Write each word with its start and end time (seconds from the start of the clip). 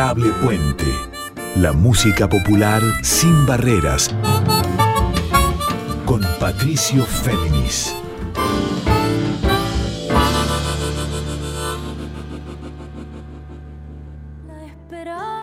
Adorable 0.00 0.30
Puente. 0.42 0.86
La 1.56 1.74
música 1.74 2.26
popular 2.26 2.80
sin 3.02 3.44
barreras. 3.44 4.08
Con 6.06 6.22
Patricio 6.40 7.04
Féminis. 7.04 7.94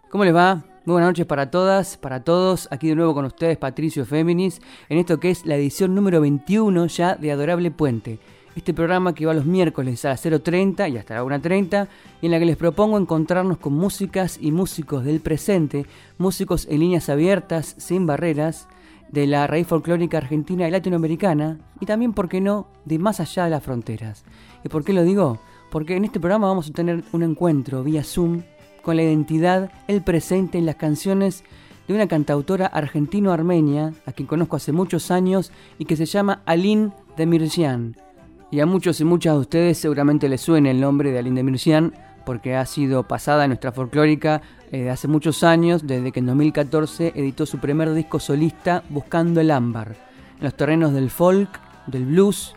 ¿Cómo 0.09 0.25
les 0.25 0.35
va? 0.35 0.55
Muy 0.85 0.93
buenas 0.93 1.09
noches 1.09 1.27
para 1.27 1.51
todas, 1.51 1.95
para 1.97 2.23
todos. 2.23 2.67
Aquí 2.71 2.87
de 2.87 2.95
nuevo 2.95 3.13
con 3.13 3.25
ustedes 3.25 3.59
Patricio 3.59 4.07
Féminis 4.07 4.59
en 4.89 4.97
esto 4.97 5.19
que 5.19 5.29
es 5.29 5.45
la 5.45 5.55
edición 5.55 5.93
número 5.93 6.19
21 6.19 6.87
ya 6.87 7.15
de 7.15 7.31
Adorable 7.31 7.69
Puente. 7.69 8.19
Este 8.57 8.73
programa 8.73 9.13
que 9.13 9.27
va 9.27 9.35
los 9.35 9.45
miércoles 9.45 10.03
a 10.03 10.09
las 10.09 10.25
0.30 10.25 10.91
y 10.91 10.97
hasta 10.97 11.13
la 11.13 11.23
1.30 11.23 11.87
y 12.23 12.25
en 12.25 12.31
la 12.31 12.39
que 12.39 12.45
les 12.45 12.57
propongo 12.57 12.97
encontrarnos 12.97 13.59
con 13.59 13.73
músicas 13.73 14.39
y 14.41 14.51
músicos 14.51 15.05
del 15.05 15.19
presente, 15.19 15.85
músicos 16.17 16.65
en 16.67 16.79
líneas 16.79 17.07
abiertas, 17.07 17.75
sin 17.77 18.07
barreras, 18.07 18.67
de 19.11 19.27
la 19.27 19.45
raíz 19.45 19.67
folclórica 19.67 20.17
argentina 20.17 20.67
y 20.67 20.71
latinoamericana 20.71 21.59
y 21.79 21.85
también, 21.85 22.13
¿por 22.13 22.29
qué 22.29 22.41
no?, 22.41 22.67
de 22.83 22.97
más 22.97 23.19
allá 23.19 23.43
de 23.43 23.51
las 23.51 23.61
fronteras. 23.61 24.25
¿Y 24.63 24.69
por 24.69 24.83
qué 24.83 24.91
lo 24.91 25.03
digo? 25.03 25.37
Porque 25.69 25.95
en 25.95 26.05
este 26.05 26.19
programa 26.19 26.47
vamos 26.47 26.67
a 26.67 26.73
tener 26.73 27.03
un 27.11 27.21
encuentro 27.21 27.83
vía 27.83 28.03
Zoom 28.03 28.41
con 28.81 28.95
la 28.95 29.03
identidad, 29.03 29.71
el 29.87 30.01
presente 30.01 30.57
en 30.57 30.65
las 30.65 30.77
canciones 30.77 31.43
de 31.87 31.93
una 31.93 32.07
cantautora 32.07 32.65
argentino-armenia, 32.65 33.93
a 34.07 34.13
quien 34.13 34.27
conozco 34.27 34.55
hace 34.55 34.71
muchos 34.71 35.11
años 35.11 35.51
y 35.77 35.85
que 35.85 35.95
se 35.95 36.07
llama 36.07 36.41
Aline 36.47 36.91
Demirjian. 37.15 38.06
Y 38.49 38.61
a 38.61 38.65
muchos 38.65 39.01
y 39.01 39.03
muchas 39.03 39.33
de 39.33 39.39
ustedes 39.39 39.77
seguramente 39.77 40.29
les 40.29 40.41
suene 40.41 40.71
el 40.71 40.79
nombre 40.79 41.11
de 41.11 41.19
Aline 41.19 41.37
Demirjian 41.37 41.93
porque 42.25 42.55
ha 42.55 42.65
sido 42.65 43.03
pasada 43.03 43.45
en 43.45 43.51
nuestra 43.51 43.71
folclórica 43.71 44.41
eh, 44.71 44.89
hace 44.89 45.07
muchos 45.07 45.43
años, 45.43 45.87
desde 45.87 46.11
que 46.11 46.19
en 46.19 46.25
2014 46.25 47.13
editó 47.15 47.45
su 47.45 47.57
primer 47.57 47.93
disco 47.93 48.19
solista 48.19 48.83
Buscando 48.89 49.39
el 49.39 49.51
Ámbar, 49.51 49.95
en 50.37 50.43
los 50.43 50.53
terrenos 50.53 50.93
del 50.93 51.09
folk, 51.09 51.49
del 51.87 52.05
blues, 52.05 52.53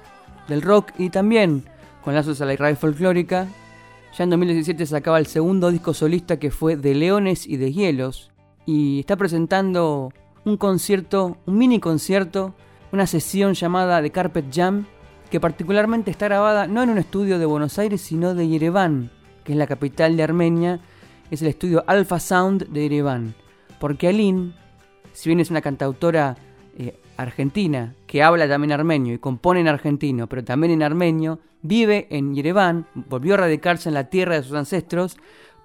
del 0.49 0.63
rock 0.63 0.91
y 0.99 1.11
también 1.11 1.65
con 2.03 2.15
lazos 2.15 2.41
a 2.41 2.47
la 2.47 2.57
raíz 2.57 2.79
folclórica. 2.79 3.47
Ya 4.17 4.25
en 4.25 4.31
2017 4.31 4.87
sacaba 4.87 5.19
el 5.19 5.27
segundo 5.27 5.71
disco 5.71 5.95
solista 5.95 6.39
que 6.39 6.51
fue 6.51 6.77
De 6.77 6.95
Leones 6.95 7.47
y 7.47 7.57
de 7.57 7.73
Hielos 7.73 8.33
y 8.67 9.01
está 9.01 9.17
presentando 9.17 10.13
un 10.45 10.57
concierto, 10.57 11.37
un 11.47 11.59
mini 11.59 11.79
concierto, 11.79 12.55
una 12.93 13.07
sesión 13.07 13.55
llamada 13.55 14.03
The 14.03 14.11
Carpet 14.11 14.47
Jam 14.53 14.87
que 15.31 15.41
particularmente 15.41 16.11
está 16.11 16.27
grabada 16.27 16.67
no 16.67 16.83
en 16.83 16.91
un 16.91 16.99
estudio 16.99 17.39
de 17.39 17.47
Buenos 17.47 17.79
Aires, 17.79 18.01
sino 18.01 18.35
de 18.35 18.49
Yerevan, 18.49 19.11
que 19.45 19.53
es 19.53 19.59
la 19.59 19.69
capital 19.69 20.17
de 20.17 20.25
Armenia, 20.25 20.81
es 21.31 21.41
el 21.41 21.49
estudio 21.49 21.85
Alpha 21.87 22.19
Sound 22.19 22.69
de 22.69 22.83
Yerevan. 22.83 23.35
Porque 23.79 24.09
Aline, 24.09 24.53
si 25.13 25.29
bien 25.29 25.39
es 25.39 25.51
una 25.51 25.61
cantautora 25.61 26.37
eh, 26.77 26.99
argentina 27.17 27.95
que 28.09 28.25
habla 28.25 28.49
también 28.49 28.73
armenio 28.73 29.15
y 29.15 29.19
compone 29.19 29.61
en 29.61 29.69
argentino, 29.69 30.27
pero 30.27 30.43
también 30.43 30.73
en 30.73 30.83
armenio, 30.83 31.39
vive 31.63 32.09
en 32.11 32.35
Yerevan, 32.35 32.87
volvió 32.95 33.35
a 33.35 33.39
radicarse 33.39 33.89
en 33.89 33.95
la 33.95 34.11
tierra 34.11 34.35
de 34.35 34.43
sus 34.43 34.55
ancestros 34.55 35.17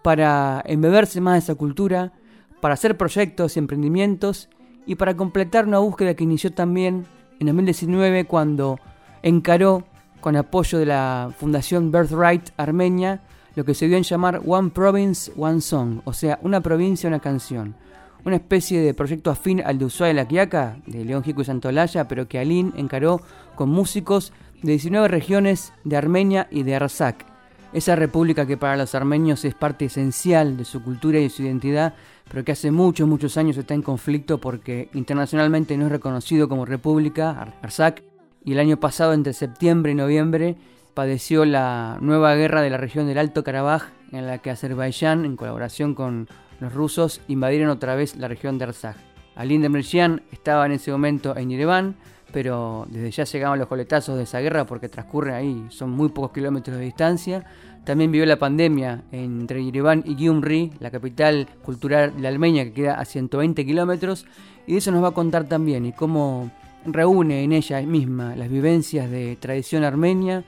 para 0.04 0.62
embeberse 0.66 1.22
más 1.22 1.34
de 1.34 1.40
esa 1.40 1.56
cultura, 1.56 2.14
para 2.62 2.76
hacer 2.76 2.98
proyectos 2.98 3.56
y 3.56 3.60
emprendimientos 3.60 4.50
y 4.86 4.96
para 4.96 5.16
completar 5.16 5.66
una 5.66 5.80
búsqueda 5.80 6.14
que 6.14 6.24
inició 6.24 6.54
también 6.54 7.06
en 7.40 7.48
2019 7.48 8.26
cuando 8.26 8.80
encaró, 9.26 9.84
con 10.22 10.36
apoyo 10.36 10.78
de 10.78 10.86
la 10.86 11.32
Fundación 11.38 11.92
Birthright 11.92 12.52
Armenia, 12.58 13.22
lo 13.56 13.66
que 13.66 13.74
se 13.74 13.88
dio 13.88 13.98
en 13.98 14.04
llamar 14.04 14.42
One 14.46 14.70
Province, 14.70 15.32
One 15.36 15.62
Song, 15.62 16.02
o 16.06 16.14
sea, 16.14 16.40
una 16.44 16.62
provincia, 16.62 17.08
una 17.08 17.20
canción. 17.20 17.76
Una 18.24 18.36
especie 18.36 18.82
de 18.82 18.94
proyecto 18.94 19.32
afín 19.32 19.64
al 19.66 19.80
de 19.80 19.86
Ushuaia 19.86 20.10
de 20.10 20.14
la 20.14 20.28
Quiaca, 20.28 20.78
de 20.86 21.04
León 21.04 21.24
Jico 21.24 21.42
y 21.42 21.46
Santolaya, 21.46 22.08
pero 22.08 22.28
que 22.28 22.38
Aline 22.38 22.72
encaró 22.76 23.20
con 23.56 23.70
músicos 23.70 24.32
de 24.62 24.74
19 24.74 25.08
regiones 25.08 25.74
de 25.84 25.98
Armenia 25.98 26.48
y 26.52 26.62
de 26.62 26.76
Arsak. 26.76 27.26
Esa 27.74 27.96
república 27.96 28.46
que 28.46 28.58
para 28.58 28.78
los 28.78 28.94
armenios 28.94 29.44
es 29.44 29.56
parte 29.56 29.86
esencial 29.86 30.56
de 30.56 30.66
su 30.66 30.84
cultura 30.84 31.18
y 31.20 31.24
de 31.24 31.30
su 31.30 31.42
identidad, 31.42 31.96
pero 32.30 32.44
que 32.44 32.52
hace 32.52 32.70
muchos, 32.70 33.08
muchos 33.08 33.38
años 33.38 33.58
está 33.58 33.74
en 33.74 33.82
conflicto 33.82 34.40
porque 34.40 34.90
internacionalmente 34.94 35.78
no 35.78 35.86
es 35.88 35.92
reconocido 35.92 36.48
como 36.48 36.66
república, 36.66 37.54
Arsak, 37.62 38.04
y 38.46 38.54
el 38.54 38.60
año 38.60 38.78
pasado, 38.78 39.14
entre 39.14 39.34
septiembre 39.34 39.92
y 39.92 39.96
noviembre, 39.96 40.56
padeció 40.94 41.46
la 41.46 41.98
nueva 42.00 42.36
guerra 42.36 42.62
de 42.62 42.70
la 42.70 42.78
región 42.78 43.08
del 43.08 43.18
Alto 43.18 43.44
Karabaj, 43.44 43.90
en 44.12 44.28
la 44.28 44.38
que 44.38 44.52
Azerbaiyán, 44.52 45.26
en 45.26 45.36
colaboración 45.36 45.96
con 45.96 46.30
los 46.60 46.72
rusos, 46.72 47.22
invadieron 47.28 47.70
otra 47.70 47.96
vez 47.96 48.16
la 48.16 48.28
región 48.28 48.60
de 48.60 48.66
Arzaj. 48.66 48.96
Alin 49.36 49.64
Demirjian 49.64 50.22
estaba 50.32 50.66
en 50.68 50.74
ese 50.74 50.92
momento 50.92 51.36
en 51.36 51.50
Yerevan, 51.50 51.96
pero 52.32 52.86
desde 52.90 53.12
ya 53.12 53.24
llegaban 53.24 53.60
los 53.60 53.68
coletazos 53.68 54.16
de 54.16 54.24
esa 54.24 54.40
guerra 54.40 54.66
porque 54.66 54.90
transcurre 54.90 55.34
ahí, 55.34 55.66
son 55.70 55.90
muy 55.90 56.10
pocos 56.10 56.32
kilómetros 56.32 56.78
de 56.78 56.84
distancia. 56.84 57.46
También 57.84 58.12
vivió 58.12 58.26
la 58.26 58.38
pandemia 58.38 59.04
entre 59.12 59.64
Yerevan 59.64 60.04
y 60.06 60.16
Gyumri, 60.16 60.72
la 60.80 60.92
capital 60.92 61.48
cultural 61.64 62.14
de 62.20 62.28
Armenia 62.28 62.64
que 62.64 62.74
queda 62.74 62.94
a 62.96 63.06
120 63.06 63.66
kilómetros, 63.66 64.26
y 64.68 64.78
eso 64.78 64.92
nos 64.92 65.04
va 65.04 65.10
a 65.10 65.12
contar 65.12 65.46
también 65.46 65.86
y 65.86 65.92
cómo 65.94 66.52
reúne 66.86 67.44
en 67.44 67.52
ella 67.52 67.82
misma 67.82 68.36
las 68.36 68.50
vivencias 68.50 69.10
de 69.10 69.36
tradición 69.38 69.84
armenia, 69.84 70.46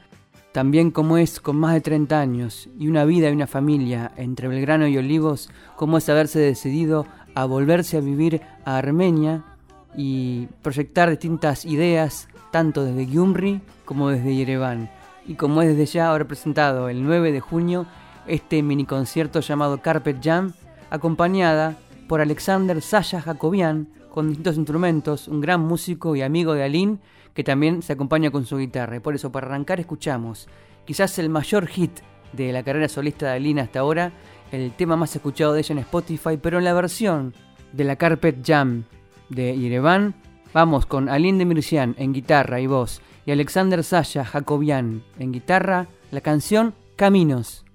también 0.51 0.91
como 0.91 1.17
es 1.17 1.39
con 1.39 1.57
más 1.57 1.73
de 1.73 1.81
30 1.81 2.19
años 2.19 2.69
y 2.79 2.87
una 2.87 3.05
vida 3.05 3.29
y 3.29 3.33
una 3.33 3.47
familia 3.47 4.11
entre 4.17 4.47
Belgrano 4.47 4.87
y 4.87 4.97
Olivos, 4.97 5.49
cómo 5.75 5.97
es 5.97 6.09
haberse 6.09 6.39
decidido 6.39 7.05
a 7.35 7.45
volverse 7.45 7.97
a 7.97 8.01
vivir 8.01 8.41
a 8.65 8.77
Armenia 8.77 9.43
y 9.95 10.47
proyectar 10.61 11.09
distintas 11.09 11.65
ideas 11.65 12.27
tanto 12.51 12.83
desde 12.83 13.05
Gyumri 13.05 13.61
como 13.85 14.09
desde 14.09 14.35
Yerevan. 14.35 14.89
Y 15.27 15.35
como 15.35 15.61
es 15.61 15.69
desde 15.69 15.85
ya 15.85 16.07
ahora 16.07 16.25
presentado 16.25 16.89
el 16.89 17.03
9 17.03 17.31
de 17.31 17.39
junio 17.39 17.85
este 18.25 18.63
mini 18.63 18.85
concierto 18.85 19.39
llamado 19.41 19.81
Carpet 19.81 20.17
Jam, 20.23 20.53
acompañada 20.89 21.77
por 22.07 22.21
Alexander 22.21 22.81
Sasha 22.81 23.21
Jacobian, 23.21 23.89
con 24.17 24.29
distintos 24.29 24.57
instrumentos, 24.57 25.27
un 25.27 25.41
gran 25.41 25.61
músico 25.61 26.15
y 26.15 26.23
amigo 26.23 26.55
de 26.55 26.63
Aline 26.63 26.97
que 27.35 27.43
también 27.43 27.83
se 27.83 27.93
acompaña 27.93 28.31
con 28.31 28.47
su 28.47 28.57
guitarra. 28.57 28.95
Y 28.95 28.99
por 28.99 29.13
eso, 29.13 29.31
para 29.31 29.45
arrancar, 29.45 29.79
escuchamos 29.79 30.47
quizás 30.85 31.19
el 31.19 31.29
mayor 31.29 31.67
hit 31.67 31.99
de 32.33 32.51
la 32.51 32.63
carrera 32.63 32.89
solista 32.89 33.27
de 33.27 33.33
Aline 33.33 33.61
hasta 33.61 33.81
ahora, 33.81 34.11
el 34.51 34.71
tema 34.71 34.95
más 34.95 35.15
escuchado 35.15 35.53
de 35.53 35.59
ella 35.59 35.73
en 35.73 35.77
Spotify, 35.77 36.35
pero 36.41 36.57
en 36.57 36.63
la 36.63 36.73
versión 36.73 37.35
de 37.73 37.83
la 37.83 37.95
Carpet 37.95 38.43
Jam 38.43 38.85
de 39.29 39.55
Yerevan, 39.55 40.15
vamos 40.51 40.87
con 40.87 41.09
Aline 41.09 41.37
de 41.37 41.45
Mircian 41.45 41.93
en 41.99 42.11
guitarra 42.11 42.59
y 42.59 42.65
voz 42.65 43.03
y 43.23 43.29
Alexander 43.29 43.83
Sasha 43.83 44.25
Jacobian 44.25 45.03
en 45.19 45.31
guitarra, 45.31 45.85
la 46.09 46.21
canción 46.21 46.73
Caminos. 46.95 47.66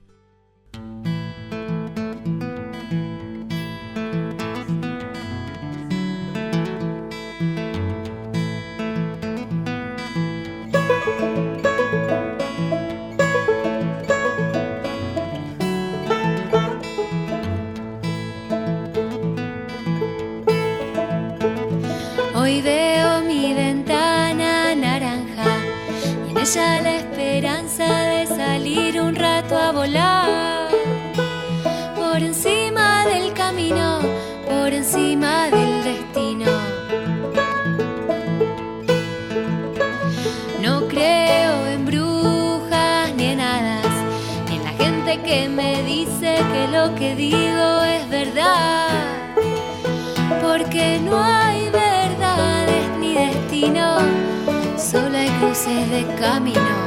de 55.92 56.06
camino. 56.16 56.81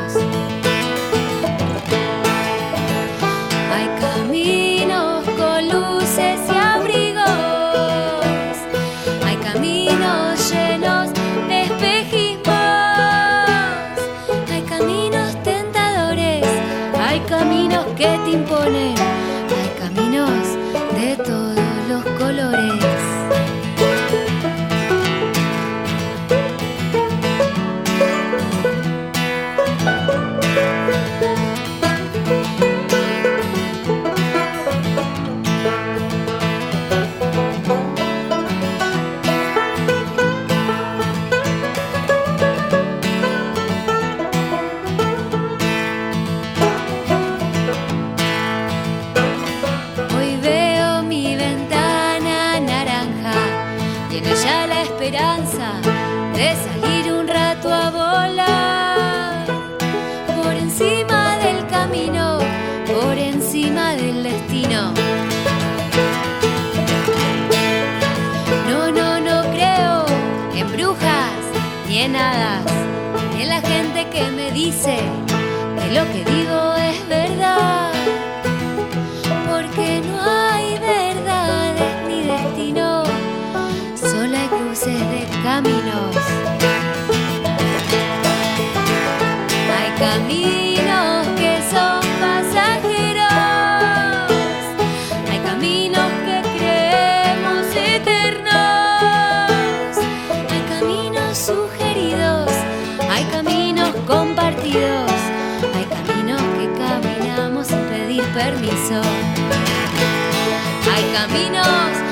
Hay 110.93 111.03
caminos 111.11 112.04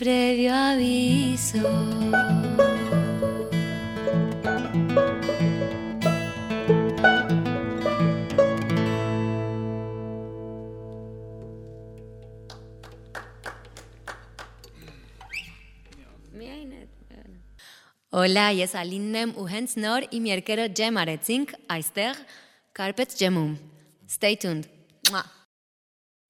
previo 0.00 0.54
aviso. 0.56 1.60
Օլա, 18.10 18.50
ես 18.56 18.72
Ալինն 18.76 19.18
եմ 19.20 19.30
ու 19.38 19.44
հենց 19.48 19.74
նոր 19.80 20.06
իմ 20.16 20.24
երկերը 20.32 20.66
ջեմ 20.76 20.98
արեցինք 21.04 21.52
այստեղ 21.76 22.24
Կարպետ 22.80 23.18
ջեմում։ 23.20 23.52
Stay 24.10 24.40
tuned։ 24.40 24.66
Mwah. 25.12 25.39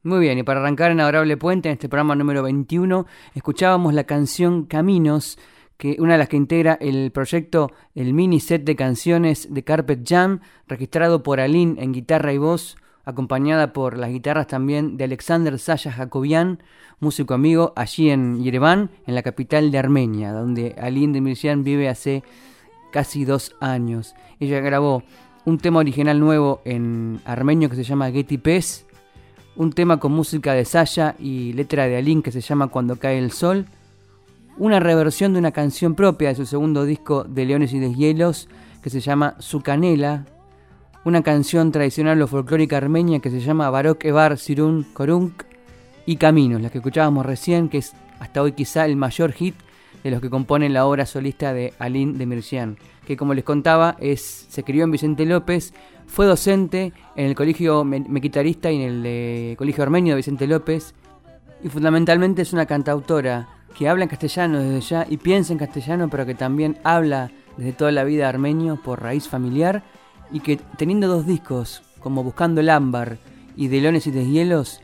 Muy 0.02 0.20
bien, 0.20 0.38
y 0.38 0.42
para 0.42 0.60
arrancar 0.60 0.92
en 0.92 1.00
Adorable 1.00 1.36
Puente, 1.36 1.68
en 1.68 1.74
este 1.74 1.90
programa 1.90 2.14
número 2.14 2.42
21, 2.42 3.04
escuchábamos 3.34 3.92
la 3.92 4.04
canción 4.04 4.64
Caminos, 4.64 5.38
que 5.76 5.96
una 5.98 6.14
de 6.14 6.18
las 6.20 6.30
que 6.30 6.38
integra 6.38 6.78
el 6.80 7.10
proyecto, 7.12 7.70
el 7.94 8.14
mini 8.14 8.40
set 8.40 8.64
de 8.64 8.76
canciones 8.76 9.52
de 9.52 9.62
Carpet 9.62 10.00
Jam, 10.08 10.40
registrado 10.66 11.22
por 11.22 11.38
Aline 11.38 11.82
en 11.82 11.92
guitarra 11.92 12.32
y 12.32 12.38
voz, 12.38 12.78
acompañada 13.04 13.74
por 13.74 13.98
las 13.98 14.08
guitarras 14.08 14.46
también 14.46 14.96
de 14.96 15.04
Alexander 15.04 15.58
Saya 15.58 15.92
Jacobian, 15.92 16.62
músico 16.98 17.34
amigo, 17.34 17.74
allí 17.76 18.08
en 18.08 18.42
Yerevan, 18.42 18.90
en 19.06 19.14
la 19.14 19.22
capital 19.22 19.70
de 19.70 19.76
Armenia, 19.76 20.32
donde 20.32 20.76
Aline 20.78 21.12
de 21.12 21.20
Mircian 21.20 21.62
vive 21.62 21.90
hace 21.90 22.22
casi 22.90 23.26
dos 23.26 23.54
años. 23.60 24.14
Ella 24.38 24.60
grabó 24.60 25.02
un 25.44 25.58
tema 25.58 25.80
original 25.80 26.18
nuevo 26.20 26.62
en 26.64 27.20
armenio 27.26 27.68
que 27.68 27.76
se 27.76 27.84
llama 27.84 28.10
Getty 28.10 28.38
Pes, 28.38 28.86
un 29.60 29.74
tema 29.74 30.00
con 30.00 30.12
música 30.12 30.54
de 30.54 30.64
Saya 30.64 31.16
y 31.18 31.52
letra 31.52 31.86
de 31.86 31.98
Aline 31.98 32.22
que 32.22 32.32
se 32.32 32.40
llama 32.40 32.68
Cuando 32.68 32.96
cae 32.96 33.18
el 33.18 33.30
sol, 33.30 33.66
una 34.56 34.80
reversión 34.80 35.34
de 35.34 35.38
una 35.38 35.52
canción 35.52 35.94
propia 35.94 36.30
de 36.30 36.34
su 36.34 36.46
segundo 36.46 36.86
disco 36.86 37.24
de 37.24 37.44
Leones 37.44 37.74
y 37.74 37.78
Deshielos 37.78 38.48
que 38.82 38.88
se 38.88 39.00
llama 39.00 39.34
Su 39.38 39.60
Canela, 39.60 40.24
una 41.04 41.22
canción 41.22 41.72
tradicional 41.72 42.22
o 42.22 42.26
folclórica 42.26 42.78
armenia 42.78 43.18
que 43.18 43.28
se 43.28 43.40
llama 43.40 43.68
Barok 43.68 44.02
Evar 44.06 44.38
Sirun 44.38 44.86
Korunk 44.94 45.42
y 46.06 46.16
Caminos, 46.16 46.62
la 46.62 46.70
que 46.70 46.78
escuchábamos 46.78 47.26
recién, 47.26 47.68
que 47.68 47.78
es 47.78 47.92
hasta 48.18 48.40
hoy 48.40 48.52
quizá 48.52 48.86
el 48.86 48.96
mayor 48.96 49.32
hit 49.32 49.56
de 50.02 50.10
los 50.10 50.20
que 50.20 50.30
componen 50.30 50.72
la 50.72 50.86
obra 50.86 51.06
solista 51.06 51.52
de 51.52 51.74
Aline 51.78 52.18
de 52.18 52.26
Mircian, 52.26 52.76
que 53.06 53.16
como 53.16 53.34
les 53.34 53.44
contaba 53.44 53.96
es, 54.00 54.46
se 54.48 54.64
crió 54.64 54.84
en 54.84 54.90
Vicente 54.90 55.26
López 55.26 55.72
fue 56.10 56.26
docente 56.26 56.92
en 57.14 57.26
el 57.26 57.36
colegio 57.36 57.84
mequitarista 57.84 58.70
y 58.70 58.82
en 58.82 59.06
el 59.06 59.56
colegio 59.56 59.84
armenio 59.84 60.14
de 60.14 60.16
Vicente 60.16 60.48
López. 60.48 60.92
Y 61.62 61.68
fundamentalmente 61.68 62.42
es 62.42 62.52
una 62.52 62.66
cantautora 62.66 63.48
que 63.78 63.88
habla 63.88 64.04
en 64.04 64.10
castellano 64.10 64.58
desde 64.58 64.80
ya 64.80 65.06
y 65.08 65.18
piensa 65.18 65.52
en 65.52 65.60
castellano, 65.60 66.08
pero 66.10 66.26
que 66.26 66.34
también 66.34 66.78
habla 66.82 67.30
desde 67.56 67.72
toda 67.72 67.92
la 67.92 68.02
vida 68.02 68.28
armenio 68.28 68.80
por 68.82 69.00
raíz 69.00 69.28
familiar. 69.28 69.84
Y 70.32 70.40
que 70.40 70.56
teniendo 70.76 71.06
dos 71.06 71.26
discos, 71.26 71.82
como 72.00 72.24
Buscando 72.24 72.60
el 72.60 72.70
Ámbar 72.70 73.18
y 73.56 73.68
De 73.68 73.80
Leones 73.80 74.08
y 74.08 74.10
Deshielos, 74.10 74.80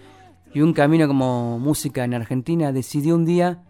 y 0.55 0.61
un 0.61 0.75
camino 0.75 1.09
como 1.09 1.59
música 1.59 2.05
en 2.05 2.15
Argentina, 2.15 2.71
decidió 2.71 3.17
un 3.17 3.25
día, 3.25 3.65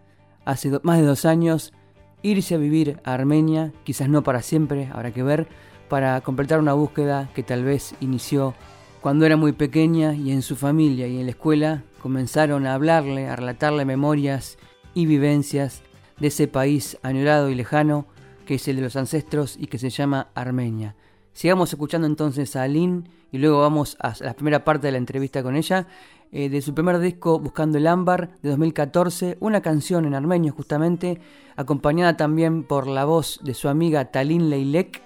hace 0.47 0.71
más 0.81 0.97
de 0.97 1.05
dos 1.05 1.25
años, 1.25 1.73
irse 2.21 2.55
a 2.55 2.57
vivir 2.57 2.99
a 3.03 3.13
Armenia, 3.13 3.73
quizás 3.83 4.07
no 4.07 4.23
para 4.23 4.41
siempre, 4.41 4.89
habrá 4.93 5.11
que 5.11 5.21
ver, 5.21 5.47
para 5.89 6.19
completar 6.21 6.59
una 6.59 6.73
búsqueda 6.73 7.29
que 7.35 7.43
tal 7.43 7.63
vez 7.63 7.95
inició 7.99 8.55
cuando 9.01 9.25
era 9.25 9.37
muy 9.37 9.51
pequeña 9.51 10.15
y 10.15 10.31
en 10.31 10.41
su 10.41 10.55
familia 10.55 11.07
y 11.07 11.19
en 11.19 11.25
la 11.25 11.31
escuela 11.31 11.83
comenzaron 12.01 12.65
a 12.65 12.73
hablarle, 12.73 13.27
a 13.27 13.35
relatarle 13.35 13.85
memorias 13.85 14.57
y 14.93 15.05
vivencias 15.05 15.83
de 16.19 16.27
ese 16.27 16.47
país 16.47 16.97
añorado 17.03 17.49
y 17.49 17.55
lejano 17.55 18.07
que 18.45 18.55
es 18.55 18.67
el 18.67 18.77
de 18.77 18.81
los 18.81 18.95
ancestros 18.95 19.57
y 19.59 19.67
que 19.67 19.77
se 19.77 19.89
llama 19.89 20.29
Armenia. 20.33 20.95
Sigamos 21.33 21.71
escuchando 21.71 22.07
entonces 22.07 22.55
a 22.55 22.63
Aline 22.63 23.03
y 23.31 23.37
luego 23.37 23.59
vamos 23.59 23.97
a 23.99 24.13
la 24.21 24.33
primera 24.33 24.63
parte 24.63 24.87
de 24.87 24.93
la 24.93 24.97
entrevista 24.97 25.43
con 25.43 25.55
ella. 25.55 25.85
Eh, 26.31 26.49
de 26.49 26.61
su 26.61 26.73
primer 26.73 26.99
disco 26.99 27.39
Buscando 27.39 27.77
el 27.77 27.87
Ámbar 27.87 28.31
de 28.41 28.49
2014, 28.49 29.37
una 29.39 29.61
canción 29.61 30.05
en 30.05 30.13
armenio 30.13 30.53
justamente, 30.53 31.21
acompañada 31.55 32.17
también 32.17 32.63
por 32.63 32.87
la 32.87 33.05
voz 33.05 33.39
de 33.43 33.53
su 33.53 33.69
amiga 33.69 34.11
Talin 34.11 34.49
Leilek, 34.49 35.01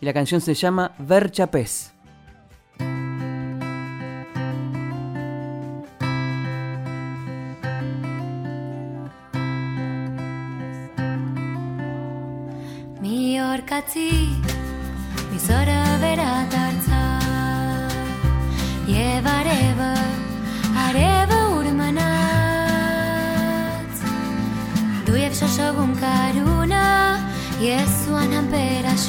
y 0.00 0.06
la 0.06 0.12
canción 0.12 0.40
se 0.40 0.54
llama 0.54 0.92
Verchapés. 0.98 1.92
Mi 13.00 13.40
orkatzi, 13.40 14.28
mi 15.30 15.38
berat 16.00 16.69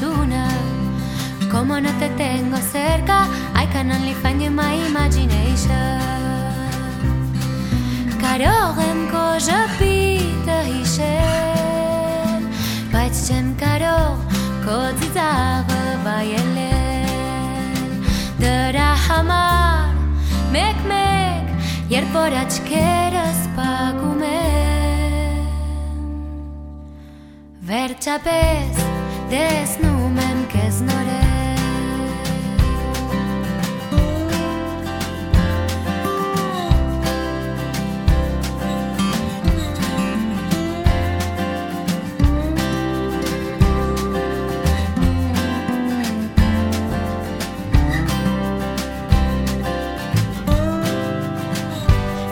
luna. 0.02 0.48
Como 1.52 1.80
no 1.80 1.92
te 2.00 2.10
tengo 2.18 2.58
cerca, 2.58 3.28
I 3.56 3.66
can 3.72 3.92
only 3.92 4.14
find 4.14 4.42
you 4.42 4.48
in 4.48 4.56
my 4.56 4.74
imagination. 4.90 6.00
Կարող 8.22 8.78
եմ 8.80 9.00
քո 9.12 9.26
ժպիտը 9.46 10.58
հիշել, 10.68 12.44
բայց 12.94 13.14
չեմ 13.28 13.48
կարող 13.60 14.18
քո 14.66 14.78
ծիծաղը 15.02 15.82
վայելել։ 16.06 17.90
Դրա 18.44 18.92
համար 19.08 19.92
մեկ-մեկ, 20.56 21.52
երբ 21.98 22.16
որ 22.16 22.38
աչքերս 22.46 23.40
փակում 23.58 24.22
եմ, 24.30 25.44
վերջապես 27.74 28.91
desno 29.32 30.10
menke 30.10 30.64
znorè 30.78 31.56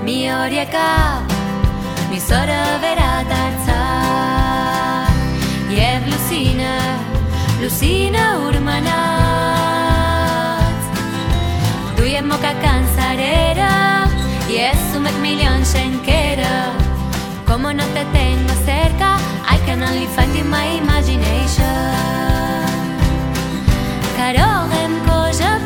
mi 0.03 0.29
oria 0.29 0.65
ca 0.67 1.23
mi 2.09 2.19
sola 2.19 2.61
vera 2.83 3.23
danza 3.31 3.79
e 5.69 6.78
Lucina 7.69 8.41
urmanat 8.49 9.53
Tu 11.95 12.03
je 12.09 12.21
moka 12.21 12.53
cansarera 12.65 14.09
Y 14.49 14.55
es 14.57 14.81
un 14.97 15.05
millón 15.21 15.61
shenkera 15.63 16.73
Como 17.45 17.71
no 17.71 17.83
te 17.93 18.05
tengo 18.05 18.53
cerca 18.65 19.19
I 19.53 19.57
can 19.67 19.83
only 19.83 20.07
find 20.07 20.35
in 20.35 20.49
my 20.49 20.65
imagination. 20.81 21.93
Karogem 24.17 24.93
koja 25.05 25.58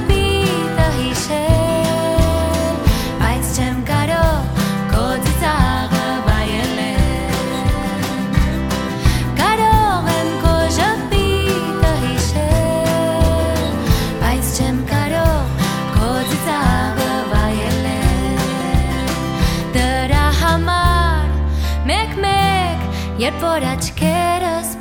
e 23.23 23.27
et 23.27 23.39
vorrat 23.39 23.93
queres 23.95 24.75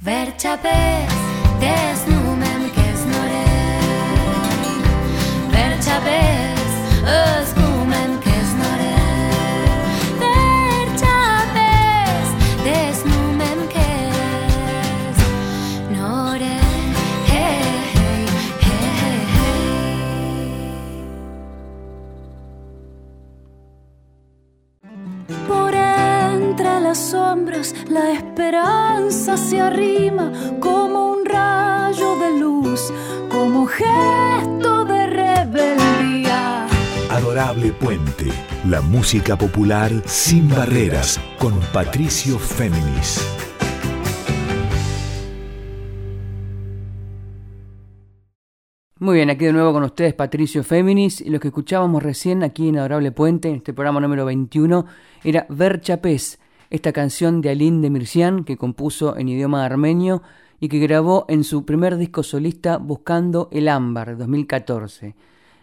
Ver 0.00 0.32
comer. 0.32 1.07
La 27.88 28.12
esperanza 28.12 29.36
se 29.36 29.60
arrima 29.60 30.32
como 30.60 31.12
un 31.12 31.24
rayo 31.24 32.16
de 32.16 32.38
luz, 32.38 32.92
como 33.30 33.66
gesto 33.66 34.84
de 34.84 35.06
rebeldía. 35.06 36.66
Adorable 37.10 37.72
Puente, 37.72 38.26
la 38.68 38.80
música 38.80 39.36
popular 39.36 39.90
sin 40.04 40.48
barreras 40.48 41.20
con 41.38 41.54
Patricio 41.72 42.38
Féminis. 42.38 43.24
Muy 49.00 49.14
bien, 49.14 49.30
aquí 49.30 49.44
de 49.44 49.52
nuevo 49.52 49.72
con 49.72 49.84
ustedes 49.84 50.12
Patricio 50.12 50.64
Féminis 50.64 51.20
y 51.20 51.30
lo 51.30 51.38
que 51.38 51.48
escuchábamos 51.48 52.02
recién 52.02 52.42
aquí 52.42 52.68
en 52.68 52.78
Adorable 52.78 53.12
Puente, 53.12 53.48
en 53.48 53.56
este 53.56 53.72
programa 53.72 54.00
número 54.00 54.24
21, 54.24 54.86
era 55.22 55.46
Ver 55.48 55.80
Chapés, 55.80 56.38
esta 56.70 56.92
canción 56.92 57.40
de 57.40 57.50
Aline 57.50 57.80
de 57.80 57.90
Mircián 57.90 58.44
que 58.44 58.56
compuso 58.56 59.16
en 59.16 59.28
idioma 59.28 59.64
armenio 59.64 60.22
y 60.60 60.68
que 60.68 60.78
grabó 60.78 61.24
en 61.28 61.44
su 61.44 61.64
primer 61.64 61.96
disco 61.96 62.22
solista 62.22 62.78
Buscando 62.78 63.48
el 63.52 63.68
Ámbar, 63.68 64.16
2014. 64.16 65.14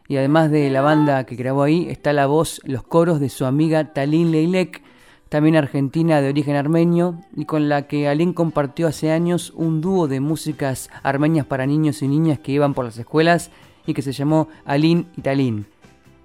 Y 0.08 0.18
además 0.18 0.52
de 0.52 0.70
la 0.70 0.82
banda 0.82 1.26
que 1.26 1.36
grabó 1.36 1.64
ahí, 1.64 1.88
está 1.90 2.14
la 2.14 2.28
voz, 2.28 2.62
los 2.64 2.84
coros 2.84 3.20
de 3.20 3.30
su 3.30 3.46
amiga 3.46 3.94
Talin 3.94 4.32
Leilek, 4.32 4.84
también 5.30 5.56
argentina 5.56 6.22
de 6.22 6.30
origen 6.30 6.56
armenio, 6.56 7.20
y 7.36 7.46
con 7.46 7.68
la 7.68 7.88
que 7.88 8.08
Alin 8.08 8.34
compartió 8.34 8.88
hace 8.88 9.12
años 9.12 9.52
un 9.56 9.82
dúo 9.82 10.08
de 10.08 10.20
músicas 10.20 10.90
armenias 11.04 11.46
para 11.46 11.66
niños 11.66 12.02
y 12.02 12.08
niñas 12.08 12.40
que 12.40 12.52
iban 12.52 12.74
por 12.74 12.86
las 12.86 12.98
escuelas 12.98 13.50
y 13.88 13.94
que 13.94 14.04
se 14.04 14.12
llamó 14.12 14.48
Alin 14.64 15.08
y 15.18 15.22
Talin. 15.22 15.66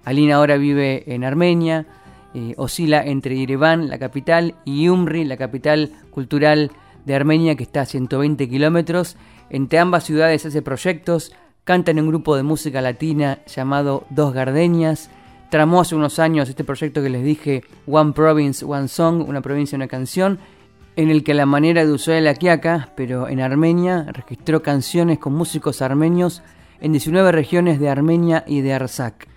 Alin 0.05 0.31
ahora 0.31 0.57
vive 0.57 1.03
en 1.13 1.23
Armenia, 1.23 1.85
eh, 2.33 2.53
oscila 2.57 3.03
entre 3.03 3.37
Yerevan, 3.37 3.89
la 3.89 3.99
capital, 3.99 4.55
y 4.65 4.87
Umri, 4.87 5.25
la 5.25 5.37
capital 5.37 5.91
cultural 6.11 6.71
de 7.05 7.15
Armenia, 7.15 7.55
que 7.55 7.63
está 7.63 7.81
a 7.81 7.85
120 7.85 8.47
kilómetros. 8.47 9.17
Entre 9.49 9.79
ambas 9.79 10.05
ciudades 10.05 10.45
hace 10.45 10.61
proyectos, 10.61 11.33
canta 11.63 11.91
en 11.91 11.99
un 11.99 12.07
grupo 12.07 12.35
de 12.35 12.43
música 12.43 12.81
latina 12.81 13.39
llamado 13.47 14.05
Dos 14.09 14.33
Gardenias, 14.33 15.09
tramó 15.49 15.81
hace 15.81 15.95
unos 15.95 16.19
años 16.19 16.47
este 16.47 16.63
proyecto 16.63 17.03
que 17.03 17.09
les 17.09 17.23
dije, 17.23 17.63
One 17.85 18.13
Province, 18.13 18.63
One 18.65 18.87
Song, 18.87 19.27
una 19.27 19.41
provincia, 19.41 19.75
una 19.75 19.87
canción, 19.87 20.39
en 20.95 21.09
el 21.09 21.23
que 21.23 21.33
la 21.33 21.45
manera 21.45 21.85
de 21.85 21.91
usar 21.91 22.21
la 22.21 22.35
Kiaka, 22.35 22.89
pero 22.95 23.27
en 23.27 23.41
Armenia, 23.41 24.05
registró 24.11 24.61
canciones 24.61 25.19
con 25.19 25.33
músicos 25.33 25.81
armenios 25.81 26.41
en 26.79 26.93
19 26.93 27.31
regiones 27.31 27.79
de 27.79 27.89
Armenia 27.89 28.43
y 28.47 28.61
de 28.61 28.73
Artsakh. 28.73 29.27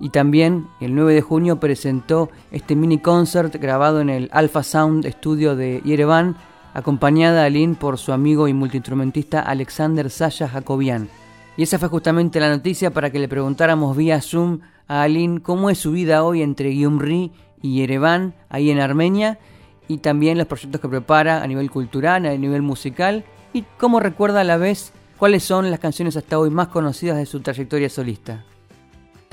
Y 0.00 0.10
también 0.10 0.66
el 0.80 0.94
9 0.94 1.14
de 1.14 1.22
junio 1.22 1.60
presentó 1.60 2.30
este 2.50 2.74
mini 2.74 2.98
concert 2.98 3.54
grabado 3.56 4.00
en 4.00 4.10
el 4.10 4.28
Alpha 4.32 4.62
Sound 4.62 5.06
Studio 5.06 5.56
de 5.56 5.80
Yerevan, 5.84 6.36
acompañada 6.74 7.44
a 7.44 7.50
Lynn 7.50 7.76
por 7.76 7.98
su 7.98 8.12
amigo 8.12 8.48
y 8.48 8.52
multiinstrumentista 8.52 9.40
Alexander 9.40 10.10
Sasha 10.10 10.48
Jacobian. 10.48 11.08
Y 11.56 11.62
esa 11.62 11.78
fue 11.78 11.88
justamente 11.88 12.40
la 12.40 12.50
noticia 12.50 12.90
para 12.90 13.10
que 13.10 13.20
le 13.20 13.28
preguntáramos 13.28 13.96
vía 13.96 14.20
Zoom 14.20 14.60
a 14.88 15.02
Aline 15.02 15.40
cómo 15.40 15.70
es 15.70 15.78
su 15.78 15.92
vida 15.92 16.24
hoy 16.24 16.42
entre 16.42 16.74
Gyumri 16.74 17.30
y 17.62 17.76
Yerevan, 17.76 18.34
ahí 18.48 18.70
en 18.70 18.80
Armenia, 18.80 19.38
y 19.86 19.98
también 19.98 20.36
los 20.36 20.48
proyectos 20.48 20.80
que 20.80 20.88
prepara 20.88 21.42
a 21.42 21.46
nivel 21.46 21.70
cultural, 21.70 22.26
a 22.26 22.36
nivel 22.36 22.62
musical, 22.62 23.24
y 23.52 23.64
cómo 23.78 24.00
recuerda 24.00 24.40
a 24.40 24.44
la 24.44 24.56
vez 24.56 24.92
cuáles 25.16 25.44
son 25.44 25.70
las 25.70 25.78
canciones 25.78 26.16
hasta 26.16 26.38
hoy 26.38 26.50
más 26.50 26.68
conocidas 26.68 27.16
de 27.16 27.26
su 27.26 27.40
trayectoria 27.40 27.88
solista. 27.88 28.44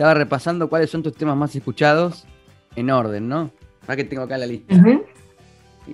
Estaba 0.01 0.15
repasando 0.15 0.67
cuáles 0.67 0.89
son 0.89 1.03
tus 1.03 1.13
temas 1.13 1.37
más 1.37 1.55
escuchados 1.55 2.25
en 2.75 2.89
orden, 2.89 3.29
¿no? 3.29 3.51
Para 3.85 3.97
que 3.97 4.03
tengo 4.03 4.23
acá 4.23 4.35
la 4.35 4.47
lista. 4.47 4.75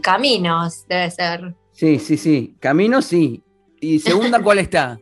Caminos, 0.02 0.88
debe 0.88 1.12
ser. 1.12 1.54
Sí, 1.74 2.00
sí, 2.00 2.16
sí. 2.16 2.56
Camino, 2.62 3.02
sí. 3.02 3.44
¿Y 3.82 4.00
segunda 4.00 4.42
cuál 4.42 4.60
está? 4.60 4.98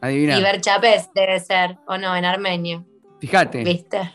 Adivina. 0.00 0.38
Y 0.38 0.42
Berchapés 0.44 1.08
debe 1.16 1.40
ser, 1.40 1.78
o 1.88 1.98
no, 1.98 2.14
en 2.14 2.24
armenio. 2.24 2.86
Fíjate. 3.18 3.64
¿Viste? 3.64 4.12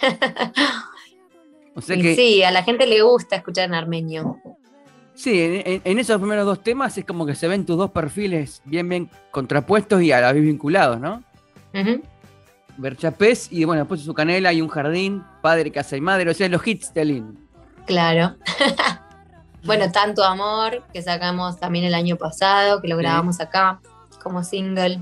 O 1.76 1.80
sea 1.80 1.96
que 1.96 2.14
sí, 2.14 2.42
a 2.44 2.52
la 2.52 2.62
gente 2.62 2.86
le 2.86 3.02
gusta 3.02 3.34
escuchar 3.34 3.64
en 3.64 3.74
armenio. 3.74 4.40
Sí, 5.14 5.60
en, 5.84 5.98
esos 5.98 6.18
primeros 6.18 6.46
dos 6.46 6.62
temas 6.62 6.96
es 6.96 7.04
como 7.04 7.26
que 7.26 7.34
se 7.34 7.48
ven 7.48 7.66
tus 7.66 7.76
dos 7.76 7.90
perfiles 7.90 8.62
bien, 8.64 8.88
bien 8.88 9.10
contrapuestos 9.32 10.00
y 10.00 10.12
a 10.12 10.20
la 10.20 10.32
vez 10.32 10.42
vinculados, 10.44 11.00
¿no? 11.00 11.24
Ujú. 11.74 12.00
Berchapés 12.76 13.48
y 13.50 13.64
bueno, 13.64 13.82
después 13.82 14.00
su 14.02 14.14
canela 14.14 14.52
y 14.52 14.60
un 14.60 14.68
jardín, 14.68 15.24
padre, 15.42 15.70
casa 15.70 15.96
y 15.96 16.00
madre, 16.00 16.30
o 16.30 16.34
sea, 16.34 16.48
los 16.48 16.66
hits 16.66 16.92
de 16.94 17.00
Aline. 17.02 17.32
Claro. 17.86 18.34
bueno, 19.64 19.90
Tanto 19.92 20.24
Amor, 20.24 20.82
que 20.92 21.02
sacamos 21.02 21.58
también 21.58 21.84
el 21.84 21.94
año 21.94 22.16
pasado, 22.16 22.80
que 22.80 22.88
lo 22.88 22.96
Sí. 22.96 23.02
grabamos 23.02 23.40
acá 23.40 23.80
como 24.22 24.42
single. 24.42 25.00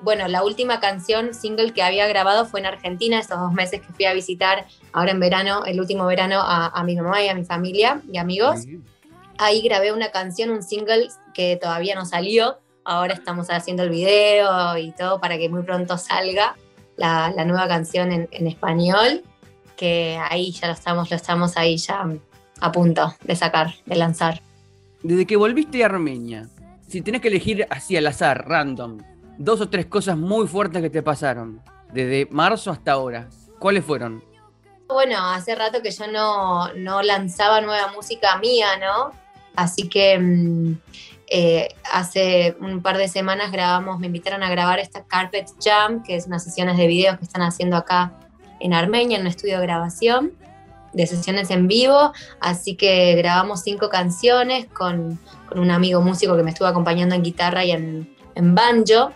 Bueno, 0.00 0.28
la 0.28 0.42
última 0.44 0.80
canción 0.80 1.32
single 1.34 1.72
que 1.72 1.82
había 1.82 2.06
grabado 2.06 2.44
fue 2.44 2.60
en 2.60 2.66
Argentina, 2.66 3.18
esos 3.18 3.38
dos 3.38 3.52
meses 3.52 3.80
que 3.80 3.92
fui 3.92 4.04
a 4.04 4.12
visitar 4.12 4.66
ahora 4.92 5.12
en 5.12 5.20
verano, 5.20 5.64
el 5.64 5.80
último 5.80 6.04
verano, 6.06 6.40
a, 6.40 6.66
a 6.68 6.84
mi 6.84 6.94
mamá 6.94 7.22
y 7.22 7.28
a 7.28 7.34
mi 7.34 7.44
familia 7.44 8.00
y 8.12 8.18
amigos. 8.18 8.64
Ahí 9.38 9.62
grabé 9.62 9.92
una 9.92 10.10
canción, 10.10 10.50
un 10.50 10.62
single 10.62 11.08
que 11.32 11.58
todavía 11.60 11.94
no 11.94 12.04
salió. 12.04 12.58
Ahora 12.84 13.14
estamos 13.14 13.48
haciendo 13.48 13.82
el 13.82 13.88
video 13.90 14.76
y 14.76 14.92
todo 14.92 15.20
para 15.20 15.38
que 15.38 15.48
muy 15.48 15.62
pronto 15.62 15.96
salga. 15.96 16.54
La, 16.96 17.30
nueva 17.44 17.68
canción 17.68 18.12
en, 18.12 18.28
en, 18.30 18.46
español, 18.46 19.22
que 19.76 20.18
ahí 20.30 20.52
ya 20.52 20.68
lo 20.68 20.74
estamos, 20.74 21.10
lo 21.10 21.16
estamos 21.16 21.56
ahí 21.56 21.76
ya 21.76 22.08
a 22.60 22.72
punto 22.72 23.14
de 23.22 23.36
sacar, 23.36 23.74
de 23.86 23.96
lanzar. 23.96 24.40
Desde 25.02 25.26
que 25.26 25.36
volviste 25.36 25.82
a 25.82 25.86
Armenia, 25.86 26.48
si 26.88 27.02
tenés 27.02 27.20
que 27.20 27.28
elegir 27.28 27.66
así 27.70 27.96
al 27.96 28.06
azar, 28.06 28.48
random, 28.48 28.98
dos 29.38 29.60
o 29.60 29.68
tres 29.68 29.86
cosas 29.86 30.16
muy 30.16 30.46
fuertes 30.46 30.80
que 30.80 30.90
te 30.90 31.02
pasaron, 31.02 31.60
desde 31.92 32.26
marzo 32.30 32.70
hasta 32.70 32.92
ahora, 32.92 33.28
¿cuáles 33.58 33.84
fueron? 33.84 34.22
Bueno, 34.88 35.16
hace 35.30 35.54
rato 35.54 35.82
que 35.82 35.90
yo 35.90 36.06
no, 36.06 36.72
no 36.74 37.02
lanzaba 37.02 37.60
nueva 37.60 37.92
música 37.92 38.38
mía, 38.38 38.78
¿no? 38.78 39.12
Así 39.56 39.88
que 39.88 40.18
mm, 40.18 40.76
eh, 41.36 41.74
hace 41.92 42.56
un 42.60 42.80
par 42.80 42.96
de 42.96 43.08
semanas 43.08 43.50
grabamos, 43.50 43.98
me 43.98 44.06
invitaron 44.06 44.44
a 44.44 44.50
grabar 44.50 44.78
esta 44.78 45.02
Carpet 45.02 45.48
Jam, 45.60 46.04
que 46.04 46.14
es 46.14 46.28
unas 46.28 46.44
sesiones 46.44 46.76
de 46.76 46.86
videos 46.86 47.18
que 47.18 47.24
están 47.24 47.42
haciendo 47.42 47.76
acá 47.76 48.12
en 48.60 48.72
Armenia, 48.72 49.16
en 49.16 49.22
un 49.22 49.26
estudio 49.26 49.58
de 49.58 49.66
grabación, 49.66 50.30
de 50.92 51.08
sesiones 51.08 51.50
en 51.50 51.66
vivo. 51.66 52.12
Así 52.38 52.76
que 52.76 53.16
grabamos 53.16 53.62
cinco 53.64 53.88
canciones 53.88 54.66
con, 54.66 55.18
un 55.56 55.70
amigo 55.72 56.00
músico 56.00 56.36
que 56.36 56.44
me 56.44 56.50
estuvo 56.50 56.68
acompañando 56.68 57.16
en 57.16 57.24
guitarra 57.24 57.64
y 57.64 57.72
en, 57.72 58.16
en 58.36 58.54
banjo. 58.54 59.10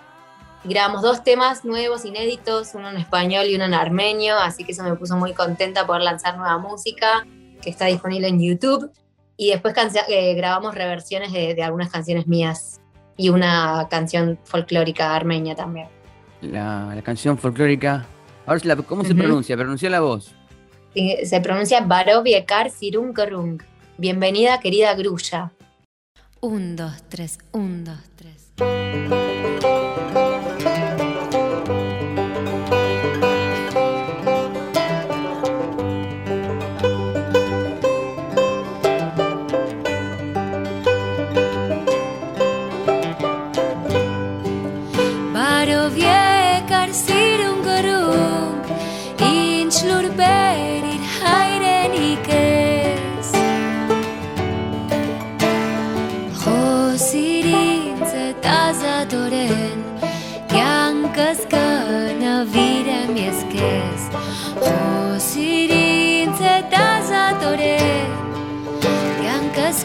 Grabamos 0.65 1.03
dos 1.03 1.23
temas 1.23 1.65
nuevos, 1.65 2.05
inéditos, 2.05 2.75
uno 2.75 2.91
en 2.91 2.97
español 2.97 3.47
y 3.47 3.55
uno 3.55 3.67
en 3.67 3.75
armenio, 3.75 4.37
así 4.39 4.65
que 4.65 4.73
eso 4.73 4.83
me 4.83 4.97
puso 4.97 5.17
muy 5.17 5.35
contenta 5.35 5.87
poder 5.87 6.03
lanzar 6.03 6.37
nueva 6.37 6.59
música 6.59 7.25
que 7.63 7.71
está 7.71 7.85
disponible 7.85 8.27
en 8.27 8.41
YouTube. 8.41 8.91
Y 9.41 9.53
después 9.53 9.73
eh, 10.09 10.35
grabamos 10.35 10.75
reversiones 10.75 11.33
de, 11.33 11.63
algunas 11.63 11.91
canciones 11.91 12.27
mías 12.27 12.81
y 13.17 13.29
una 13.29 13.87
canción 13.89 14.37
folclórica 14.43 15.15
armenia 15.15 15.55
también. 15.55 15.87
La, 16.43 17.01
canción 17.05 17.39
folclórica, 17.39 18.05
ahora 18.47 18.77
¿cómo 18.83 19.05
se 19.05 19.15
pronuncia? 19.15 19.57
Pronuncia 19.57 19.89
la 19.89 20.01
voz. 20.01 20.35
se 20.93 21.41
pronuncia 21.41 21.81
Baroviekar 21.83 22.71
Sirunkarung. 22.71 23.63
Bienvenida, 23.97 24.59
querida 24.59 24.95
Grulla. 24.95 25.53
Un, 26.41 26.75
dos, 26.75 27.05
tres, 27.09 27.39
un, 27.53 27.85
dos, 27.85 27.99
tres. 28.17 28.53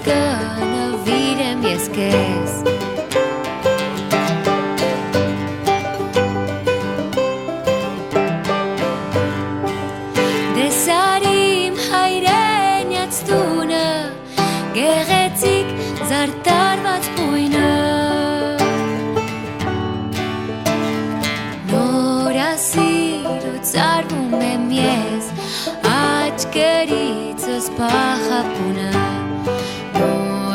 կնվիրեմ 0.08 1.62
ես 1.70 1.86
քեզ 1.96 2.52
Դեսարիմ 10.58 11.80
հայրենյաց 11.88 13.22
տունը 13.30 13.88
գեղեցիկ 14.78 15.68
զարտարված 16.12 17.10
բույնը 17.18 17.72
Նորասիրուց 22.34 23.70
արվում 23.88 24.34
եմ 24.52 24.66
ես 24.80 25.26
աչկերիցս 25.94 27.66
փախապունը 27.80 28.83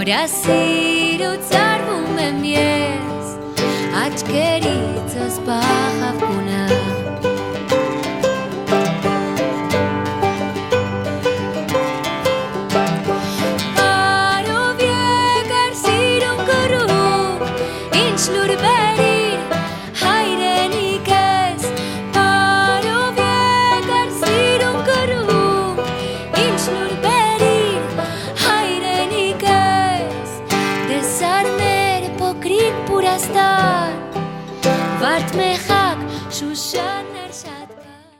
Ja 0.09 0.27
se 0.29 0.55
irutsarwomen 1.13 2.41
mies, 2.41 3.27
aitkeritas 3.93 5.37
pahafku 5.45 6.33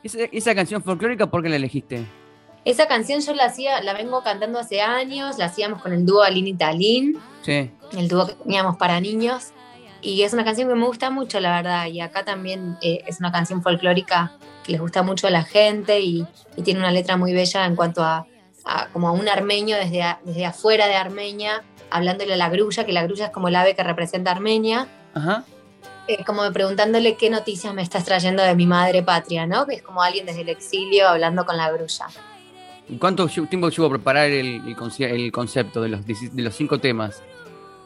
Esa, 0.03 0.55
canción 0.55 0.83
folclórica, 0.83 1.27
¿por 1.27 1.41
qué 1.41 1.49
la 1.49 1.55
elegiste? 1.55 2.05
Esa 2.65 2.87
canción 2.87 3.21
yo 3.21 3.33
la 3.33 3.45
hacía, 3.45 3.81
la 3.81 3.93
vengo 3.93 4.21
cantando 4.21 4.59
hace 4.59 4.81
años, 4.81 5.37
la 5.37 5.45
hacíamos 5.45 5.81
con 5.81 5.93
el 5.93 6.05
dúo 6.05 6.23
Alin 6.23 6.57
Talín, 6.57 7.17
sí. 7.41 7.71
el 7.97 8.07
dúo 8.09 8.27
que 8.27 8.33
teníamos 8.33 8.75
para 8.75 8.99
niños, 8.99 9.53
y 10.01 10.23
es 10.23 10.33
una 10.33 10.43
canción 10.43 10.67
que 10.67 10.75
me 10.75 10.85
gusta 10.85 11.09
mucho, 11.09 11.39
la 11.39 11.55
verdad, 11.55 11.85
y 11.87 12.01
acá 12.01 12.25
también 12.25 12.77
eh, 12.81 13.01
es 13.07 13.19
una 13.19 13.31
canción 13.31 13.61
folclórica 13.61 14.33
que 14.63 14.73
les 14.73 14.81
gusta 14.81 15.01
mucho 15.01 15.27
a 15.27 15.29
la 15.29 15.43
gente 15.43 16.01
y, 16.01 16.27
tiene 16.63 16.81
una 16.81 16.91
letra 16.91 17.15
muy 17.15 17.31
bella 17.31 17.65
en 17.65 17.77
cuanto 17.77 18.03
a, 18.03 18.27
como 18.91 19.07
a 19.07 19.11
un 19.13 19.29
armenio 19.29 19.77
desde, 19.77 20.03
desde 20.25 20.45
afuera 20.45 20.87
de 20.87 20.95
Armenia, 20.95 21.63
hablándole 21.89 22.33
a 22.33 22.37
la 22.37 22.49
grulla, 22.49 22.85
que 22.85 22.91
la 22.91 23.03
grulla 23.03 23.27
es 23.27 23.31
como 23.31 23.47
el 23.47 23.55
ave 23.55 23.75
que 23.75 23.83
representa 23.83 24.31
Armenia. 24.31 24.89
Ajá. 25.13 25.45
Eh, 26.09 26.23
como 26.25 26.51
preguntándole 26.51 27.15
qué 27.17 27.29
noticias 27.29 27.71
me 27.71 27.83
estás 27.83 28.03
trayendo 28.03 28.41
de 28.41 28.55
mi 28.55 28.65
madre 28.65 29.03
patria, 29.03 29.45
¿no? 29.45 29.67
Que 29.67 29.75
es 29.75 29.83
como 29.83 30.01
alguien 30.01 30.25
desde 30.25 30.41
el 30.41 30.49
exilio 30.49 31.07
hablando 31.07 31.45
con 31.45 31.55
la 31.55 31.69
grulla. 31.71 32.07
¿Cuánto 32.99 33.27
tiempo 33.27 33.69
llevó 33.69 33.85
a 33.85 33.89
preparar 33.91 34.25
el, 34.31 34.75
concepto 35.31 35.83
de 35.83 35.89
los, 35.89 36.07
de 36.07 36.41
los 36.41 36.55
cinco 36.55 36.79
temas? 36.79 37.21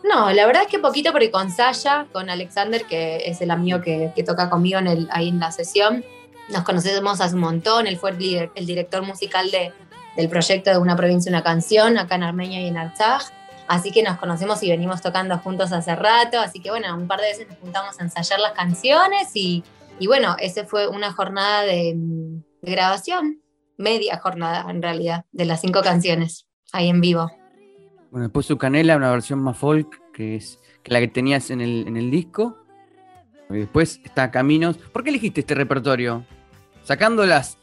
No, 0.05 0.31
la 0.31 0.45
verdad 0.45 0.61
es 0.61 0.69
que 0.69 0.79
poquito 0.79 1.11
porque 1.11 1.31
con 1.31 1.51
Saya, 1.51 2.07
con 2.13 2.29
Alexander, 2.29 2.85
que 2.85 3.29
es 3.29 3.41
el 3.41 3.51
amigo 3.51 3.81
que, 3.81 4.13
toca 4.25 4.49
conmigo 4.49 4.79
en 4.79 4.87
el, 4.87 5.09
ahí 5.11 5.27
en 5.27 5.41
la 5.41 5.51
sesión, 5.51 6.05
nos 6.47 6.63
conocemos 6.63 7.19
hace 7.19 7.35
un 7.35 7.41
montón, 7.41 7.87
él 7.87 7.97
fue 7.97 8.11
el, 8.11 8.51
el 8.55 8.65
director 8.65 9.01
musical 9.01 9.51
de, 9.51 9.73
del 10.15 10.29
proyecto 10.29 10.69
de 10.69 10.77
Una 10.77 10.95
provincia, 10.95 11.29
una 11.29 11.43
canción, 11.43 11.97
acá 11.97 12.15
en 12.15 12.23
Armenia 12.23 12.61
y 12.61 12.67
en 12.67 12.77
Artsaj. 12.77 13.23
Así 13.73 13.91
que 13.91 14.03
nos 14.03 14.19
conocemos 14.19 14.61
y 14.61 14.69
venimos 14.69 15.01
tocando 15.01 15.35
juntos 15.39 15.73
hace 15.73 15.95
rato, 15.95 16.39
así 16.39 16.59
que 16.59 16.69
bueno, 16.69 16.95
un 16.95 17.07
par 17.07 17.19
de 17.19 17.29
veces 17.29 17.49
nos 17.49 17.57
juntamos 17.57 17.99
a 17.99 18.03
ensayar 18.03 18.39
las 18.39 18.51
canciones 18.51 19.31
y, 19.33 19.63
bueno, 20.05 20.35
ese 20.37 20.63
fue 20.63 20.87
una 20.87 21.11
jornada 21.11 21.63
de, 21.63 21.97
grabación, 22.61 23.41
media 23.79 24.19
jornada 24.19 24.69
en 24.69 24.79
realidad, 24.79 25.25
de 25.31 25.45
las 25.45 25.61
cinco 25.61 25.81
canciones 25.81 26.45
ahí 26.71 26.87
en 26.87 27.01
vivo. 27.01 27.31
Bueno, 28.11 28.27
después 28.27 28.45
su 28.45 28.59
canela, 28.59 28.95
una 28.95 29.09
versión 29.09 29.39
más 29.39 29.57
folk, 29.57 29.99
que 30.13 30.35
es 30.35 30.59
la 30.85 30.99
que 30.99 31.07
tenías 31.07 31.49
en 31.49 31.59
el, 31.59 32.11
disco. 32.11 32.55
Y 33.49 33.57
después 33.57 34.01
está 34.03 34.29
Caminos. 34.29 34.77
¿Por 34.77 35.03
qué 35.03 35.09
elegiste 35.09 35.39
este 35.39 35.55
repertorio? 35.55 36.23
Sacando 36.83 37.25
las 37.25 37.57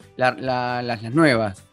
nuevas. 1.13 1.63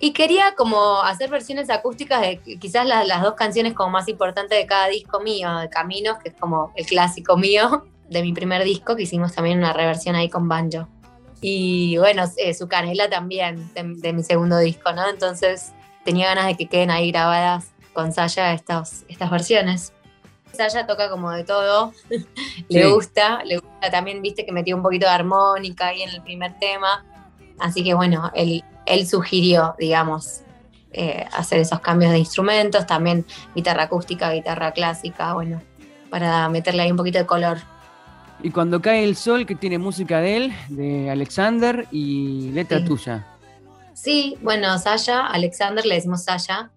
Y 0.00 0.12
quería 0.12 0.54
como 0.54 1.02
hacer 1.02 1.28
versiones 1.28 1.70
acústicas 1.70 2.20
de 2.20 2.38
quizás 2.60 2.86
las, 2.86 3.22
dos 3.22 3.34
canciones 3.34 3.74
como 3.74 3.90
más 3.90 4.08
importantes 4.08 4.56
de 4.56 4.66
cada 4.66 4.88
disco 4.88 5.20
mío, 5.20 5.56
de 5.58 5.68
Caminos, 5.68 6.18
que 6.18 6.28
es 6.28 6.34
como 6.36 6.72
el 6.76 6.86
clásico 6.86 7.36
mío 7.36 7.84
de 8.08 8.22
mi 8.22 8.32
primer 8.32 8.62
disco, 8.62 8.94
que 8.94 9.02
hicimos 9.02 9.34
también 9.34 9.58
una 9.58 9.72
reversión 9.72 10.14
ahí 10.14 10.28
con 10.28 10.48
banjo. 10.48 10.88
Y 11.40 11.96
bueno, 11.98 12.24
eh, 12.36 12.54
su 12.54 12.68
canela 12.68 13.08
también 13.08 13.70
de, 13.74 14.12
mi 14.12 14.22
segundo 14.22 14.58
disco, 14.58 14.92
¿no? 14.92 15.08
Entonces 15.08 15.72
tenía 16.04 16.28
ganas 16.28 16.46
de 16.46 16.56
que 16.56 16.66
queden 16.66 16.90
ahí 16.90 17.10
grabadas 17.10 17.72
con 17.92 18.12
Saya 18.12 18.52
estas, 18.52 19.04
estas 19.08 19.30
versiones. 19.30 19.92
Saya 20.52 20.86
toca 20.86 21.10
como 21.10 21.30
de 21.30 21.44
todo, 21.44 21.92
le 22.68 22.90
gusta, 22.90 23.44
le 23.44 23.58
gusta 23.58 23.90
también, 23.90 24.22
viste 24.22 24.46
que 24.46 24.52
metió 24.52 24.74
un 24.76 24.82
poquito 24.82 25.06
de 25.06 25.12
armónica 25.12 25.88
ahí 25.88 26.02
en 26.02 26.10
el 26.10 26.22
primer 26.22 26.58
tema, 26.58 27.04
así 27.58 27.84
que 27.84 27.94
bueno, 27.94 28.30
él 28.34 29.06
sugirió, 29.06 29.74
digamos, 29.78 30.42
eh, 30.92 31.26
hacer 31.32 31.58
esos 31.58 31.80
cambios 31.80 32.12
de 32.12 32.18
instrumentos, 32.18 32.86
también 32.86 33.26
guitarra 33.54 33.84
acústica, 33.84 34.32
guitarra 34.32 34.72
clásica, 34.72 35.34
bueno, 35.34 35.60
para 36.08 36.48
meterle 36.48 36.82
ahí 36.82 36.90
un 36.90 36.96
poquito 36.96 37.18
de 37.18 37.26
color. 37.26 37.58
Y 38.42 38.50
cuando 38.50 38.80
cae 38.80 39.04
el 39.04 39.14
sol, 39.14 39.44
que 39.44 39.54
tiene 39.54 39.76
música 39.76 40.20
de 40.20 40.36
él, 40.36 40.52
de 40.68 41.10
Alexander 41.10 41.86
y 41.90 42.50
letra 42.52 42.82
tuya. 42.84 43.26
Sí, 43.92 44.38
bueno, 44.40 44.78
Sasha, 44.78 45.26
Alexander, 45.26 45.84
le 45.84 45.96
decimos 45.96 46.24
Sasha, 46.24 46.70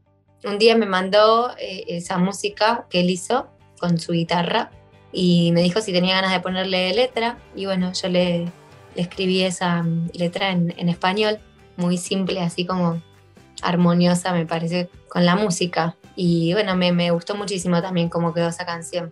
un 0.43 0.57
día 0.57 0.75
me 0.75 0.87
mandó 0.87 1.51
eh, 1.57 1.85
esa 1.87 2.17
música 2.17 2.87
que 2.89 2.99
él 3.01 3.09
hizo 3.09 3.47
con 3.79 3.97
su 3.97 4.11
guitarra 4.11 4.71
y 5.13 5.51
me 5.53 5.61
dijo 5.61 5.81
si 5.81 5.93
tenía 5.93 6.15
ganas 6.15 6.31
de 6.33 6.39
ponerle 6.41 6.93
letra 6.93 7.37
y 7.55 7.65
bueno, 7.65 7.93
yo 7.93 8.09
le, 8.09 8.51
escribí 8.95 9.41
esa 9.41 9.84
mm, 9.84 10.10
letra 10.13 10.51
en, 10.51 10.89
español, 10.89 11.39
muy 11.77 11.97
simple, 11.97 12.41
así 12.41 12.65
como 12.65 13.01
armoniosa 13.62 14.34
me 14.34 14.45
parece 14.45 14.89
con 15.10 15.25
la 15.25 15.36
música 15.36 15.95
y 16.15 16.54
bueno, 16.54 16.75
me, 16.75 16.91
me 16.91 17.12
gustó 17.12 17.36
muchísimo 17.36 17.82
también 17.82 18.10
cómo 18.10 18.34
quedó 18.34 18.49
esa 18.49 18.65
canción. 18.65 19.12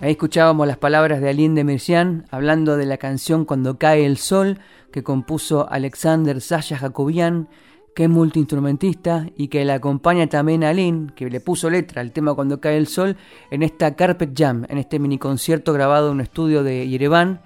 Ahí 0.00 0.12
escuchábamos 0.12 0.66
las 0.66 0.78
palabras 0.78 1.20
de 1.20 1.28
Aline 1.28 1.54
de 1.56 1.64
Mircian 1.64 2.26
hablando 2.30 2.78
de 2.78 2.86
la 2.86 2.96
canción 2.96 3.44
Cuando 3.44 3.78
cae 3.78 4.06
el 4.06 4.16
sol 4.16 4.58
que 4.92 5.02
compuso 5.02 5.68
Alexander 5.70 6.40
Sasha 6.40 6.78
Jacobian, 6.78 7.48
que 7.94 8.04
es 8.04 8.08
multiinstrumentista 8.08 9.26
y 9.36 9.48
que 9.48 9.64
le 9.64 9.72
acompaña 9.72 10.26
también 10.26 10.64
a 10.64 10.70
Aline, 10.70 11.08
que 11.14 11.28
le 11.28 11.40
puso 11.40 11.68
letra 11.68 12.00
al 12.00 12.12
tema 12.12 12.34
Cuando 12.34 12.60
cae 12.60 12.78
el 12.78 12.86
sol 12.86 13.18
en 13.50 13.62
esta 13.62 13.94
Carpet 13.94 14.32
Jam, 14.34 14.64
en 14.70 14.78
este 14.78 14.98
mini 14.98 15.18
concierto 15.18 15.74
grabado 15.74 16.08
en 16.08 16.14
un 16.14 16.20
estudio 16.22 16.62
de 16.62 16.88
Yerevan. 16.88 17.42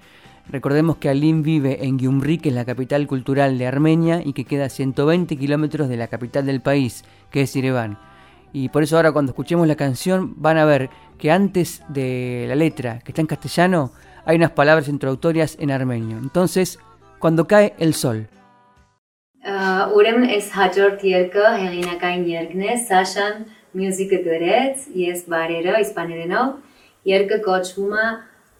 Recordemos 0.49 0.97
que 0.97 1.09
Alim 1.09 1.41
vive 1.41 1.85
en 1.85 1.97
Gyumri, 1.97 2.37
que 2.37 2.49
es 2.49 2.55
la 2.55 2.65
capital 2.65 3.07
cultural 3.07 3.57
de 3.57 3.65
Armenia 3.65 4.21
y 4.23 4.33
que 4.33 4.45
queda 4.45 4.65
a 4.65 4.69
120 4.69 5.37
kilómetros 5.37 5.89
de 5.89 5.97
la 5.97 6.07
capital 6.07 6.45
del 6.45 6.61
país, 6.61 7.03
que 7.31 7.41
es 7.41 7.53
Yerevan. 7.53 7.97
Y 8.53 8.69
por 8.69 8.83
eso 8.83 8.95
ahora 8.95 9.11
cuando 9.11 9.31
escuchemos 9.31 9.67
la 9.67 9.75
canción 9.75 10.35
van 10.37 10.57
a 10.57 10.65
ver 10.65 10.89
que 11.17 11.31
antes 11.31 11.81
de 11.89 12.45
la 12.47 12.55
letra, 12.55 12.99
que 12.99 13.11
está 13.11 13.21
en 13.21 13.27
castellano, 13.27 13.91
hay 14.23 14.37
unas 14.37 14.51
palabras 14.51 14.87
introductorias 14.87 15.57
en 15.59 15.71
armenio. 15.71 16.17
Entonces, 16.17 16.79
cuando 17.19 17.47
cae 17.47 17.73
el 17.79 17.93
sol. 17.93 18.27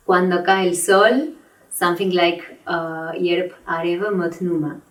Cuando 0.03 0.43
cae 0.43 0.67
el 0.67 0.75
sol 0.75 1.37
something 1.75 2.11
like 2.11 2.41
uh, 2.67 3.11
Yerp 3.11 3.51
Areva 3.67 4.09
Matnuma. 4.19 4.81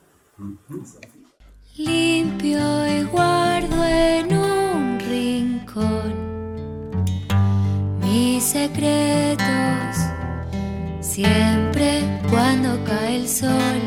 Limpio 1.77 2.87
y 2.87 3.03
guardo 3.05 3.85
en 3.85 4.37
un 4.37 5.01
rincón 5.01 6.13
mis 8.01 8.45
secretos, 8.45 9.97
siempre 11.01 12.03
cuando 12.31 12.79
cae 12.85 13.17
el 13.17 13.29
sol, 13.29 13.81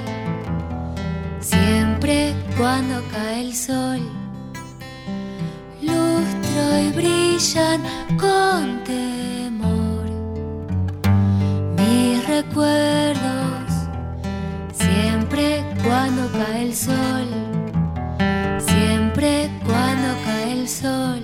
siempre 1.40 2.34
cuando 2.58 3.02
cae 3.12 3.42
el 3.42 3.54
sol. 3.54 4.02
Lustro 5.82 6.80
y 6.80 6.92
brillan 6.92 7.82
con 8.18 8.84
temor 8.84 9.87
recuerdos, 12.42 13.72
siempre 14.72 15.64
cuando 15.84 16.30
cae 16.32 16.66
el 16.66 16.76
sol, 16.76 17.28
siempre 18.60 19.50
cuando 19.66 20.10
cae 20.24 20.52
el 20.62 20.68
sol. 20.70 21.24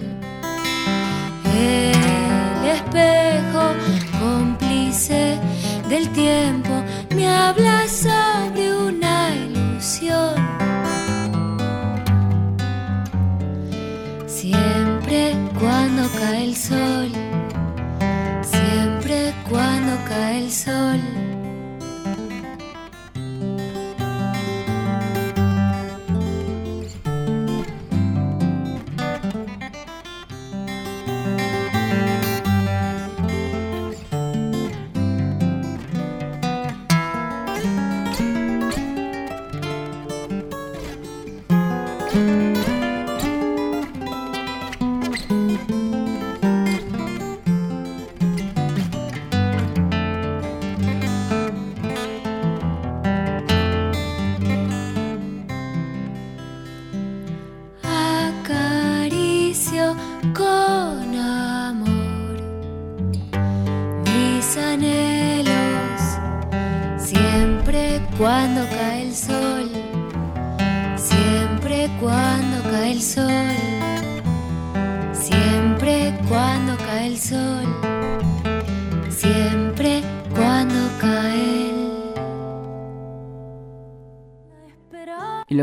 El 1.55 2.65
espejo 2.77 3.63
cómplice 4.19 5.39
del 5.87 6.09
tiempo 6.13 6.83
me 7.15 7.27
habla 7.27 7.87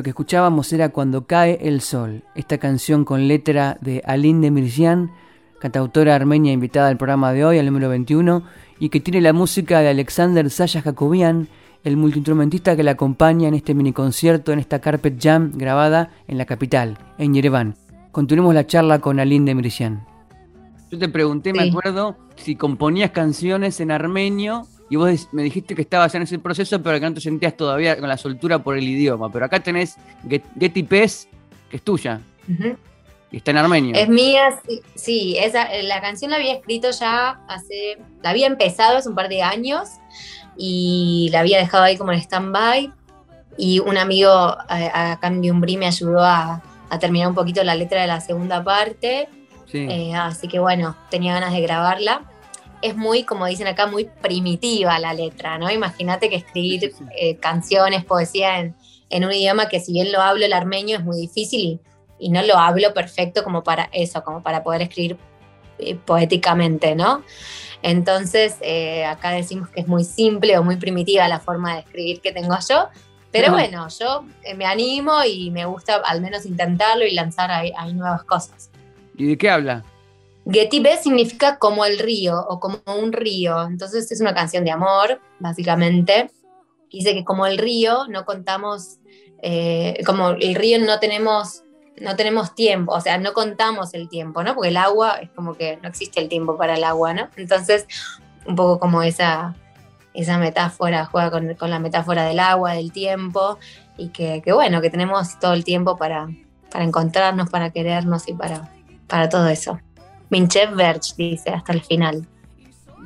lo 0.00 0.04
que 0.04 0.10
escuchábamos 0.10 0.72
era 0.72 0.88
Cuando 0.88 1.26
cae 1.26 1.58
el 1.60 1.82
sol, 1.82 2.22
esta 2.34 2.56
canción 2.56 3.04
con 3.04 3.28
letra 3.28 3.76
de 3.82 4.00
Aline 4.06 4.40
de 4.40 4.50
Mirzian, 4.50 5.10
cantautora 5.60 6.14
armenia 6.14 6.54
invitada 6.54 6.88
al 6.88 6.96
programa 6.96 7.34
de 7.34 7.44
hoy, 7.44 7.58
al 7.58 7.66
número 7.66 7.90
21, 7.90 8.42
y 8.78 8.88
que 8.88 9.00
tiene 9.00 9.20
la 9.20 9.34
música 9.34 9.80
de 9.80 9.90
Alexander 9.90 10.48
Sasha 10.48 10.80
Jacobian, 10.80 11.48
el 11.84 11.98
multiinstrumentista 11.98 12.76
que 12.76 12.82
la 12.82 12.92
acompaña 12.92 13.48
en 13.48 13.52
este 13.52 13.74
mini 13.74 13.92
concierto, 13.92 14.54
en 14.54 14.58
esta 14.58 14.78
Carpet 14.78 15.22
Jam 15.22 15.52
grabada 15.54 16.08
en 16.28 16.38
la 16.38 16.46
capital, 16.46 16.96
en 17.18 17.34
Yerevan. 17.34 17.74
Continuemos 18.10 18.54
la 18.54 18.66
charla 18.66 19.00
con 19.00 19.20
Aline 19.20 19.50
de 19.50 19.54
Mirzian. 19.54 20.06
Yo 20.90 20.98
te 20.98 21.10
pregunté, 21.10 21.52
me 21.52 21.68
acuerdo, 21.68 22.16
si 22.36 22.56
componías 22.56 23.10
canciones 23.10 23.80
en 23.80 23.90
armenio 23.90 24.66
y 24.90 24.96
vos 24.96 25.29
me 25.31 25.44
dijiste 25.44 25.76
que 25.76 25.83
estabas 25.83 26.12
en 26.16 26.22
ese 26.22 26.40
proceso, 26.40 26.83
pero 26.83 26.98
que 26.98 27.07
no 27.07 27.14
te 27.14 27.20
sentías 27.20 27.57
todavía 27.57 27.96
con 27.96 28.09
la 28.09 28.16
soltura 28.16 28.59
por 28.59 28.76
el 28.76 28.83
idioma. 28.83 29.31
Pero 29.31 29.44
acá 29.44 29.61
tenés 29.61 29.96
Getty 30.29 30.83
Pes, 30.83 31.29
que 31.70 31.76
es 31.76 31.83
tuya. 31.83 32.20
Y 33.31 33.37
está 33.37 33.53
en 33.53 33.59
armenio. 33.59 33.94
Es 33.94 34.09
mía, 34.09 34.61
sí, 34.96 35.37
esa, 35.38 35.68
la 35.85 36.00
canción 36.00 36.33
la 36.33 36.38
había 36.38 36.55
escrito 36.55 36.90
ya 36.90 37.40
hace, 37.46 37.98
la 38.20 38.31
había 38.31 38.48
empezado 38.48 38.98
hace 38.98 39.09
un 39.09 39.14
par 39.14 39.29
de 39.29 39.42
años 39.42 39.88
y 40.57 41.29
la 41.31 41.40
había 41.40 41.59
dejado 41.59 41.85
ahí 41.85 41.96
como 41.96 42.11
en 42.11 42.18
stand-by. 42.18 42.92
Y 43.57 43.79
un 43.79 43.96
amigo 43.96 44.33
a, 44.33 45.18
cambio 45.20 45.53
un 45.53 45.61
me 45.61 45.87
ayudó 45.87 46.24
a, 46.24 46.62
terminar 46.98 47.29
un 47.29 47.37
poquito 47.37 47.62
la 47.62 47.76
letra 47.76 48.00
de 48.00 48.09
la 48.09 48.20
segunda 48.20 48.64
parte. 48.64 49.29
Eh, 49.72 50.12
así 50.16 50.48
que 50.48 50.59
bueno, 50.59 50.96
tenía 51.11 51.35
ganas 51.35 51.53
de 51.53 51.61
grabarla 51.61 52.29
es 52.82 52.96
muy, 52.96 53.24
como 53.24 53.46
dicen 53.46 53.66
acá, 53.66 53.86
muy 53.86 54.04
primitiva 54.04 54.98
la 54.98 55.12
letra, 55.12 55.58
¿no? 55.58 55.70
Imagínate 55.70 56.28
que 56.30 56.36
escribir 56.36 56.92
eh, 57.16 57.36
canciones, 57.36 58.04
poesía 58.04 58.58
en, 58.58 58.74
un 59.24 59.32
idioma 59.32 59.68
que 59.68 59.80
si 59.80 59.92
bien 59.92 60.12
lo 60.12 60.20
hablo 60.20 60.44
el 60.44 60.52
armenio 60.52 60.98
es 60.98 61.04
muy 61.04 61.20
difícil 61.20 61.80
y, 62.18 62.28
no 62.28 62.42
lo 62.42 62.56
hablo 62.56 62.94
perfecto 62.94 63.42
como 63.42 63.64
para 63.64 63.88
eso, 63.92 64.22
como 64.22 64.42
para 64.42 64.62
poder 64.62 64.82
escribir 64.82 65.16
eh, 65.78 65.96
poéticamente, 65.96 66.94
¿no? 66.94 67.22
Entonces, 67.82 68.56
eh, 68.60 69.04
acá 69.06 69.30
decimos 69.30 69.70
que 69.70 69.80
es 69.80 69.88
muy 69.88 70.04
simple 70.04 70.58
o 70.58 70.62
muy 70.62 70.76
primitiva 70.76 71.26
la 71.28 71.40
forma 71.40 71.74
de 71.74 71.80
escribir 71.80 72.20
que 72.20 72.32
tengo 72.32 72.54
yo, 72.68 72.88
pero 73.32 73.52
bueno, 73.52 73.88
yo 73.88 74.24
me 74.56 74.66
animo 74.66 75.22
y 75.24 75.50
me 75.50 75.64
gusta 75.64 76.02
al 76.04 76.20
menos 76.20 76.44
intentarlo 76.44 77.06
y 77.06 77.12
lanzar 77.12 77.50
ahí 77.50 77.72
nuevas 77.94 78.24
cosas. 78.24 78.70
¿Y 79.16 79.26
de 79.26 79.38
qué 79.38 79.50
habla? 79.50 79.84
Getty 80.46 80.81
B 80.81 80.96
significa 80.96 81.59
como 81.59 81.85
el 81.85 81.98
río 81.98 82.38
o 82.48 82.61
como 82.61 82.81
un 82.87 83.12
río. 83.12 83.62
Entonces 83.64 84.11
es 84.11 84.20
una 84.20 84.35
canción 84.35 84.64
de 84.64 84.70
amor, 84.70 85.20
básicamente. 85.38 86.31
Dice 86.90 87.14
que 87.14 87.24
como 87.24 87.46
el 87.46 87.59
río 87.59 88.07
no 88.09 88.24
contamos, 88.24 88.98
eh, 89.42 90.03
como 90.05 90.31
el 90.31 90.55
río 90.55 90.79
no 90.79 90.98
tenemos, 90.98 91.62
no 92.00 92.16
tenemos 92.16 92.55
tiempo, 92.55 92.92
o 92.92 93.00
sea, 93.00 93.18
no 93.18 93.33
contamos 93.33 93.94
el 93.94 94.09
tiempo, 94.09 94.42
¿no? 94.42 94.55
Porque 94.55 94.70
el 94.70 94.76
agua 94.76 95.18
es 95.22 95.31
como 95.31 95.55
que 95.55 95.76
no 95.83 95.88
existe 95.88 96.20
el 96.20 96.29
tiempo 96.29 96.57
para 96.57 96.74
el 96.74 96.85
agua, 96.85 97.14
¿no? 97.14 97.29
Entonces, 97.37 97.87
un 98.46 98.57
poco 98.57 98.81
como 98.81 99.03
esa, 99.03 99.55
esa 100.14 100.38
metáfora, 100.38 101.05
juega 101.05 101.31
con, 101.31 101.70
la 101.70 101.79
metáfora 101.79 102.24
del 102.24 102.40
agua, 102.40 102.72
del 102.72 102.90
tiempo, 102.90 103.59
y 103.96 104.09
que, 104.09 104.42
bueno, 104.53 104.81
que 104.81 104.90
tenemos 104.90 105.38
todo 105.38 105.53
el 105.53 105.62
tiempo 105.62 105.96
para, 105.96 106.29
encontrarnos, 106.74 107.50
para 107.50 107.70
querernos 107.70 108.26
y 108.26 108.35
para 108.35 109.29
todo 109.29 109.46
eso. 109.48 109.79
Minchev 110.30 110.74
Verge 110.74 111.14
dice 111.16 111.50
hasta 111.50 111.72
el 111.72 111.82
final. 111.82 112.26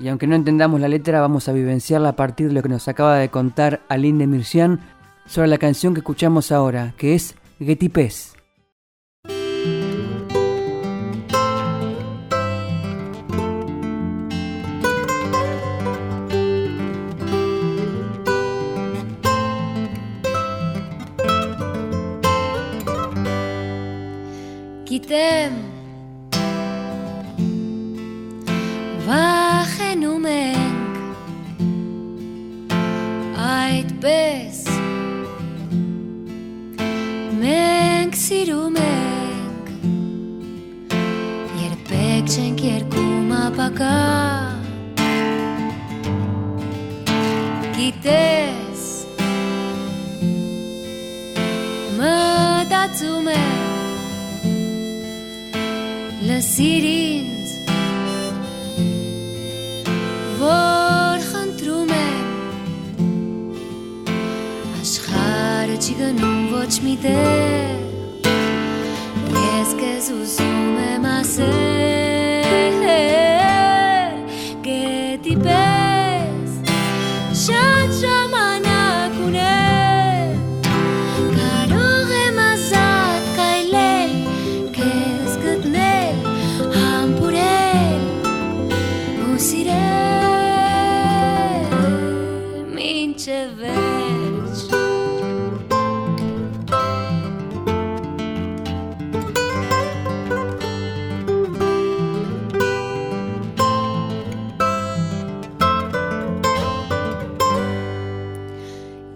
Y 0.00 0.08
aunque 0.08 0.26
no 0.26 0.34
entendamos 0.34 0.80
la 0.80 0.88
letra, 0.88 1.20
vamos 1.20 1.48
a 1.48 1.52
vivenciarla 1.52 2.10
a 2.10 2.16
partir 2.16 2.48
de 2.48 2.54
lo 2.54 2.62
que 2.62 2.68
nos 2.68 2.88
acaba 2.88 3.16
de 3.16 3.28
contar 3.28 3.82
Aline 3.88 4.20
de 4.20 4.26
Mircian 4.26 4.80
sobre 5.26 5.48
la 5.48 5.58
canción 5.58 5.94
que 5.94 6.00
escuchamos 6.00 6.52
ahora, 6.52 6.94
que 6.98 7.14
es 7.14 7.36
Getipes. 7.58 8.33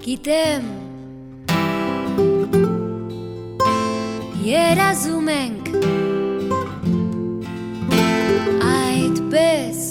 Գիտեմ 0.09 0.69
Երազում 4.41 5.29
ենք 5.35 5.69
այդպես 8.71 9.83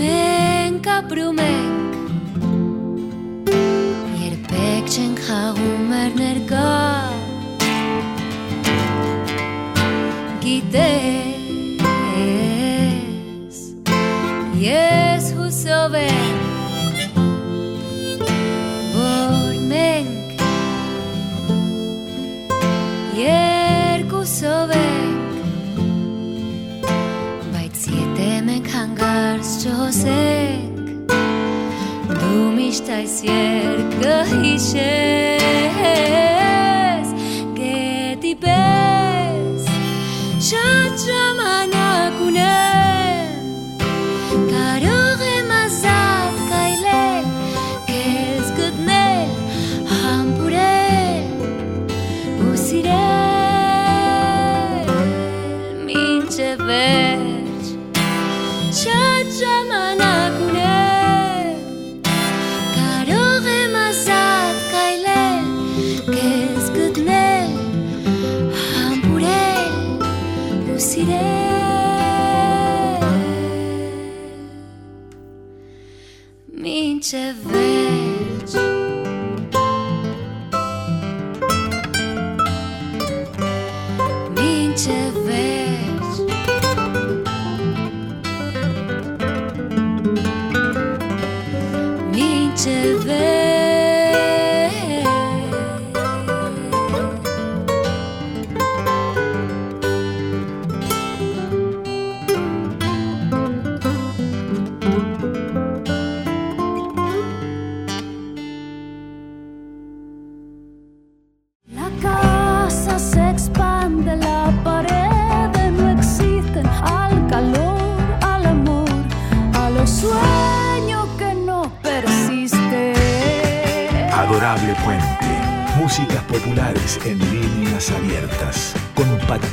Մենք 0.00 0.90
ապրում 0.96 1.44
ենք 1.50 2.00
Երբեք 4.24 4.92
չենք 4.96 5.24
խաղում 5.28 5.88
մեր 5.92 6.20
ներկա 6.24 6.93
այս 32.94 33.14
երգը 33.26 34.16
հիշել 34.30 35.23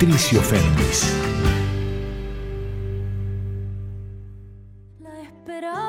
Patricio 0.01 0.41
esperanza. 0.41 1.05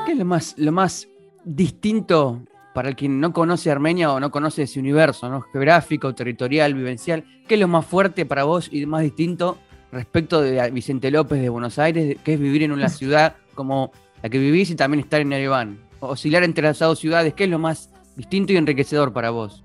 ¿Qué 0.04 0.12
es 0.12 0.18
lo 0.18 0.26
más, 0.26 0.54
lo 0.58 0.70
más 0.70 1.08
distinto 1.46 2.42
para 2.74 2.90
el 2.90 2.94
quien 2.94 3.20
no 3.20 3.32
conoce 3.32 3.70
Armenia 3.70 4.12
o 4.12 4.20
no 4.20 4.30
conoce 4.30 4.64
ese 4.64 4.78
universo, 4.78 5.30
¿no? 5.30 5.40
geográfico, 5.40 6.14
territorial, 6.14 6.74
vivencial? 6.74 7.24
¿Qué 7.48 7.54
es 7.54 7.60
lo 7.60 7.68
más 7.68 7.86
fuerte 7.86 8.26
para 8.26 8.44
vos 8.44 8.68
y 8.70 8.84
más 8.84 9.00
distinto 9.00 9.56
respecto 9.90 10.42
de 10.42 10.70
Vicente 10.70 11.10
López 11.10 11.40
de 11.40 11.48
Buenos 11.48 11.78
Aires, 11.78 12.18
que 12.22 12.34
es 12.34 12.38
vivir 12.38 12.64
en 12.64 12.72
una 12.72 12.88
ciudad 12.90 13.36
como 13.54 13.92
la 14.22 14.28
que 14.28 14.38
vivís 14.38 14.68
y 14.68 14.74
también 14.74 15.00
estar 15.00 15.22
en 15.22 15.32
Ereván? 15.32 15.78
Oscilar 16.00 16.44
entre 16.44 16.64
las 16.64 16.78
dos 16.80 16.98
ciudades, 16.98 17.32
¿qué 17.32 17.44
es 17.44 17.50
lo 17.50 17.58
más 17.58 17.88
distinto 18.14 18.52
y 18.52 18.58
enriquecedor 18.58 19.14
para 19.14 19.30
vos? 19.30 19.64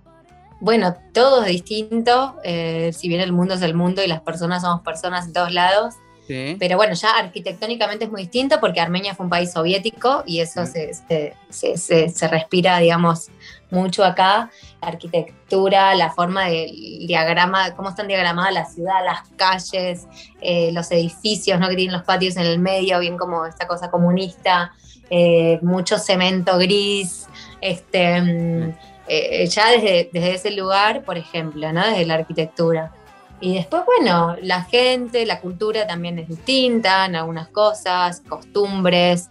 Bueno, 0.60 0.96
todo 1.14 1.44
es 1.44 1.52
distinto, 1.52 2.36
eh, 2.44 2.92
si 2.94 3.08
bien 3.08 3.22
el 3.22 3.32
mundo 3.32 3.54
es 3.54 3.62
el 3.62 3.76
mundo 3.76 4.04
y 4.04 4.08
las 4.08 4.22
personas 4.22 4.64
somos 4.64 4.82
personas 4.82 5.28
en 5.28 5.34
todos 5.34 5.52
lados, 5.52 5.96
Pero 6.28 6.76
bueno, 6.76 6.94
ya 6.94 7.12
arquitectónicamente 7.12 8.04
es 8.04 8.12
muy 8.12 8.24
distinto 8.24 8.60
porque 8.60 8.82
Armenia 8.82 9.16
fue 9.16 9.24
un 9.24 9.30
país 9.30 9.54
soviético 9.54 10.24
y 10.26 10.42
eso 10.42 10.66
se, 10.66 10.94
se, 10.94 11.34
se, 11.50 12.10
se, 12.10 12.28
respira, 12.28 12.80
digamos, 12.80 13.30
mucho 13.72 14.04
acá. 14.04 14.52
La 14.82 14.90
arquitectura, 14.90 15.96
la 15.96 16.12
forma 16.12 16.48
del 16.48 17.08
diagrama, 17.08 17.74
cómo 17.76 17.90
están 17.92 18.10
diagramadas 18.10 18.54
la 18.54 18.66
ciudad, 18.66 19.06
las 19.06 19.30
calles, 19.38 20.06
eh, 20.42 20.72
los 20.74 20.92
edificios, 20.92 21.62
¿no? 21.62 21.70
Que 21.70 21.78
tienen 21.78 21.94
los 21.94 22.04
patios 22.04 22.36
en 22.36 22.46
el 22.46 22.60
medio, 22.60 23.00
bien 23.00 23.18
como 23.18 23.46
esta 23.46 23.66
cosa 23.66 23.90
comunista, 23.90 24.74
eh, 25.10 25.60
mucho 25.62 25.98
cemento 25.98 26.58
gris, 26.58 27.28
este... 27.62 28.22
Mm, 28.22 28.74
eh, 29.08 29.48
ya 29.48 29.72
desde, 29.72 30.10
desde 30.12 30.34
ese 30.36 30.52
lugar, 30.52 31.04
por 31.04 31.18
ejemplo, 31.18 31.72
¿no? 31.72 31.86
Desde 31.86 32.06
la 32.06 32.16
arquitectura. 32.16 32.92
Y 33.40 33.54
después, 33.56 33.84
bueno, 33.86 34.36
la 34.42 34.64
gente, 34.64 35.26
la 35.26 35.40
cultura 35.40 35.86
también 35.86 36.18
es 36.18 36.28
distinta 36.28 37.06
en 37.06 37.16
algunas 37.16 37.50
cosas, 37.50 38.22
costumbres, 38.28 39.30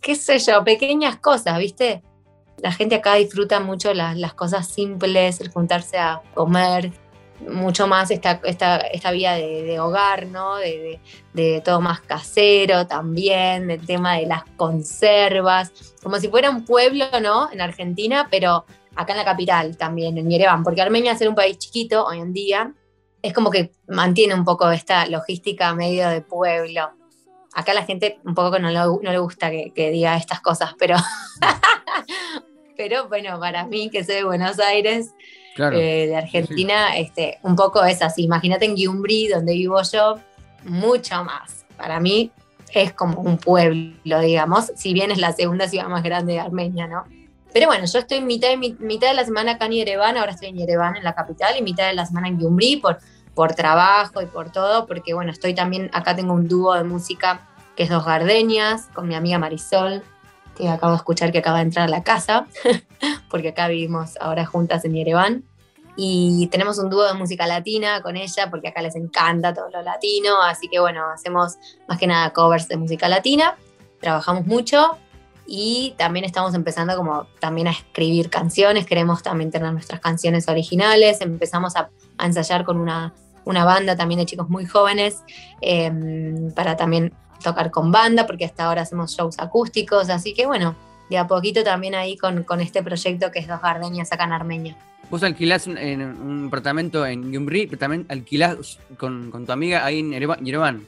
qué 0.00 0.14
sé 0.14 0.38
yo, 0.38 0.62
pequeñas 0.62 1.16
cosas, 1.16 1.58
¿viste? 1.58 2.02
La 2.58 2.70
gente 2.72 2.96
acá 2.96 3.14
disfruta 3.14 3.60
mucho 3.60 3.94
las, 3.94 4.34
cosas 4.34 4.68
simples, 4.68 5.40
el 5.40 5.50
juntarse 5.50 5.98
a 5.98 6.20
comer, 6.34 6.92
mucho 7.48 7.86
más 7.86 8.10
esta, 8.10 8.40
esta, 8.44 8.76
esta 8.78 9.10
vía 9.10 9.32
de, 9.32 9.80
hogar, 9.80 10.26
¿no? 10.26 10.56
De, 10.56 11.00
de, 11.32 11.62
todo 11.62 11.80
más 11.80 12.00
casero 12.00 12.86
también, 12.86 13.70
el 13.70 13.84
tema 13.86 14.16
de 14.16 14.26
las 14.26 14.44
conservas, 14.56 15.72
como 16.02 16.18
si 16.18 16.28
fuera 16.28 16.50
un 16.50 16.64
pueblo, 16.64 17.06
¿no? 17.22 17.50
En 17.50 17.62
Argentina, 17.62 18.28
pero 18.30 18.66
acá 18.96 19.12
en 19.12 19.18
la 19.18 19.24
capital 19.24 19.76
también, 19.76 20.18
en 20.18 20.28
Yerevan, 20.28 20.64
porque 20.64 20.82
Armenia, 20.82 21.12
es 21.12 21.18
ser 21.18 21.28
un 21.28 21.34
país 21.34 21.58
chiquito 21.58 22.04
hoy 22.04 22.18
en 22.18 22.32
día, 22.32 22.72
es 23.22 23.32
como 23.32 23.50
que 23.50 23.72
mantiene 23.88 24.34
un 24.34 24.44
poco 24.44 24.70
esta 24.70 25.06
logística 25.06 25.74
medio 25.74 26.08
de 26.08 26.22
pueblo. 26.22 26.90
Acá 27.54 27.74
la 27.74 27.84
gente 27.84 28.18
un 28.24 28.34
poco 28.34 28.58
no, 28.58 28.70
le 28.70 29.18
gusta 29.18 29.50
que, 29.50 29.90
diga 29.90 30.16
estas 30.16 30.40
cosas, 30.40 30.74
pero, 30.78 30.96
pero 32.76 33.08
bueno, 33.08 33.38
para 33.40 33.66
mí 33.66 33.90
que 33.90 34.04
soy 34.04 34.16
de 34.16 34.24
Buenos 34.24 34.58
Aires, 34.58 35.12
eh, 35.58 36.06
de 36.06 36.16
Argentina, 36.16 36.96
este, 36.96 37.38
un 37.42 37.56
poco 37.56 37.82
es 37.84 38.02
así. 38.02 38.24
Imagínate 38.24 38.66
en 38.66 38.76
Gyumri, 38.76 39.28
donde 39.28 39.54
vivo 39.54 39.80
yo, 39.82 40.20
mucho 40.64 41.24
más. 41.24 41.64
Para 41.78 41.98
mí 41.98 42.30
es 42.72 42.92
como 42.92 43.20
un 43.22 43.38
pueblo, 43.38 44.20
digamos, 44.20 44.72
si 44.76 44.92
bien 44.92 45.10
es 45.10 45.18
la 45.18 45.32
segunda 45.32 45.66
ciudad 45.66 45.88
más 45.88 46.02
grande 46.02 46.34
de 46.34 46.40
Armenia, 46.40 46.86
¿no? 46.86 47.04
Pero 47.56 47.68
bueno, 47.68 47.86
yo 47.86 48.00
estoy 48.00 48.20
mitad 48.20 48.50
de, 48.50 48.58
mitad 48.58 49.08
de 49.08 49.14
la 49.14 49.24
semana 49.24 49.52
acá 49.52 49.64
en 49.64 49.72
Yerevan, 49.72 50.18
ahora 50.18 50.32
estoy 50.32 50.48
en 50.48 50.58
Yerevan, 50.58 50.94
en 50.94 51.04
la 51.04 51.14
capital, 51.14 51.56
y 51.56 51.62
mitad 51.62 51.86
de 51.86 51.94
la 51.94 52.04
semana 52.04 52.28
en 52.28 52.38
Gyumri 52.38 52.76
por, 52.76 52.98
por 53.34 53.54
trabajo 53.54 54.20
y 54.20 54.26
por 54.26 54.52
todo, 54.52 54.86
porque 54.86 55.14
bueno, 55.14 55.32
estoy 55.32 55.54
también, 55.54 55.88
acá 55.94 56.14
tengo 56.14 56.34
un 56.34 56.48
dúo 56.48 56.74
de 56.74 56.84
música 56.84 57.48
que 57.74 57.84
es 57.84 57.88
Dos 57.88 58.04
Gardenias, 58.04 58.88
con 58.92 59.08
mi 59.08 59.14
amiga 59.14 59.38
Marisol, 59.38 60.02
que 60.54 60.68
acabo 60.68 60.92
de 60.92 60.98
escuchar 60.98 61.32
que 61.32 61.38
acaba 61.38 61.56
de 61.56 61.62
entrar 61.62 61.86
a 61.86 61.90
la 61.90 62.02
casa, 62.02 62.46
porque 63.30 63.48
acá 63.48 63.68
vivimos 63.68 64.18
ahora 64.20 64.44
juntas 64.44 64.84
en 64.84 64.92
Yerevan. 64.92 65.42
Y 65.96 66.48
tenemos 66.48 66.78
un 66.78 66.90
dúo 66.90 67.06
de 67.06 67.14
música 67.14 67.46
latina 67.46 68.02
con 68.02 68.18
ella, 68.18 68.50
porque 68.50 68.68
acá 68.68 68.82
les 68.82 68.96
encanta 68.96 69.54
todo 69.54 69.70
lo 69.70 69.80
latino, 69.80 70.42
así 70.42 70.68
que 70.68 70.78
bueno, 70.78 71.06
hacemos 71.08 71.54
más 71.88 71.98
que 71.98 72.06
nada 72.06 72.34
covers 72.34 72.68
de 72.68 72.76
música 72.76 73.08
latina, 73.08 73.56
trabajamos 73.98 74.44
mucho 74.44 74.98
y 75.46 75.94
también 75.96 76.24
estamos 76.24 76.54
empezando 76.54 76.96
como 76.96 77.26
también 77.38 77.68
a 77.68 77.70
escribir 77.70 78.30
canciones, 78.30 78.86
queremos 78.86 79.22
también 79.22 79.50
tener 79.50 79.72
nuestras 79.72 80.00
canciones 80.00 80.48
originales, 80.48 81.20
empezamos 81.20 81.76
a, 81.76 81.90
ensayar 82.22 82.64
con 82.64 82.78
una, 82.78 83.14
una, 83.44 83.64
banda 83.64 83.94
también 83.94 84.18
de 84.18 84.26
chicos 84.26 84.48
muy 84.48 84.64
jóvenes 84.64 85.22
em, 85.60 86.50
para 86.52 86.76
también 86.76 87.12
tocar 87.42 87.70
con 87.70 87.92
banda, 87.92 88.26
porque 88.26 88.46
hasta 88.46 88.64
ahora 88.64 88.82
hacemos 88.82 89.14
shows 89.14 89.38
acústicos, 89.38 90.08
así 90.08 90.32
que 90.32 90.46
bueno, 90.46 90.74
de 91.10 91.18
a 91.18 91.26
poquito 91.26 91.62
también 91.62 91.94
ahí 91.94 92.16
con, 92.16 92.42
con 92.42 92.60
este 92.60 92.82
proyecto 92.82 93.30
que 93.30 93.38
es 93.38 93.46
Dos 93.46 93.60
Gardenias 93.60 94.10
acá 94.12 94.24
en 94.24 94.32
Armenia. 94.32 94.76
Vos 95.08 95.22
alquilás 95.22 95.68
un, 95.68 95.78
en 95.78 96.02
un 96.02 96.46
apartamento 96.48 97.06
en 97.06 97.30
Gyumri, 97.30 97.66
pero 97.66 97.78
también 97.78 98.06
alquilás 98.08 98.78
con, 98.98 99.30
con 99.30 99.46
tu 99.46 99.52
amiga 99.52 99.84
ahí 99.84 100.00
en 100.00 100.10
Yerevan. 100.10 100.86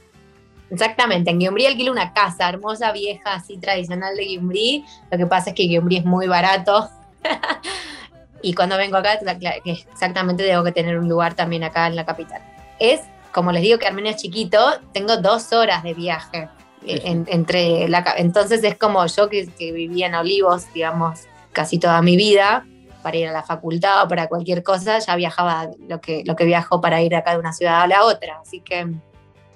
Exactamente, 0.70 1.30
en 1.30 1.40
Gyumri 1.40 1.66
alquilo 1.66 1.92
una 1.92 2.12
casa 2.12 2.48
hermosa, 2.48 2.92
vieja, 2.92 3.34
así 3.34 3.56
tradicional 3.56 4.16
de 4.16 4.26
Gyumri. 4.26 4.84
Lo 5.10 5.18
que 5.18 5.26
pasa 5.26 5.50
es 5.50 5.56
que 5.56 5.66
Gyumri 5.66 5.98
es 5.98 6.04
muy 6.04 6.26
barato. 6.26 6.90
y 8.42 8.52
cuando 8.54 8.76
vengo 8.76 8.96
acá, 8.96 9.18
exactamente 9.64 10.46
tengo 10.46 10.62
que 10.64 10.72
tener 10.72 10.98
un 10.98 11.08
lugar 11.08 11.34
también 11.34 11.64
acá 11.64 11.86
en 11.86 11.96
la 11.96 12.04
capital. 12.04 12.42
Es, 12.78 13.00
como 13.32 13.50
les 13.50 13.62
digo 13.62 13.78
que 13.78 13.86
Armenia 13.86 14.12
es 14.12 14.18
chiquito, 14.18 14.58
tengo 14.92 15.16
dos 15.16 15.52
horas 15.52 15.82
de 15.82 15.94
viaje. 15.94 16.48
entre 16.84 17.88
la, 17.88 18.04
entonces 18.18 18.62
es 18.62 18.76
como 18.76 19.04
yo 19.06 19.28
que, 19.28 19.46
que 19.46 19.72
vivía 19.72 20.06
en 20.06 20.14
Olivos, 20.14 20.72
digamos, 20.74 21.20
casi 21.52 21.78
toda 21.78 22.02
mi 22.02 22.16
vida, 22.16 22.66
para 23.02 23.16
ir 23.16 23.28
a 23.28 23.32
la 23.32 23.42
facultad 23.42 24.04
o 24.04 24.08
para 24.08 24.28
cualquier 24.28 24.62
cosa, 24.62 24.98
ya 24.98 25.16
viajaba 25.16 25.68
lo 25.88 26.00
que, 26.00 26.22
lo 26.26 26.36
que 26.36 26.44
viajo 26.44 26.80
para 26.80 27.00
ir 27.00 27.14
acá 27.14 27.32
de 27.32 27.38
una 27.38 27.52
ciudad 27.52 27.82
a 27.82 27.86
la 27.86 28.04
otra. 28.04 28.40
Así 28.42 28.60
que 28.60 28.86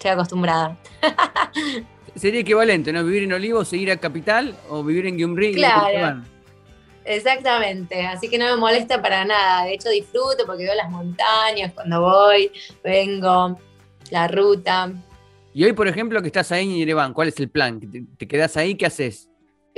estoy 0.02 0.10
acostumbrada. 0.10 0.76
Sería 2.16 2.40
equivalente, 2.40 2.92
¿no? 2.92 3.04
Vivir 3.04 3.22
en 3.22 3.32
Olivos 3.32 3.72
e 3.72 3.76
ir 3.76 3.90
a 3.90 3.96
Capital 3.96 4.54
o 4.68 4.82
vivir 4.82 5.06
en 5.06 5.16
Gyumri 5.16 5.54
claro. 5.54 6.22
Exactamente, 7.04 8.06
así 8.06 8.28
que 8.28 8.38
no 8.38 8.44
me 8.46 8.56
molesta 8.56 9.00
para 9.00 9.24
nada. 9.24 9.64
De 9.64 9.74
hecho, 9.74 9.88
disfruto 9.88 10.44
porque 10.46 10.64
veo 10.64 10.74
las 10.74 10.90
montañas 10.90 11.72
cuando 11.72 12.00
voy, 12.00 12.50
vengo, 12.84 13.58
la 14.10 14.28
ruta. 14.28 14.92
Y 15.54 15.64
hoy, 15.64 15.72
por 15.72 15.88
ejemplo, 15.88 16.20
que 16.20 16.28
estás 16.28 16.52
ahí 16.52 16.64
en 16.64 16.76
Yerevan, 16.76 17.12
¿cuál 17.12 17.28
es 17.28 17.40
el 17.40 17.48
plan? 17.48 17.80
¿Te, 18.18 18.28
quedas 18.28 18.56
ahí? 18.56 18.76
¿Qué 18.76 18.86
haces? 18.86 19.28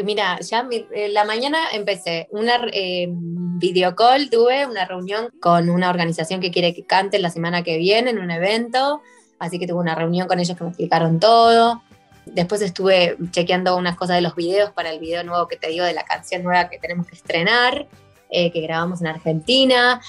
Mira, 0.03 0.39
ya 0.41 0.67
eh, 0.71 1.09
la 1.09 1.25
mañana 1.25 1.59
empecé 1.73 2.29
una 2.31 2.67
eh, 2.73 3.07
video 3.11 3.95
call, 3.95 4.29
tuve 4.29 4.67
una 4.67 4.85
reunión 4.87 5.31
con 5.41 5.71
una 5.71 5.89
organización 5.89 6.41
que 6.41 6.51
quiere 6.51 6.75
que 6.75 6.85
cante 6.85 7.19
la 7.21 7.31
semana 7.31 7.63
que 7.63 7.79
viene 7.79 8.11
en 8.11 8.19
un 8.19 8.31
evento 8.31 9.01
así 9.39 9.59
que 9.59 9.67
tuve 9.67 9.81
una 9.81 9.95
reunión 9.95 10.29
con 10.29 10.41
ellos 10.41 10.57
que 10.57 10.65
me 10.65 10.71
explicaron 10.71 11.21
todo. 11.21 11.83
Después 12.27 12.63
estuve 12.63 13.17
chequeando 13.31 13.77
unas 13.77 13.97
cosas 13.97 14.17
de 14.17 14.23
los 14.23 14.35
videos 14.35 14.71
para 14.71 14.91
el 14.91 14.99
video 14.99 15.25
nuevo 15.25 15.47
que 15.47 15.57
te 15.57 15.69
digo 15.69 15.85
de 15.85 15.93
la 15.93 16.05
canción 16.05 16.43
nueva 16.43 16.69
que 16.69 16.79
tenemos 16.79 17.07
que 17.07 17.15
estrenar, 17.15 17.87
eh, 18.31 18.51
que 18.51 18.61
grabamos 18.61 19.01
en 19.01 19.09
Argentina. 19.09 20.01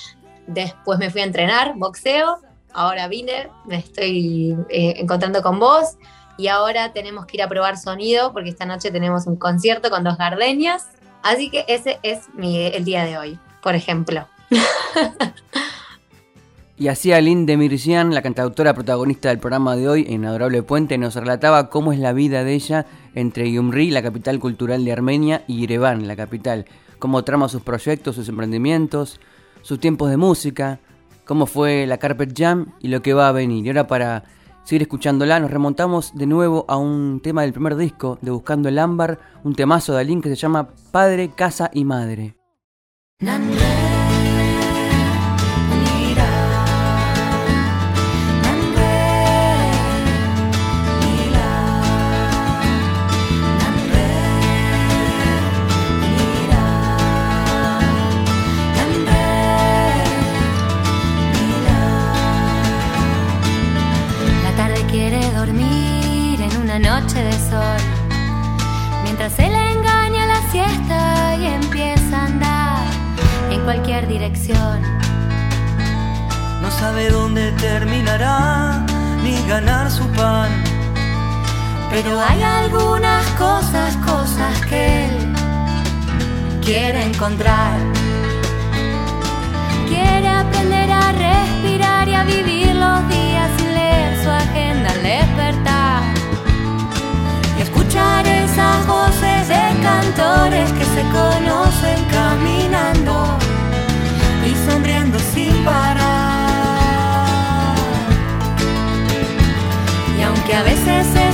Después 0.48 0.98
me 0.98 1.10
fui 1.10 1.22
a 1.22 1.26
entrenar 1.26 1.74
boxeo. 1.76 2.40
Ahora 2.74 3.08
vine, 3.08 3.50
me 3.66 3.78
estoy 3.78 4.56
eh, 4.70 4.96
encontrando 4.98 5.42
con 5.42 5.60
vos. 5.60 5.98
Y 6.38 6.48
ahora 6.48 6.92
tenemos 6.94 7.26
que 7.26 7.38
ir 7.38 7.44
a 7.44 7.50
probar 7.50 7.78
sonido 7.78 8.34
porque 8.34 8.50
esta 8.50 8.66
noche 8.66 8.92
tenemos 8.92 9.26
un 9.28 9.36
concierto 9.36 9.90
con 9.90 10.04
dos 10.04 10.18
gardenias. 10.18 10.88
Así 11.22 11.50
que 11.50 11.66
ese 11.68 12.00
es 12.04 12.28
el 12.38 12.86
día 12.86 13.04
de 13.06 13.18
hoy, 13.18 13.40
por 13.62 13.76
ejemplo. 13.76 14.28
Y 16.78 16.90
así 16.90 17.14
Aline 17.14 17.46
Demirjian, 17.46 18.14
la 18.14 18.22
cantautora 18.22 18.74
protagonista 18.74 19.30
del 19.30 19.40
programa 19.40 19.78
de 19.78 19.88
hoy 19.88 20.06
en 20.10 20.26
Adorable 20.26 20.62
Puente, 20.62 20.98
nos 20.98 21.16
relataba 21.16 21.70
cómo 21.70 21.94
es 21.94 22.00
la 22.00 22.12
vida 22.12 22.44
de 22.44 22.54
ella 22.54 22.86
entre 23.14 23.50
Gyumri, 23.50 23.92
la 23.92 24.02
capital 24.02 24.40
cultural 24.40 24.84
de 24.84 24.92
Armenia, 24.92 25.46
y 25.48 25.60
Yerevan, 25.60 26.06
la 26.06 26.18
capital. 26.18 26.66
Cómo 27.00 27.24
trama 27.24 27.48
sus 27.48 27.62
proyectos, 27.62 28.16
sus 28.16 28.28
emprendimientos, 28.28 29.22
sus 29.62 29.80
tiempos 29.80 30.10
de 30.10 30.18
música, 30.18 30.80
cómo 31.24 31.46
fue 31.46 31.88
la 31.88 31.98
Carpet 31.98 32.34
Jam 32.38 32.74
y 32.82 32.90
lo 32.90 33.02
que 33.02 33.14
va 33.14 33.30
a 33.30 33.32
venir. 33.32 33.66
Y 33.66 33.70
ahora 33.70 33.88
para 33.88 34.26
seguir 34.66 34.82
escuchándola 34.82 35.40
nos 35.40 35.52
remontamos 35.52 36.14
de 36.14 36.26
nuevo 36.26 36.66
a 36.68 36.76
un 36.76 37.22
tema 37.24 37.44
del 37.44 37.54
primer 37.54 37.78
disco 37.78 38.18
de 38.22 38.32
Buscando 38.32 38.68
el 38.68 38.80
Ámbar, 38.80 39.20
un 39.46 39.56
temazo 39.56 39.94
de 39.94 40.02
Aline 40.02 40.22
que 40.22 40.30
se 40.30 40.36
llama 40.36 40.70
Padre, 40.92 41.32
Casa 41.36 41.72
y 41.74 41.86
Madre. 41.86 42.36
Pero 82.06 82.22
hay 82.22 82.44
algunas 82.44 83.26
cosas, 83.32 83.96
cosas 84.06 84.64
que 84.70 85.06
él 85.06 85.34
quiere 86.64 87.02
encontrar. 87.02 87.80
Quiere 89.88 90.28
aprender 90.28 90.92
a 90.92 91.12
respirar 91.14 92.08
y 92.08 92.14
a 92.14 92.24
vivir 92.24 92.76
los 92.76 93.10
días 93.10 93.50
y 93.60 93.66
leer 93.74 94.24
su 94.24 94.30
agenda 94.30 94.92
al 94.92 95.02
despertar. 95.02 96.04
Y 97.58 97.62
escuchar 97.64 98.28
esas 98.28 98.86
voces 98.86 99.48
de 99.48 99.64
cantores 99.82 100.72
que 100.74 100.86
se 100.86 101.02
conocen 101.10 102.06
caminando 102.12 103.36
y 104.46 104.70
sonriendo 104.70 105.18
sin 105.34 105.56
parar. 105.66 106.06
Y 110.20 110.22
aunque 110.22 110.56
a 110.56 110.62
veces 110.62 111.25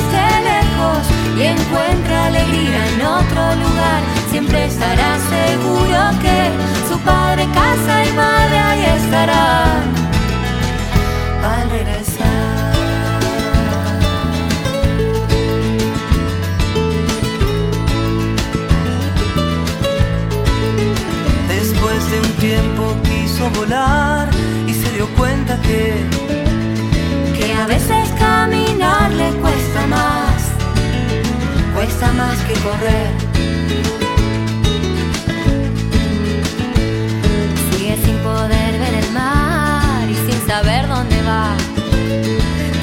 encuentra 1.46 2.28
alegría 2.28 2.88
en 2.94 3.02
otro 3.02 3.56
lugar, 3.56 4.02
siempre 4.30 4.66
estará 4.66 5.18
seguro 5.30 6.00
que 6.22 6.52
su 6.90 7.00
padre 7.00 7.48
casa 7.54 8.06
y 8.06 8.12
madre 8.14 8.58
ahí 8.58 8.86
estará 8.98 9.64
al 11.44 11.70
regresar. 11.70 12.74
Después 21.48 22.12
de 22.12 22.20
un 22.20 22.34
tiempo 22.40 22.96
quiso 23.04 23.50
volar 23.52 24.30
y 24.68 24.74
se 24.74 24.92
dio 24.92 25.08
cuenta 25.18 25.60
que 25.62 25.94
que 27.38 27.54
a 27.54 27.66
veces 27.66 28.10
caminar 28.20 29.12
le 29.12 29.30
cuesta 29.42 29.88
más 29.88 30.31
cuesta 31.82 32.12
más 32.12 32.38
que 32.42 32.54
correr. 32.60 33.10
Sigue 37.72 37.98
sin 38.06 38.18
poder 38.20 38.72
ver 38.80 38.94
el 39.04 39.12
mar 39.12 40.08
y 40.08 40.14
sin 40.14 40.48
saber 40.48 40.88
dónde 40.88 41.20
va. 41.24 41.56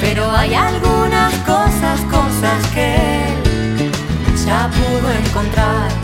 Pero 0.01 0.29
hay 0.29 0.53
algunas 0.53 1.33
cosas, 1.45 1.97
cosas 2.11 2.67
que 2.73 2.95
él 2.95 3.91
ya 4.45 4.69
pudo 4.69 5.09
encontrar. 5.23 5.98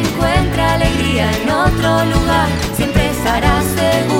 Encuentre 0.00 0.62
alegría 0.62 1.30
en 1.30 1.50
otro 1.50 2.04
lugar, 2.06 2.48
siempre 2.76 3.10
estará 3.10 3.62
seguro 3.62 4.13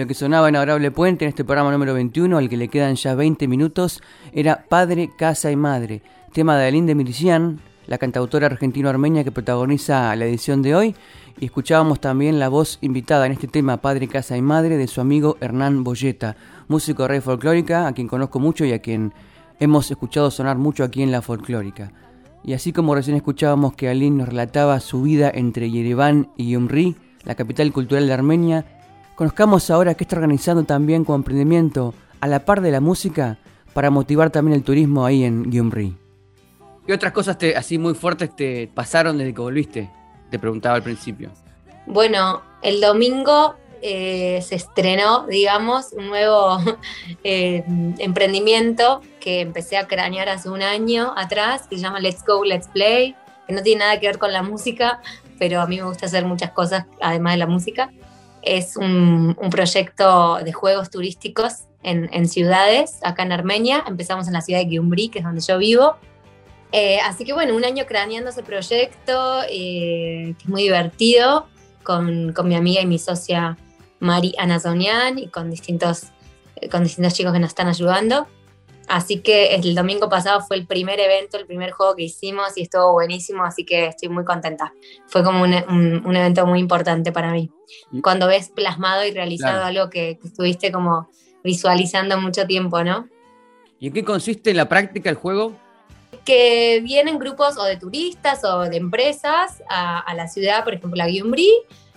lo 0.00 0.06
que 0.06 0.14
sonaba 0.14 0.48
en 0.48 0.56
Adorable 0.56 0.90
Puente 0.90 1.26
en 1.26 1.28
este 1.28 1.44
programa 1.44 1.70
número 1.70 1.92
21, 1.92 2.38
al 2.38 2.48
que 2.48 2.56
le 2.56 2.68
quedan 2.68 2.94
ya 2.94 3.14
20 3.14 3.46
minutos, 3.46 4.00
era 4.32 4.64
Padre, 4.66 5.10
Casa 5.14 5.50
y 5.50 5.56
Madre, 5.56 6.00
tema 6.32 6.56
de 6.56 6.66
Aline 6.66 6.86
de 6.86 6.94
Milician, 6.94 7.60
la 7.86 7.98
cantautora 7.98 8.46
argentino-armenia 8.46 9.24
que 9.24 9.30
protagoniza 9.30 10.16
la 10.16 10.24
edición 10.24 10.62
de 10.62 10.74
hoy. 10.74 10.96
Y 11.38 11.44
escuchábamos 11.44 12.00
también 12.00 12.38
la 12.38 12.48
voz 12.48 12.78
invitada 12.80 13.26
en 13.26 13.32
este 13.32 13.46
tema, 13.46 13.82
Padre, 13.82 14.08
Casa 14.08 14.38
y 14.38 14.40
Madre, 14.40 14.78
de 14.78 14.86
su 14.86 15.02
amigo 15.02 15.36
Hernán 15.38 15.84
Boyeta, 15.84 16.34
músico 16.66 17.02
de 17.02 17.08
red 17.08 17.22
folclórica, 17.22 17.86
a 17.86 17.92
quien 17.92 18.08
conozco 18.08 18.40
mucho 18.40 18.64
y 18.64 18.72
a 18.72 18.78
quien 18.78 19.12
hemos 19.58 19.90
escuchado 19.90 20.30
sonar 20.30 20.56
mucho 20.56 20.82
aquí 20.82 21.02
en 21.02 21.12
la 21.12 21.20
folclórica. 21.20 21.92
Y 22.42 22.54
así 22.54 22.72
como 22.72 22.94
recién 22.94 23.18
escuchábamos 23.18 23.74
que 23.74 23.90
Aline 23.90 24.16
nos 24.16 24.30
relataba 24.30 24.80
su 24.80 25.02
vida 25.02 25.30
entre 25.34 25.70
Yerevan 25.70 26.30
y 26.38 26.46
Gyumri, 26.46 26.96
la 27.24 27.34
capital 27.34 27.70
cultural 27.70 28.06
de 28.06 28.14
Armenia, 28.14 28.64
conozcamos 29.20 29.68
ahora 29.70 29.92
qué 29.92 30.04
está 30.04 30.16
organizando 30.16 30.64
también 30.64 31.04
como 31.04 31.16
emprendimiento 31.16 31.92
a 32.22 32.26
la 32.26 32.46
par 32.46 32.62
de 32.62 32.70
la 32.70 32.80
música 32.80 33.36
para 33.74 33.90
motivar 33.90 34.30
también 34.30 34.56
el 34.56 34.64
turismo 34.64 35.04
ahí 35.04 35.24
en 35.24 35.50
Gyumri. 35.50 35.94
¿Qué 36.86 36.94
otras 36.94 37.12
cosas 37.12 37.36
te, 37.36 37.54
así 37.54 37.76
muy 37.76 37.92
fuertes 37.92 38.34
te 38.34 38.70
pasaron 38.74 39.18
desde 39.18 39.34
que 39.34 39.42
volviste? 39.42 39.90
Te 40.30 40.38
preguntaba 40.38 40.76
al 40.76 40.82
principio. 40.82 41.30
Bueno, 41.84 42.40
el 42.62 42.80
domingo 42.80 43.56
eh, 43.82 44.40
se 44.40 44.54
estrenó, 44.54 45.26
digamos, 45.26 45.92
un 45.92 46.08
nuevo 46.08 46.56
eh, 47.22 47.62
emprendimiento 47.98 49.02
que 49.20 49.42
empecé 49.42 49.76
a 49.76 49.86
cranear 49.86 50.30
hace 50.30 50.48
un 50.48 50.62
año 50.62 51.12
atrás, 51.14 51.66
que 51.68 51.76
se 51.76 51.82
llama 51.82 52.00
Let's 52.00 52.24
Go, 52.24 52.42
Let's 52.42 52.68
Play, 52.68 53.14
que 53.46 53.52
no 53.52 53.62
tiene 53.62 53.80
nada 53.80 54.00
que 54.00 54.06
ver 54.06 54.16
con 54.16 54.32
la 54.32 54.42
música, 54.42 55.02
pero 55.38 55.60
a 55.60 55.66
mí 55.66 55.76
me 55.76 55.84
gusta 55.84 56.06
hacer 56.06 56.24
muchas 56.24 56.52
cosas 56.52 56.86
además 57.02 57.34
de 57.34 57.38
la 57.40 57.46
música. 57.46 57.90
Es 58.42 58.76
un, 58.76 59.36
un 59.38 59.50
proyecto 59.50 60.38
de 60.42 60.52
juegos 60.52 60.90
turísticos 60.90 61.64
en, 61.82 62.08
en, 62.12 62.28
ciudades, 62.28 62.98
acá 63.02 63.22
en 63.22 63.32
Armenia. 63.32 63.84
Empezamos 63.86 64.26
en 64.26 64.34
la 64.34 64.40
ciudad 64.40 64.60
de 64.60 64.66
Gyumri, 64.66 65.08
que 65.08 65.18
es 65.18 65.24
donde 65.24 65.40
yo 65.40 65.58
vivo. 65.58 65.96
Eh, 66.72 66.98
así 67.00 67.24
que 67.24 67.32
bueno, 67.32 67.54
un 67.56 67.64
año 67.64 67.84
craneando 67.86 68.30
ese 68.30 68.42
proyecto, 68.42 69.42
eh, 69.48 70.34
que 70.38 70.44
es 70.44 70.48
muy 70.48 70.62
divertido, 70.62 71.46
con, 71.82 72.32
con, 72.32 72.46
mi 72.48 72.54
amiga 72.54 72.80
y 72.80 72.86
mi 72.86 72.98
socia 72.98 73.56
Mari 73.98 74.34
Anazonian 74.38 75.18
y 75.18 75.28
con 75.28 75.50
distintos, 75.50 76.04
eh, 76.56 76.68
con 76.68 76.84
distintos 76.84 77.14
chicos 77.14 77.32
que 77.32 77.40
nos 77.40 77.48
están 77.48 77.68
ayudando. 77.68 78.26
Así 78.90 79.20
que 79.20 79.54
el 79.54 79.76
domingo 79.76 80.08
pasado 80.08 80.40
fue 80.40 80.56
el 80.56 80.66
primer 80.66 80.98
evento, 80.98 81.36
el 81.36 81.46
primer 81.46 81.70
juego 81.70 81.94
que 81.94 82.02
hicimos 82.02 82.56
y 82.56 82.62
estuvo 82.62 82.90
buenísimo, 82.90 83.44
así 83.44 83.64
que 83.64 83.86
estoy 83.86 84.08
muy 84.08 84.24
contenta. 84.24 84.74
Fue 85.06 85.22
como 85.22 85.44
un, 85.44 85.54
un, 85.68 86.04
un 86.04 86.16
evento 86.16 86.44
muy 86.44 86.58
importante 86.58 87.12
para 87.12 87.30
mí. 87.30 87.52
Cuando 88.02 88.26
ves 88.26 88.48
plasmado 88.48 89.06
y 89.06 89.12
realizado 89.12 89.60
claro. 89.60 89.66
algo 89.66 89.90
que, 89.90 90.18
que, 90.20 90.26
estuviste 90.26 90.72
como 90.72 91.08
visualizando 91.44 92.20
mucho 92.20 92.48
tiempo, 92.48 92.82
¿no? 92.82 93.08
¿Y 93.78 93.86
en 93.86 93.92
qué 93.92 94.04
consiste 94.04 94.50
en 94.50 94.56
la 94.56 94.68
práctica 94.68 95.08
el 95.08 95.14
juego? 95.14 95.56
Que 96.24 96.80
vienen 96.82 97.20
grupos 97.20 97.58
o 97.58 97.62
de 97.62 97.76
turistas 97.76 98.42
o 98.42 98.62
de 98.62 98.76
empresas 98.76 99.62
a, 99.68 100.00
a 100.00 100.14
la 100.14 100.26
ciudad, 100.26 100.64
por 100.64 100.74
ejemplo, 100.74 101.00
a 101.00 101.06
Gyumri, 101.06 101.48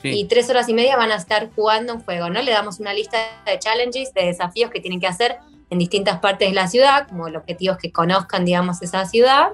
sí. 0.04 0.10
y 0.10 0.26
tres 0.26 0.48
horas 0.48 0.70
y 0.70 0.76
media 0.76 0.96
van 0.96 1.12
a 1.12 1.16
estar 1.16 1.50
jugando 1.56 1.96
un 1.96 2.02
juego, 2.02 2.30
¿no? 2.30 2.39
Le 2.39 2.52
damos 2.52 2.80
una 2.80 2.94
lista 2.94 3.18
de 3.48 3.58
challenges, 3.58 4.14
de 4.14 4.26
desafíos 4.26 4.70
que 4.70 4.80
tienen 4.80 5.00
que 5.00 5.08
hacer 5.08 5.39
en 5.74 5.80
distintas 5.80 6.19
partes 6.19 6.49
de 6.49 6.53
la 6.53 6.67
ciudad, 6.67 7.07
como 7.07 7.28
el 7.28 7.36
objetivo 7.36 7.74
es 7.74 7.80
que 7.80 7.91
conozcan, 7.91 8.45
digamos, 8.45 8.82
esa 8.82 9.05
ciudad. 9.05 9.49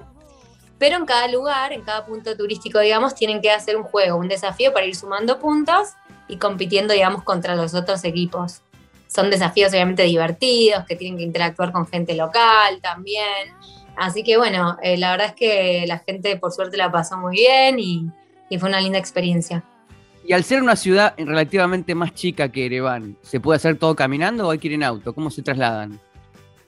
Pero 0.78 0.98
en 0.98 1.06
cada 1.06 1.28
lugar, 1.28 1.72
en 1.72 1.82
cada 1.82 2.06
punto 2.06 2.36
turístico, 2.36 2.80
digamos, 2.80 3.16
tienen 3.16 3.42
que 3.42 3.52
hacer 3.52 3.78
un 3.78 3.84
juego, 3.84 4.18
un 4.18 4.28
desafío 4.28 4.74
para 4.74 4.86
ir 4.86 4.96
sumando 4.96 5.40
puntos 5.40 5.90
y 6.28 6.38
compitiendo, 6.38 6.94
digamos, 6.94 7.24
contra 7.24 7.56
los 7.56 7.74
otros 7.74 8.04
equipos. 8.04 8.62
Son 9.08 9.30
desafíos 9.30 9.72
obviamente 9.72 10.04
divertidos, 10.04 10.86
que 10.86 10.96
tienen 10.96 11.18
que 11.18 11.24
interactuar 11.24 11.72
con 11.72 11.88
gente 11.88 12.14
local 12.16 12.80
también. 12.82 13.54
Así 13.98 14.24
que 14.24 14.38
bueno, 14.38 14.78
eh, 14.84 14.98
la 14.98 15.12
verdad 15.12 15.28
es 15.28 15.36
que 15.36 15.86
la 15.88 16.00
gente 16.00 16.36
por 16.38 16.52
suerte 16.52 16.78
la 16.78 16.92
pasó 16.92 17.18
muy 17.18 17.38
bien 17.38 17.80
y, 17.80 18.10
y 18.50 18.60
fue 18.60 18.70
una 18.70 18.82
linda 18.82 19.00
experiencia. 19.00 19.64
Y 20.26 20.34
al 20.34 20.44
ser 20.44 20.62
una 20.62 20.76
ciudad 20.76 21.16
relativamente 21.18 21.96
más 21.96 22.14
chica 22.14 22.50
que 22.50 22.68
Ereván, 22.68 23.18
¿se 23.22 23.40
puede 23.40 23.56
hacer 23.56 23.78
todo 23.78 23.96
caminando 23.96 24.48
o 24.48 24.52
hay 24.52 24.60
que 24.60 24.68
ir 24.68 24.74
en 24.74 24.84
auto? 24.84 25.14
¿Cómo 25.16 25.32
se 25.32 25.42
trasladan? 25.42 26.00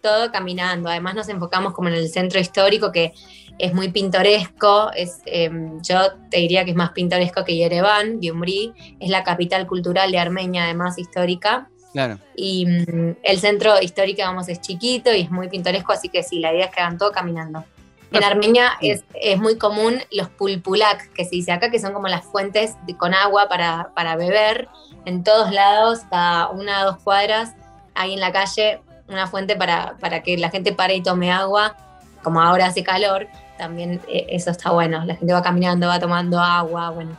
Todo 0.01 0.31
caminando. 0.31 0.89
Además 0.89 1.15
nos 1.15 1.29
enfocamos 1.29 1.73
como 1.73 1.89
en 1.89 1.95
el 1.95 2.09
centro 2.09 2.39
histórico 2.39 2.91
que 2.91 3.13
es 3.57 3.73
muy 3.73 3.89
pintoresco. 3.89 4.91
Es, 4.95 5.21
eh, 5.25 5.51
yo 5.81 6.13
te 6.29 6.37
diría 6.37 6.65
que 6.65 6.71
es 6.71 6.77
más 6.77 6.91
pintoresco 6.91 7.43
que 7.45 7.55
Yerevan, 7.55 8.19
Gyumri. 8.19 8.73
Es 8.99 9.09
la 9.09 9.23
capital 9.23 9.67
cultural 9.67 10.11
de 10.11 10.19
Armenia, 10.19 10.65
además 10.65 10.97
histórica. 10.97 11.69
Claro. 11.93 12.19
Y 12.35 12.65
mm, 12.65 13.17
el 13.23 13.39
centro 13.39 13.81
histórico, 13.81 14.21
vamos, 14.23 14.49
es 14.49 14.61
chiquito 14.61 15.13
y 15.13 15.21
es 15.21 15.31
muy 15.31 15.49
pintoresco, 15.49 15.91
así 15.91 16.09
que 16.09 16.23
sí, 16.23 16.39
la 16.39 16.53
idea 16.53 16.65
es 16.65 16.71
que 16.71 16.81
hagan 16.81 16.97
todo 16.97 17.11
caminando. 17.11 17.65
En 18.11 18.25
Armenia 18.25 18.73
es, 18.81 19.05
es, 19.13 19.39
muy 19.39 19.57
común 19.57 20.01
los 20.11 20.27
pulpulak, 20.27 21.13
que 21.13 21.23
se 21.23 21.31
dice 21.31 21.53
acá, 21.53 21.71
que 21.71 21.79
son 21.79 21.93
como 21.93 22.09
las 22.09 22.25
fuentes 22.25 22.75
de, 22.85 22.97
con 22.97 23.13
agua 23.13 23.47
para, 23.47 23.91
para 23.95 24.17
beber. 24.17 24.67
En 25.05 25.23
todos 25.23 25.51
lados, 25.51 26.01
cada 26.09 26.49
una 26.49 26.83
o 26.83 26.91
dos 26.91 27.03
cuadras, 27.03 27.55
ahí 27.95 28.13
en 28.13 28.19
la 28.19 28.33
calle, 28.33 28.81
una 29.11 29.27
fuente 29.27 29.55
para, 29.55 29.95
para, 29.99 30.23
que 30.23 30.37
la 30.37 30.49
gente 30.49 30.73
pare 30.73 30.95
y 30.95 31.03
tome 31.03 31.31
agua, 31.31 31.75
como 32.23 32.41
ahora 32.41 32.67
hace 32.67 32.83
calor, 32.83 33.27
también 33.57 34.01
eh, 34.07 34.27
eso 34.29 34.51
está 34.51 34.71
bueno. 34.71 35.05
La 35.05 35.15
gente 35.15 35.33
va 35.33 35.41
caminando, 35.41 35.87
va 35.87 35.99
tomando 35.99 36.39
agua, 36.39 36.89
bueno. 36.89 37.15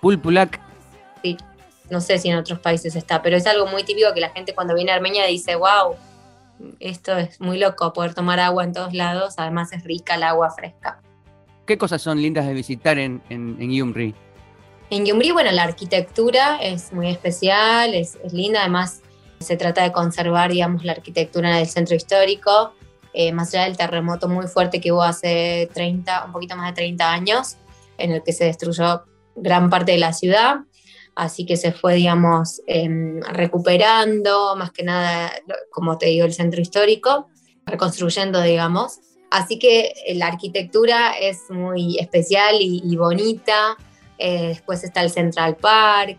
Pulpulac. 0.00 0.60
Sí. 1.22 1.36
no 1.90 2.00
sé 2.00 2.18
si 2.18 2.28
en 2.28 2.36
otros 2.36 2.58
países 2.60 2.94
está, 2.94 3.22
pero 3.22 3.36
es 3.36 3.46
algo 3.46 3.66
muy 3.66 3.82
típico 3.82 4.12
que 4.14 4.20
la 4.20 4.30
gente 4.30 4.54
cuando 4.54 4.74
viene 4.74 4.92
a 4.92 4.96
Armenia 4.96 5.26
dice, 5.26 5.56
wow, 5.56 5.96
esto 6.80 7.16
es 7.16 7.40
muy 7.40 7.58
loco, 7.58 7.92
poder 7.92 8.14
tomar 8.14 8.40
agua 8.40 8.64
en 8.64 8.72
todos 8.72 8.94
lados, 8.94 9.34
además 9.36 9.72
es 9.72 9.84
rica 9.84 10.14
el 10.14 10.22
agua 10.22 10.50
fresca. 10.50 11.00
¿Qué 11.66 11.76
cosas 11.78 12.00
son 12.00 12.22
lindas 12.22 12.46
de 12.46 12.54
visitar 12.54 12.98
en, 12.98 13.22
en, 13.28 13.56
en 13.60 13.70
Gyumri? 13.70 14.14
En 14.90 15.04
Gyumri, 15.04 15.32
bueno, 15.32 15.50
la 15.50 15.64
arquitectura 15.64 16.58
es 16.58 16.92
muy 16.92 17.08
especial, 17.08 17.92
es, 17.92 18.16
es, 18.22 18.32
linda, 18.32 18.60
además 18.60 19.02
se 19.40 19.56
trata 19.56 19.82
de 19.82 19.92
conservar, 19.92 20.50
digamos, 20.50 20.84
la 20.84 20.92
arquitectura 20.92 21.56
del 21.56 21.66
centro 21.66 21.94
histórico, 21.94 22.72
eh, 23.12 23.32
más 23.32 23.54
allá 23.54 23.64
del 23.64 23.76
terremoto 23.76 24.28
muy 24.28 24.46
fuerte 24.46 24.80
que 24.80 24.92
hubo 24.92 25.02
hace 25.02 25.70
30, 25.72 26.24
un 26.26 26.32
poquito 26.32 26.56
más 26.56 26.68
de 26.68 26.74
30 26.74 27.12
años, 27.12 27.56
en 27.98 28.12
el 28.12 28.22
que 28.22 28.32
se 28.32 28.44
destruyó 28.44 29.04
gran 29.34 29.70
parte 29.70 29.92
de 29.92 29.98
la 29.98 30.12
ciudad, 30.12 30.56
así 31.14 31.46
que 31.46 31.56
se 31.56 31.72
fue, 31.72 31.94
digamos, 31.94 32.60
eh, 32.66 32.88
recuperando, 33.32 34.54
más 34.56 34.70
que 34.70 34.82
nada, 34.82 35.32
como 35.70 35.98
te 35.98 36.06
digo, 36.06 36.26
el 36.26 36.34
centro 36.34 36.60
histórico, 36.60 37.28
reconstruyendo, 37.64 38.40
digamos. 38.42 39.00
Así 39.30 39.58
que 39.58 39.92
eh, 40.06 40.14
la 40.14 40.28
arquitectura 40.28 41.12
es 41.18 41.50
muy 41.50 41.98
especial 41.98 42.56
y, 42.60 42.82
y 42.84 42.96
bonita. 42.96 43.76
Eh, 44.18 44.48
después 44.48 44.84
está 44.84 45.02
el 45.02 45.10
Central 45.10 45.56
Park, 45.56 46.18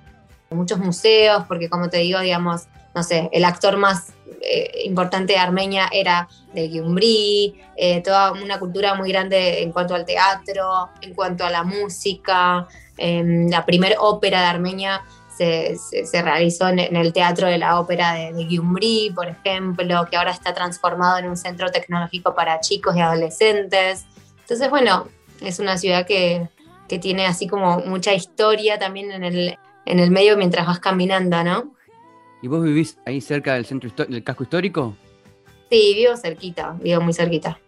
muchos 0.49 0.79
museos, 0.79 1.43
porque 1.47 1.69
como 1.69 1.89
te 1.89 1.97
digo, 1.97 2.19
digamos, 2.19 2.63
no 2.97 3.03
sé, 3.03 3.29
el 3.31 3.45
actor 3.45 3.77
más 3.77 4.11
eh, 4.41 4.81
importante 4.85 5.33
de 5.33 5.39
Armenia 5.39 5.87
era 5.93 6.27
de 6.51 6.67
Gyumri, 6.67 7.61
eh, 7.75 8.01
toda 8.01 8.31
una 8.31 8.57
cultura 8.57 8.95
muy 8.95 9.11
grande 9.11 9.61
en 9.61 9.71
cuanto 9.71 9.93
al 9.93 10.03
teatro, 10.03 10.89
en 11.01 11.13
cuanto 11.13 11.45
a 11.45 11.51
la 11.51 11.61
música. 11.61 12.67
Em, 12.97 13.51
la 13.51 13.63
primera 13.67 14.01
ópera 14.01 14.39
de 14.41 14.47
Armenia 14.47 15.03
se, 15.37 15.77
se, 15.77 16.07
se 16.07 16.21
realizó 16.23 16.69
en, 16.69 16.79
en, 16.79 16.95
el 16.95 17.13
Teatro 17.13 17.45
de 17.45 17.59
la 17.59 17.79
Ópera 17.79 18.13
de, 18.13 18.33
de 18.33 18.45
Gyumri, 18.47 19.11
por 19.13 19.27
ejemplo, 19.27 20.07
que 20.09 20.17
ahora 20.17 20.31
está 20.31 20.55
transformado 20.55 21.19
en 21.19 21.27
un 21.27 21.37
centro 21.37 21.69
tecnológico 21.69 22.33
para 22.33 22.59
chicos 22.61 22.95
y 22.95 23.01
adolescentes. 23.01 24.07
Entonces, 24.39 24.71
bueno, 24.71 25.07
es 25.41 25.59
una 25.59 25.77
ciudad 25.77 26.07
que, 26.07 26.49
que 26.89 26.97
tiene 26.97 27.27
así 27.27 27.47
como 27.47 27.77
mucha 27.81 28.15
historia 28.15 28.79
también 28.79 29.11
en 29.11 29.23
el, 29.23 29.59
en 29.85 29.99
el 29.99 30.09
medio 30.09 30.35
mientras 30.35 30.65
vas 30.65 30.79
caminando, 30.79 31.43
¿no? 31.43 31.76
¿Y 32.41 32.47
vos 32.47 32.63
vivís 32.63 32.97
ahí 33.05 33.21
cerca 33.21 33.55
del 33.55 33.65
centro 33.65 33.89
del 34.07 34.23
casco 34.23 34.43
histórico? 34.43 34.95
Sí, 35.69 35.93
vivo 35.95 36.15
cerquita, 36.15 36.77
vivo 36.81 37.01
muy 37.01 37.13
cerquita. 37.13 37.59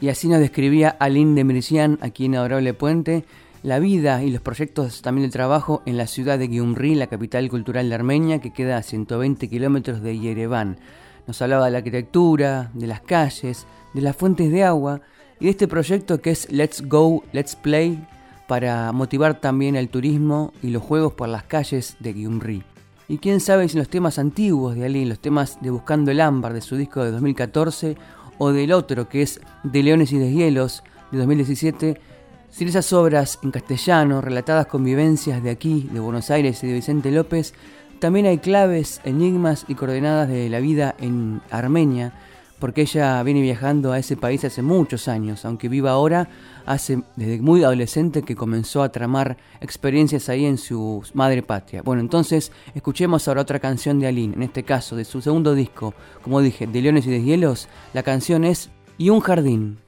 Y 0.00 0.08
así 0.08 0.28
nos 0.28 0.40
describía 0.40 0.90
Aline 0.90 1.34
de 1.34 1.44
Merician, 1.44 1.98
aquí 2.02 2.26
en 2.26 2.36
Adorable 2.36 2.74
Puente, 2.74 3.24
la 3.62 3.78
vida 3.80 4.22
y 4.22 4.30
los 4.30 4.40
proyectos 4.40 5.02
también 5.02 5.26
de 5.26 5.32
trabajo 5.32 5.82
en 5.86 5.96
la 5.96 6.06
ciudad 6.06 6.38
de 6.38 6.48
Gyumri, 6.48 6.94
la 6.94 7.08
capital 7.08 7.48
cultural 7.48 7.88
de 7.88 7.94
Armenia, 7.94 8.40
que 8.40 8.52
queda 8.52 8.76
a 8.76 8.82
120 8.82 9.48
kilómetros 9.48 10.02
de 10.02 10.18
Yerevan. 10.18 10.78
Nos 11.26 11.42
hablaba 11.42 11.66
de 11.66 11.72
la 11.72 11.78
arquitectura, 11.78 12.70
de 12.74 12.86
las 12.86 13.00
calles, 13.00 13.66
de 13.94 14.00
las 14.00 14.16
fuentes 14.16 14.52
de 14.52 14.64
agua 14.64 15.00
y 15.40 15.46
de 15.46 15.50
este 15.50 15.68
proyecto 15.68 16.20
que 16.20 16.30
es 16.30 16.50
Let's 16.52 16.86
Go, 16.86 17.24
Let's 17.32 17.56
Play, 17.56 17.98
para 18.46 18.92
motivar 18.92 19.40
también 19.40 19.74
el 19.76 19.88
turismo 19.88 20.52
y 20.62 20.70
los 20.70 20.82
juegos 20.82 21.14
por 21.14 21.28
las 21.28 21.42
calles 21.42 21.96
de 21.98 22.14
Gyumri. 22.14 22.62
Y 23.10 23.16
quién 23.16 23.40
sabe 23.40 23.66
si 23.70 23.78
los 23.78 23.88
temas 23.88 24.18
antiguos 24.18 24.76
de 24.76 24.84
Aline, 24.84 25.06
los 25.06 25.18
temas 25.18 25.62
de 25.62 25.70
Buscando 25.70 26.10
el 26.10 26.20
Ámbar 26.20 26.52
de 26.52 26.60
su 26.60 26.76
disco 26.76 27.02
de 27.02 27.10
2014 27.10 27.96
o 28.36 28.52
del 28.52 28.70
otro 28.70 29.08
que 29.08 29.22
es 29.22 29.40
De 29.62 29.82
Leones 29.82 30.12
y 30.12 30.18
Deshielos 30.18 30.82
de 31.10 31.16
2017, 31.16 32.00
sin 32.50 32.68
esas 32.68 32.92
obras 32.92 33.38
en 33.42 33.50
castellano 33.50 34.20
relatadas 34.20 34.66
con 34.66 34.84
vivencias 34.84 35.42
de 35.42 35.48
aquí, 35.48 35.88
de 35.90 36.00
Buenos 36.00 36.30
Aires 36.30 36.62
y 36.62 36.66
de 36.66 36.74
Vicente 36.74 37.10
López, 37.10 37.54
también 37.98 38.26
hay 38.26 38.38
claves, 38.38 39.00
enigmas 39.04 39.64
y 39.68 39.74
coordenadas 39.74 40.28
de 40.28 40.50
la 40.50 40.60
vida 40.60 40.94
en 40.98 41.40
Armenia, 41.50 42.12
porque 42.58 42.82
ella 42.82 43.22
viene 43.22 43.40
viajando 43.40 43.92
a 43.92 43.98
ese 43.98 44.16
país 44.16 44.44
hace 44.44 44.62
muchos 44.62 45.08
años, 45.08 45.44
aunque 45.44 45.68
viva 45.68 45.90
ahora, 45.90 46.28
hace 46.66 47.02
desde 47.16 47.40
muy 47.40 47.64
adolescente 47.64 48.22
que 48.22 48.36
comenzó 48.36 48.82
a 48.82 48.90
tramar 48.90 49.36
experiencias 49.60 50.28
ahí 50.28 50.44
en 50.44 50.58
su 50.58 51.02
madre 51.14 51.42
patria. 51.42 51.82
Bueno, 51.82 52.00
entonces 52.00 52.52
escuchemos 52.74 53.28
ahora 53.28 53.42
otra 53.42 53.58
canción 53.58 53.98
de 54.00 54.06
Aline, 54.06 54.34
en 54.34 54.42
este 54.42 54.62
caso 54.64 54.96
de 54.96 55.04
su 55.04 55.20
segundo 55.20 55.54
disco, 55.54 55.94
como 56.22 56.40
dije, 56.40 56.66
de 56.66 56.82
Leones 56.82 57.06
y 57.06 57.10
Deshielos, 57.10 57.68
la 57.92 58.02
canción 58.02 58.44
es 58.44 58.70
Y 58.98 59.10
un 59.10 59.20
jardín. 59.20 59.87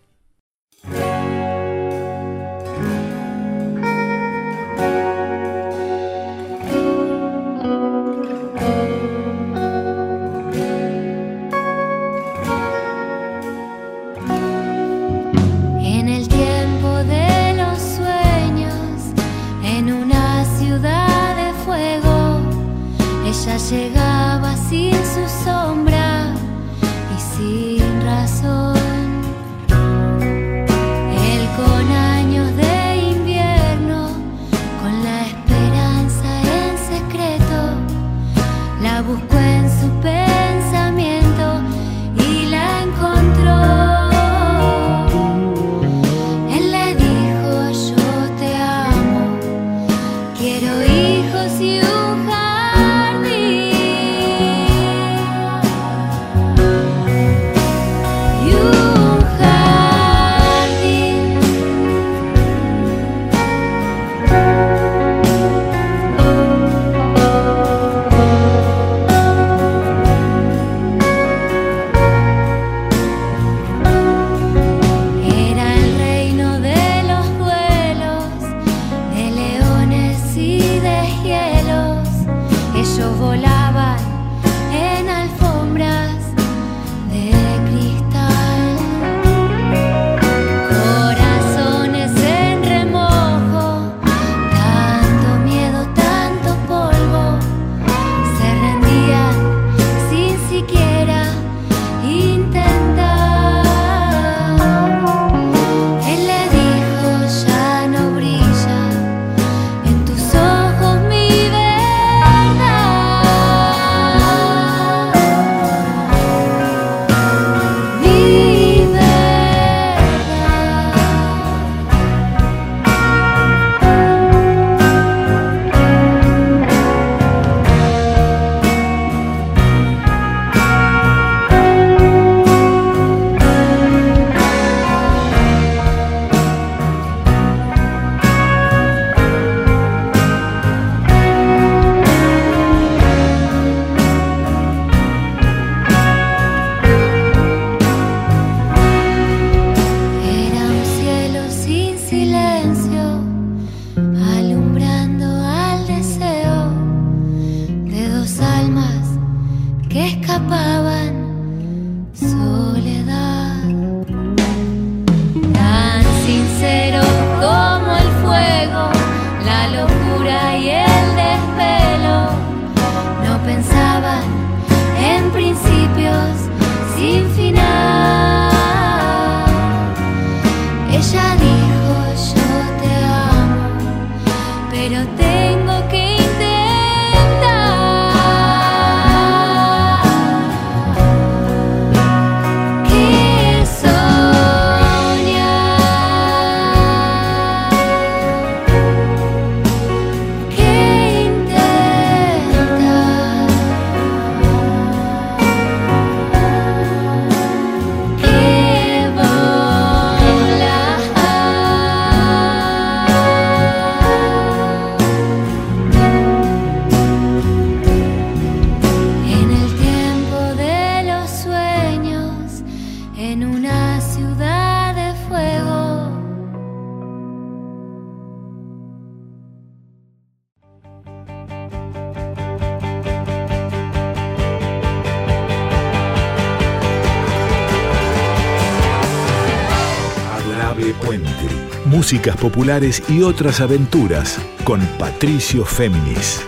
Músicas 242.10 242.36
populares 242.38 243.04
y 243.08 243.22
otras 243.22 243.60
aventuras 243.60 244.44
con 244.64 244.80
Patricio 244.98 245.64
Féminis. 245.64 246.44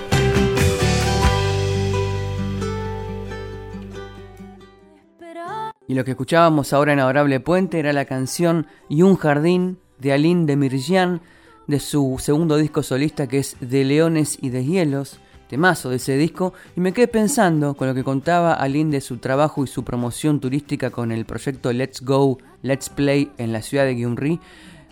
Y 5.86 5.94
lo 5.94 6.04
que 6.04 6.10
escuchábamos 6.10 6.72
ahora 6.72 6.94
en 6.94 6.98
Adorable 6.98 7.38
Puente 7.38 7.78
era 7.78 7.92
la 7.92 8.06
canción 8.06 8.66
Y 8.88 9.02
un 9.02 9.14
jardín 9.14 9.78
de 10.00 10.12
Aline 10.12 10.46
de 10.46 10.56
Mirjan 10.56 11.20
de 11.68 11.78
su 11.78 12.16
segundo 12.18 12.56
disco 12.56 12.82
solista 12.82 13.28
que 13.28 13.38
es 13.38 13.56
De 13.60 13.84
Leones 13.84 14.38
y 14.42 14.50
de 14.50 14.64
Hielos, 14.64 15.20
temazo 15.48 15.90
de 15.90 15.96
ese 15.96 16.16
disco, 16.16 16.54
y 16.74 16.80
me 16.80 16.92
quedé 16.92 17.06
pensando 17.06 17.74
con 17.74 17.86
lo 17.86 17.94
que 17.94 18.02
contaba 18.02 18.54
Aline 18.54 18.90
de 18.90 19.00
su 19.00 19.18
trabajo 19.18 19.62
y 19.62 19.68
su 19.68 19.84
promoción 19.84 20.40
turística 20.40 20.90
con 20.90 21.12
el 21.12 21.24
proyecto 21.24 21.72
Let's 21.72 22.00
Go, 22.00 22.38
Let's 22.62 22.88
Play 22.88 23.30
en 23.38 23.52
la 23.52 23.62
ciudad 23.62 23.84
de 23.84 23.94
Gyumri. 23.94 24.40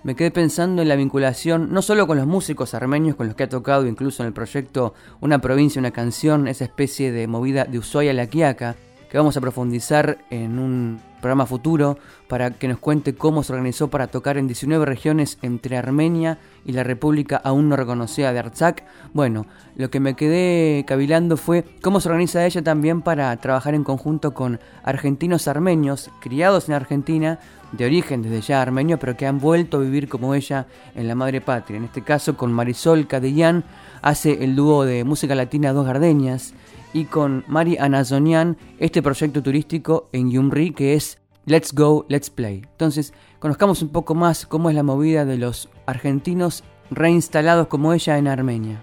Me 0.03 0.17
quedé 0.17 0.31
pensando 0.31 0.81
en 0.81 0.89
la 0.89 0.97
vinculación 0.97 1.73
no 1.73 1.83
solo 1.83 2.07
con 2.07 2.17
los 2.17 2.27
músicos 2.27 2.73
armenios 2.73 3.17
con 3.17 3.27
los 3.27 3.37
que 3.37 3.43
ha 3.43 3.49
tocado 3.49 3.87
incluso 3.87 4.23
en 4.23 4.29
el 4.29 4.33
proyecto 4.33 4.95
Una 5.21 5.41
provincia, 5.41 5.79
una 5.79 5.91
canción, 5.91 6.49
esa 6.49 6.65
especie 6.65 7.13
de 7.13 7.27
movida 7.27 7.65
de 7.65 7.79
Ushuaia 7.79 8.15
la 8.15 8.27
Quiaca, 8.27 8.77
que 9.11 9.19
vamos 9.19 9.37
a 9.37 9.41
profundizar 9.41 10.19
en 10.31 10.59
un 10.59 11.01
programa 11.21 11.45
futuro 11.45 11.99
para 12.29 12.53
que 12.53 12.69
nos 12.69 12.79
cuente 12.79 13.15
cómo 13.15 13.43
se 13.43 13.53
organizó 13.53 13.89
para 13.89 14.07
tocar 14.07 14.39
en 14.39 14.47
19 14.47 14.87
regiones 14.87 15.37
entre 15.43 15.77
Armenia 15.77 16.39
y 16.65 16.73
la 16.73 16.85
República 16.85 17.37
aún 17.43 17.69
no 17.69 17.77
reconocida 17.77 18.33
de 18.33 18.39
Artsakh. 18.39 18.85
Bueno, 19.13 19.47
lo 19.77 19.91
que 19.91 20.01
me 20.01 20.15
quedé 20.15 20.85
cavilando 20.87 21.37
fue 21.37 21.65
cómo 21.83 22.01
se 22.01 22.09
organiza 22.09 22.47
ella 22.47 22.63
también 22.63 23.03
para 23.03 23.37
trabajar 23.37 23.75
en 23.75 23.85
conjunto 23.85 24.33
con 24.33 24.61
argentinos 24.83 25.49
armenios 25.49 26.11
criados 26.21 26.69
en 26.69 26.75
Argentina, 26.75 27.39
de 27.73 27.85
origen 27.87 28.23
desde 28.23 28.41
ya 28.41 28.63
armenio, 28.63 28.99
pero 28.99 29.17
que 29.17 29.27
han 29.27 29.39
vuelto 29.39 29.77
a 29.77 29.81
vivir 29.81 30.09
como 30.09 30.35
ella 30.35 30.67
en 30.95 31.07
la 31.09 31.15
madre 31.15 31.41
patria. 31.41 31.77
En 31.77 31.85
este 31.85 32.03
caso 32.03 32.37
con 32.37 32.53
Marisol 32.53 33.07
Cadellán 33.07 33.65
hace 34.03 34.43
el 34.45 34.57
dúo 34.57 34.85
de 34.85 35.05
música 35.05 35.35
latina 35.35 35.73
Dos 35.73 35.87
Gardeñas 35.87 36.55
y 36.93 37.05
con 37.05 37.45
Mari 37.47 37.79
Anazonian 37.79 38.57
este 38.79 39.03
proyecto 39.03 39.43
turístico 39.43 40.09
en 40.13 40.31
Gyumri 40.31 40.73
que 40.73 40.95
es 40.95 41.19
Let's 41.47 41.73
Go, 41.73 42.05
Let's 42.09 42.29
Play. 42.31 42.63
Entonces, 42.73 43.15
conozcamos 43.39 43.83
un 43.83 43.89
poco 43.91 44.15
más 44.15 44.47
cómo 44.47 44.69
es 44.69 44.77
la 44.77 44.83
movida 44.83 45.25
de 45.25 45.39
los 45.39 45.69
argentinos 45.87 46.65
reinstalados 46.91 47.69
como 47.69 47.93
ella 47.93 48.19
en 48.19 48.27
Armenia. 48.29 48.81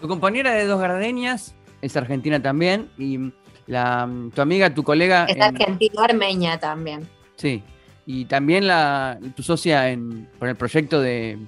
Tu 0.00 0.08
compañera 0.08 0.52
de 0.52 0.66
Dos 0.66 0.80
Gardenias 0.80 1.54
es 1.82 1.96
argentina 1.96 2.40
también 2.42 2.88
y 2.98 3.32
la, 3.66 4.08
tu 4.34 4.40
amiga, 4.40 4.72
tu 4.72 4.82
colega... 4.82 5.26
Es 5.26 5.36
en- 5.36 5.42
argentino-armenia 5.42 6.58
también. 6.58 7.06
Sí, 7.36 7.62
y 8.10 8.24
también 8.24 8.66
la, 8.66 9.18
tu 9.36 9.42
socia 9.42 9.90
en, 9.90 10.26
por 10.38 10.48
el 10.48 10.56
proyecto 10.56 10.98
de... 11.02 11.38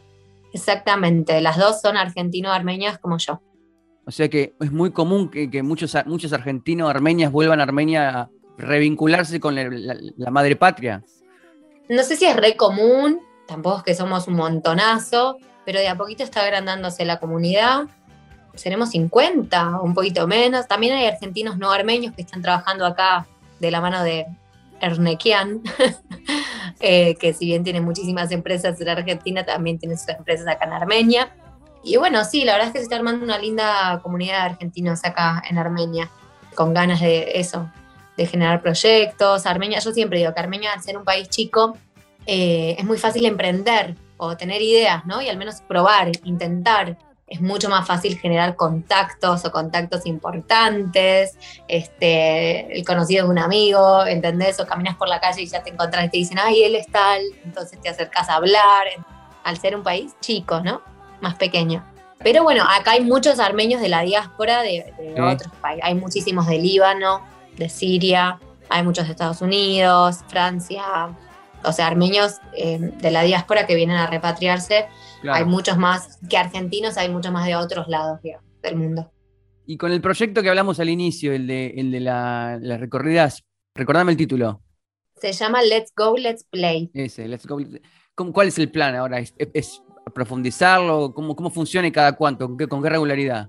Exactamente, 0.52 1.40
las 1.40 1.56
dos 1.56 1.80
son 1.80 1.96
argentino-armenias 1.96 2.98
como 2.98 3.16
yo. 3.16 3.40
O 4.04 4.10
sea 4.10 4.28
que 4.28 4.52
es 4.60 4.70
muy 4.70 4.90
común 4.90 5.30
que, 5.30 5.50
que 5.50 5.62
muchos, 5.62 5.96
muchos 6.04 6.32
argentinos 6.34 6.90
armenias 6.90 7.32
vuelvan 7.32 7.60
a 7.60 7.62
Armenia 7.62 8.08
a 8.20 8.28
revincularse 8.58 9.40
con 9.40 9.54
la, 9.54 9.68
la- 9.70 9.96
la 10.16 10.30
madre 10.30 10.54
patria. 10.56 11.02
No 11.88 12.02
sé 12.02 12.16
si 12.16 12.26
es 12.26 12.36
re 12.36 12.56
común, 12.56 13.20
tampoco 13.46 13.78
es 13.78 13.82
que 13.84 13.94
somos 13.94 14.28
un 14.28 14.34
montonazo, 14.34 15.38
pero 15.64 15.78
de 15.78 15.88
a 15.88 15.96
poquito 15.96 16.24
está 16.24 16.42
agrandándose 16.42 17.04
la 17.06 17.18
comunidad. 17.20 17.84
Seremos 18.54 18.90
50, 18.90 19.80
un 19.80 19.94
poquito 19.94 20.26
menos. 20.26 20.68
También 20.68 20.94
hay 20.94 21.06
argentinos 21.06 21.56
no 21.56 21.70
armenios 21.72 22.14
que 22.14 22.22
están 22.22 22.42
trabajando 22.42 22.84
acá 22.84 23.26
de 23.60 23.70
la 23.70 23.80
mano 23.80 24.02
de 24.02 24.26
Ernequian, 24.80 25.62
eh, 26.80 27.14
que 27.16 27.32
si 27.32 27.46
bien 27.46 27.64
tiene 27.64 27.80
muchísimas 27.80 28.30
empresas 28.32 28.80
en 28.80 28.88
Argentina, 28.88 29.44
también 29.44 29.78
tiene 29.78 29.96
sus 29.96 30.08
empresas 30.08 30.46
acá 30.46 30.66
en 30.66 30.72
Armenia. 30.72 31.32
Y 31.82 31.96
bueno, 31.96 32.24
sí, 32.24 32.44
la 32.44 32.52
verdad 32.52 32.68
es 32.68 32.72
que 32.72 32.78
se 32.78 32.84
está 32.84 32.96
armando 32.96 33.24
una 33.24 33.38
linda 33.38 34.00
comunidad 34.02 34.38
de 34.38 34.50
argentinos 34.52 35.04
acá 35.04 35.42
en 35.48 35.58
Armenia, 35.58 36.10
con 36.54 36.74
ganas 36.74 37.00
de 37.00 37.32
eso, 37.34 37.70
de 38.16 38.26
generar 38.26 38.60
proyectos. 38.60 39.46
Armenia, 39.46 39.78
yo 39.78 39.92
siempre 39.92 40.18
digo 40.18 40.34
que 40.34 40.40
Armenia, 40.40 40.72
al 40.72 40.82
ser 40.82 40.96
un 40.98 41.04
país 41.04 41.28
chico, 41.28 41.76
eh, 42.26 42.76
es 42.78 42.84
muy 42.84 42.98
fácil 42.98 43.24
emprender 43.24 43.96
o 44.18 44.36
tener 44.36 44.60
ideas, 44.60 45.06
¿no? 45.06 45.22
Y 45.22 45.28
al 45.28 45.38
menos 45.38 45.62
probar, 45.62 46.10
intentar. 46.24 46.98
Es 47.30 47.40
mucho 47.40 47.68
más 47.70 47.86
fácil 47.86 48.18
generar 48.18 48.56
contactos 48.56 49.44
o 49.44 49.52
contactos 49.52 50.04
importantes, 50.04 51.38
este, 51.68 52.76
el 52.76 52.84
conocido 52.84 53.24
de 53.24 53.30
un 53.30 53.38
amigo, 53.38 54.04
¿entendés? 54.04 54.58
O 54.60 54.66
caminas 54.66 54.96
por 54.96 55.08
la 55.08 55.20
calle 55.20 55.42
y 55.42 55.46
ya 55.46 55.62
te 55.62 55.70
encontrás 55.70 56.04
y 56.06 56.08
te 56.10 56.16
dicen, 56.18 56.38
ay, 56.38 56.64
él 56.64 56.74
es 56.74 56.86
tal, 56.88 57.22
entonces 57.44 57.80
te 57.80 57.88
acercas 57.88 58.28
a 58.28 58.34
hablar, 58.34 58.84
al 59.44 59.56
ser 59.58 59.76
un 59.76 59.82
país 59.82 60.12
chico, 60.20 60.60
¿no? 60.60 60.82
Más 61.20 61.36
pequeño. 61.36 61.84
Pero 62.18 62.42
bueno, 62.42 62.64
acá 62.68 62.90
hay 62.92 63.00
muchos 63.02 63.38
armenios 63.38 63.80
de 63.80 63.88
la 63.88 64.02
diáspora 64.02 64.60
de, 64.62 64.92
de 64.98 65.14
Sí. 65.14 65.20
otros 65.20 65.52
países. 65.60 65.84
Hay 65.84 65.94
muchísimos 65.94 66.46
de 66.48 66.58
Líbano, 66.58 67.22
de 67.56 67.68
Siria, 67.68 68.38
hay 68.68 68.82
muchos 68.82 69.06
de 69.06 69.12
Estados 69.12 69.40
Unidos, 69.40 70.18
Francia, 70.28 70.82
o 71.64 71.72
sea, 71.72 71.86
armenios 71.86 72.38
eh, 72.56 72.78
de 72.80 73.10
la 73.10 73.22
diáspora 73.22 73.66
que 73.66 73.74
vienen 73.74 73.96
a 73.96 74.06
repatriarse. 74.06 74.88
Claro. 75.22 75.38
Hay 75.38 75.44
muchos 75.44 75.76
más 75.78 76.18
que 76.28 76.36
argentinos, 76.38 76.96
hay 76.96 77.08
muchos 77.10 77.30
más 77.32 77.46
de 77.46 77.56
otros 77.56 77.88
lados 77.88 78.20
digamos, 78.22 78.46
del 78.62 78.76
mundo. 78.76 79.12
Y 79.66 79.76
con 79.76 79.92
el 79.92 80.00
proyecto 80.00 80.42
que 80.42 80.48
hablamos 80.48 80.80
al 80.80 80.88
inicio, 80.88 81.32
el 81.32 81.46
de, 81.46 81.74
el 81.76 81.92
de 81.92 82.00
la- 82.00 82.58
las 82.60 82.80
recorridas, 82.80 83.44
recordame 83.74 84.12
el 84.12 84.16
título. 84.18 84.62
Se 85.16 85.32
llama 85.32 85.62
Let's 85.62 85.92
Go, 85.96 86.16
Let's 86.16 86.44
Play. 86.44 86.90
Ese, 86.94 87.28
let's 87.28 87.46
go. 87.46 87.58
¿Cómo- 88.14 88.32
¿Cuál 88.32 88.48
es 88.48 88.58
el 88.58 88.70
plan 88.70 88.94
ahora? 88.96 89.18
¿Es, 89.20 89.34
es- 89.38 89.82
profundizarlo? 90.14 91.12
¿Cómo, 91.14 91.36
¿Cómo 91.36 91.50
funciona 91.50 91.86
y 91.86 91.92
cada 91.92 92.12
cuánto? 92.16 92.46
¿Con 92.48 92.56
qué, 92.56 92.66
con 92.66 92.82
qué 92.82 92.88
regularidad? 92.88 93.48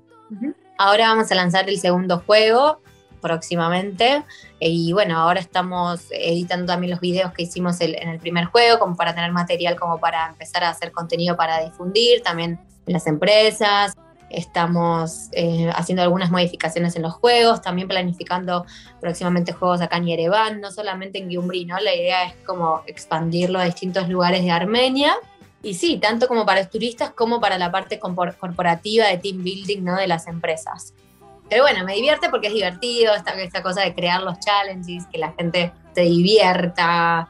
Ahora 0.78 1.08
vamos 1.10 1.32
a 1.32 1.36
lanzar 1.36 1.70
el 1.70 1.78
segundo 1.80 2.20
juego 2.20 2.82
próximamente. 3.22 4.24
Y 4.60 4.92
bueno, 4.94 5.18
ahora 5.18 5.40
estamos 5.40 6.02
editando 6.12 6.66
también 6.66 6.92
los 6.92 7.00
videos 7.00 7.32
que 7.34 7.44
hicimos 7.44 7.80
el- 7.82 7.96
en 7.96 8.10
el 8.10 8.20
primer 8.20 8.46
juego, 8.46 8.80
como 8.80 8.96
para 8.96 9.14
tener 9.16 9.32
material 9.32 9.80
como 9.80 10.00
para 10.00 10.28
empezar 10.28 10.64
a 10.64 10.70
hacer 10.70 10.92
contenido 10.92 11.38
para 11.38 11.64
difundir 11.64 12.22
también 12.22 12.60
en 12.86 12.94
las 12.94 13.08
empresas. 13.08 13.94
Estamos 14.30 15.28
eh, 15.34 15.70
haciendo 15.76 16.04
algunas 16.04 16.32
modificaciones 16.32 16.96
en 16.96 17.02
los 17.02 17.14
juegos, 17.14 17.62
también 17.62 17.88
planificando 17.88 18.66
próximamente 19.02 19.52
juegos 19.52 19.82
acá 19.82 19.98
en 19.98 20.06
Yerevan, 20.06 20.62
no 20.62 20.72
solamente 20.72 21.20
en 21.20 21.30
Gyumri, 21.30 21.66
¿no? 21.66 21.78
La 21.80 21.94
idea 21.94 22.24
es 22.24 22.34
como 22.46 22.82
expandirlo 22.88 23.60
a 23.60 23.66
distintos 23.66 24.08
lugares 24.08 24.42
de 24.42 24.52
Armenia. 24.52 25.14
Y 25.64 25.76
sí, 25.76 25.98
tanto 25.98 26.28
como 26.28 26.46
para 26.46 26.62
los 26.62 26.70
turistas 26.70 27.12
como 27.12 27.40
para 27.40 27.58
la 27.58 27.72
parte 27.72 28.00
corporativa 28.00 29.06
de 29.08 29.18
team 29.18 29.44
building 29.44 29.84
¿no? 29.84 29.96
de 29.96 30.08
las 30.08 30.28
empresas. 30.28 30.94
Pero 31.52 31.64
bueno, 31.64 31.84
me 31.84 31.96
divierte 31.96 32.30
porque 32.30 32.48
es 32.48 32.54
divertido, 32.54 33.14
esta, 33.14 33.34
esta 33.34 33.62
cosa 33.62 33.82
de 33.82 33.94
crear 33.94 34.24
los 34.24 34.40
challenges, 34.40 35.06
que 35.12 35.18
la 35.18 35.34
gente 35.34 35.74
te 35.94 36.04
divierta. 36.04 37.28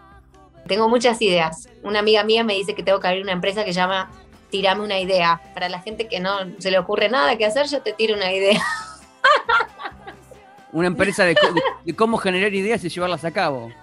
Tengo 0.67 0.87
muchas 0.87 1.19
ideas. 1.23 1.67
Una 1.81 1.99
amiga 1.99 2.23
mía 2.23 2.43
me 2.43 2.53
dice 2.53 2.75
que 2.75 2.83
tengo 2.83 2.99
que 2.99 3.07
abrir 3.07 3.23
una 3.23 3.31
empresa 3.31 3.65
que 3.65 3.73
se 3.73 3.79
llama 3.79 4.11
Tirame 4.51 4.83
una 4.83 4.99
idea. 4.99 5.41
Para 5.55 5.69
la 5.69 5.79
gente 5.79 6.07
que 6.07 6.19
no 6.19 6.37
se 6.59 6.69
le 6.69 6.77
ocurre 6.77 7.09
nada 7.09 7.35
que 7.35 7.47
hacer, 7.47 7.65
yo 7.65 7.81
te 7.81 7.93
tiro 7.93 8.15
una 8.15 8.31
idea. 8.31 8.61
Una 10.71 10.87
empresa 10.87 11.25
de, 11.25 11.35
cómo 11.97 12.17
generar 12.17 12.53
ideas 12.53 12.81
y 12.85 12.87
llevarlas 12.87 13.25
a 13.25 13.31
cabo. 13.31 13.73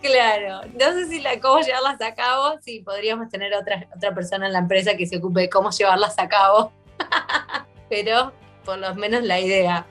Claro, 0.00 0.60
no 0.78 0.92
sé 0.92 1.08
si 1.08 1.20
la 1.20 1.40
cómo 1.40 1.60
llevarlas 1.60 2.00
a 2.00 2.14
cabo, 2.14 2.56
sí, 2.62 2.82
podríamos 2.84 3.28
tener 3.30 3.52
otra, 3.52 3.88
otra 3.96 4.14
persona 4.14 4.46
en 4.46 4.52
la 4.52 4.60
empresa 4.60 4.96
que 4.96 5.06
se 5.06 5.16
ocupe 5.16 5.40
de 5.40 5.50
cómo 5.50 5.70
llevarlas 5.70 6.16
a 6.20 6.28
cabo, 6.28 6.70
pero 7.90 8.32
por 8.66 8.78
lo 8.78 8.94
menos 8.94 9.22
la 9.22 9.40
idea. 9.40 9.86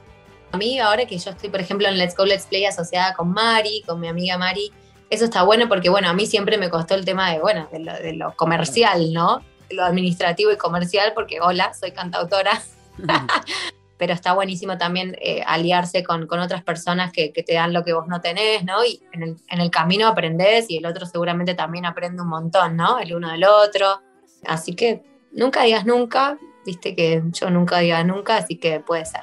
A 0.51 0.57
mí 0.57 0.77
ahora 0.79 1.05
que 1.05 1.17
yo 1.17 1.31
estoy, 1.31 1.49
por 1.49 1.59
ejemplo, 1.59 1.87
en 1.87 1.97
Let's 1.97 2.15
Go 2.15 2.25
Let's 2.25 2.45
Play 2.45 2.65
asociada 2.65 3.15
con 3.15 3.31
Mari, 3.31 3.81
con 3.87 3.99
mi 3.99 4.07
amiga 4.07 4.37
Mari, 4.37 4.71
eso 5.09 5.25
está 5.25 5.41
bueno 5.43 5.67
porque, 5.67 5.89
bueno, 5.89 6.09
a 6.09 6.13
mí 6.13 6.27
siempre 6.27 6.57
me 6.57 6.69
costó 6.69 6.93
el 6.93 7.05
tema 7.05 7.31
de, 7.31 7.39
bueno, 7.39 7.67
de 7.71 7.79
lo, 7.79 7.93
de 7.93 8.13
lo 8.13 8.35
comercial, 8.35 9.11
¿no? 9.13 9.41
De 9.69 9.75
lo 9.75 9.83
administrativo 9.83 10.51
y 10.51 10.57
comercial, 10.57 11.13
porque, 11.15 11.39
hola, 11.41 11.73
soy 11.73 11.91
cantautora. 11.91 12.61
pero 13.97 14.13
está 14.13 14.33
buenísimo 14.33 14.77
también 14.77 15.15
eh, 15.21 15.41
aliarse 15.45 16.03
con, 16.03 16.27
otras 16.29 16.63
personas 16.63 17.11
que, 17.11 17.29
te 17.29 17.53
dan 17.53 17.73
lo 17.73 17.83
que 17.83 17.93
vos 17.93 18.07
no 18.07 18.19
tenés, 18.21 18.63
¿no? 18.63 18.83
Y 18.83 19.01
en 19.13 19.37
el, 19.59 19.71
camino 19.71 20.07
aprendés 20.07 20.69
y 20.69 20.77
el 20.77 20.85
otro 20.85 21.05
seguramente 21.05 21.55
también 21.55 21.85
aprende 21.85 22.21
un 22.21 22.27
montón, 22.27 22.75
¿no? 22.75 22.99
El 22.99 23.15
uno 23.15 23.31
del 23.31 23.45
otro. 23.45 24.01
Así 24.45 24.75
que 24.75 25.01
nunca 25.31 25.63
digas 25.63 25.85
nunca, 25.85 26.37
viste 26.65 26.95
que 26.95 27.23
yo 27.31 27.49
nunca 27.49 27.79
diga 27.79 28.03
nunca, 28.03 28.37
así 28.37 28.57
que 28.57 28.79
puede 28.79 29.05
ser. 29.05 29.21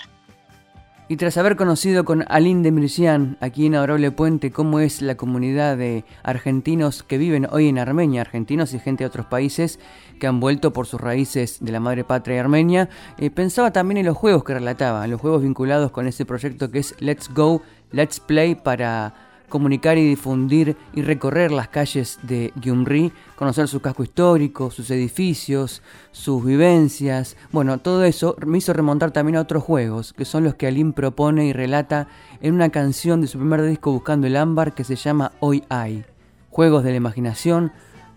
Y 1.09 1.17
tras 1.17 1.37
haber 1.37 1.57
conocido 1.57 2.07
con 2.07 2.25
Aline 2.29 2.63
de 2.63 2.71
Mircian, 2.71 3.37
aquí 3.41 3.67
en 3.67 3.75
Adorable 3.75 4.13
Puente, 4.13 4.51
cómo 4.51 4.81
es 4.81 5.03
la 5.03 5.15
comunidad 5.15 5.77
de 5.77 6.05
argentinos 6.23 7.03
que 7.03 7.19
viven 7.19 7.47
hoy 7.51 7.69
en 7.69 7.79
Armenia, 7.79 8.23
argentinos 8.23 8.73
y 8.73 8.79
gente 8.79 9.05
de 9.05 9.09
otros 9.09 9.27
países, 9.27 9.79
que 10.19 10.27
han 10.27 10.41
vuelto 10.41 10.73
por 10.73 10.87
sus 10.87 11.01
raíces 11.01 11.59
de 11.61 11.71
la 11.71 11.81
madre 11.81 12.05
patria 12.05 12.41
armenia, 12.41 12.89
eh, 13.19 13.29
pensaba 13.29 13.73
también 13.73 13.99
en 13.99 14.07
los 14.07 14.17
juegos 14.17 14.43
que 14.43 14.55
relataba, 14.55 15.07
los 15.07 15.21
juegos 15.21 15.43
vinculados 15.43 15.91
con 15.91 16.07
ese 16.07 16.25
proyecto 16.25 16.71
que 16.71 16.79
es 16.79 16.95
Let's 16.99 17.29
Go, 17.35 17.61
Let's 17.91 18.19
Play 18.19 18.55
para 18.55 19.32
comunicar 19.53 19.99
y 19.99 20.09
difundir 20.09 20.79
y 20.95 21.03
recorrer 21.03 21.53
las 21.53 21.69
calles 21.69 22.19
de 22.23 22.55
Gyumri, 22.59 23.13
conocer 23.37 23.69
su 23.69 23.81
casco 23.83 24.03
histórico, 24.03 24.71
sus 24.71 24.91
edificios, 24.91 25.83
sus 26.11 26.43
vivencias. 26.43 27.37
Bueno, 27.51 27.77
todo 27.77 28.03
eso 28.05 28.35
me 28.47 28.57
hizo 28.57 28.73
remontar 28.73 29.11
también 29.11 29.37
a 29.37 29.43
otros 29.43 29.63
juegos, 29.63 30.15
que 30.15 30.25
son 30.25 30.45
los 30.45 30.55
que 30.55 30.69
Alim 30.69 30.95
propone 30.95 31.45
y 31.45 31.53
relata 31.53 32.09
en 32.41 32.55
una 32.55 32.71
canción 32.71 33.21
de 33.21 33.27
su 33.27 33.37
primer 33.37 33.61
disco 33.61 33.93
Buscando 33.93 34.27
el 34.27 34.39
Ámbar 34.39 34.73
que 34.73 34.85
se 34.85 34.97
llama 34.97 35.33
Hoy 35.41 35.65
Hay. 35.69 36.07
Juegos 36.49 36.83
de 36.83 36.93
la 36.93 36.97
imaginación, 36.97 37.73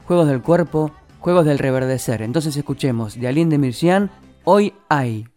juegos 0.08 0.28
del 0.30 0.42
cuerpo, 0.42 0.94
Juegos 1.20 1.46
del 1.46 1.60
Reverdecer. 1.60 2.22
Entonces 2.22 2.56
escuchemos 2.56 3.20
de 3.20 3.28
Aline 3.28 3.50
de 3.50 3.58
Mircian, 3.58 4.10
Hoy 4.46 4.74
hay. 4.88 5.35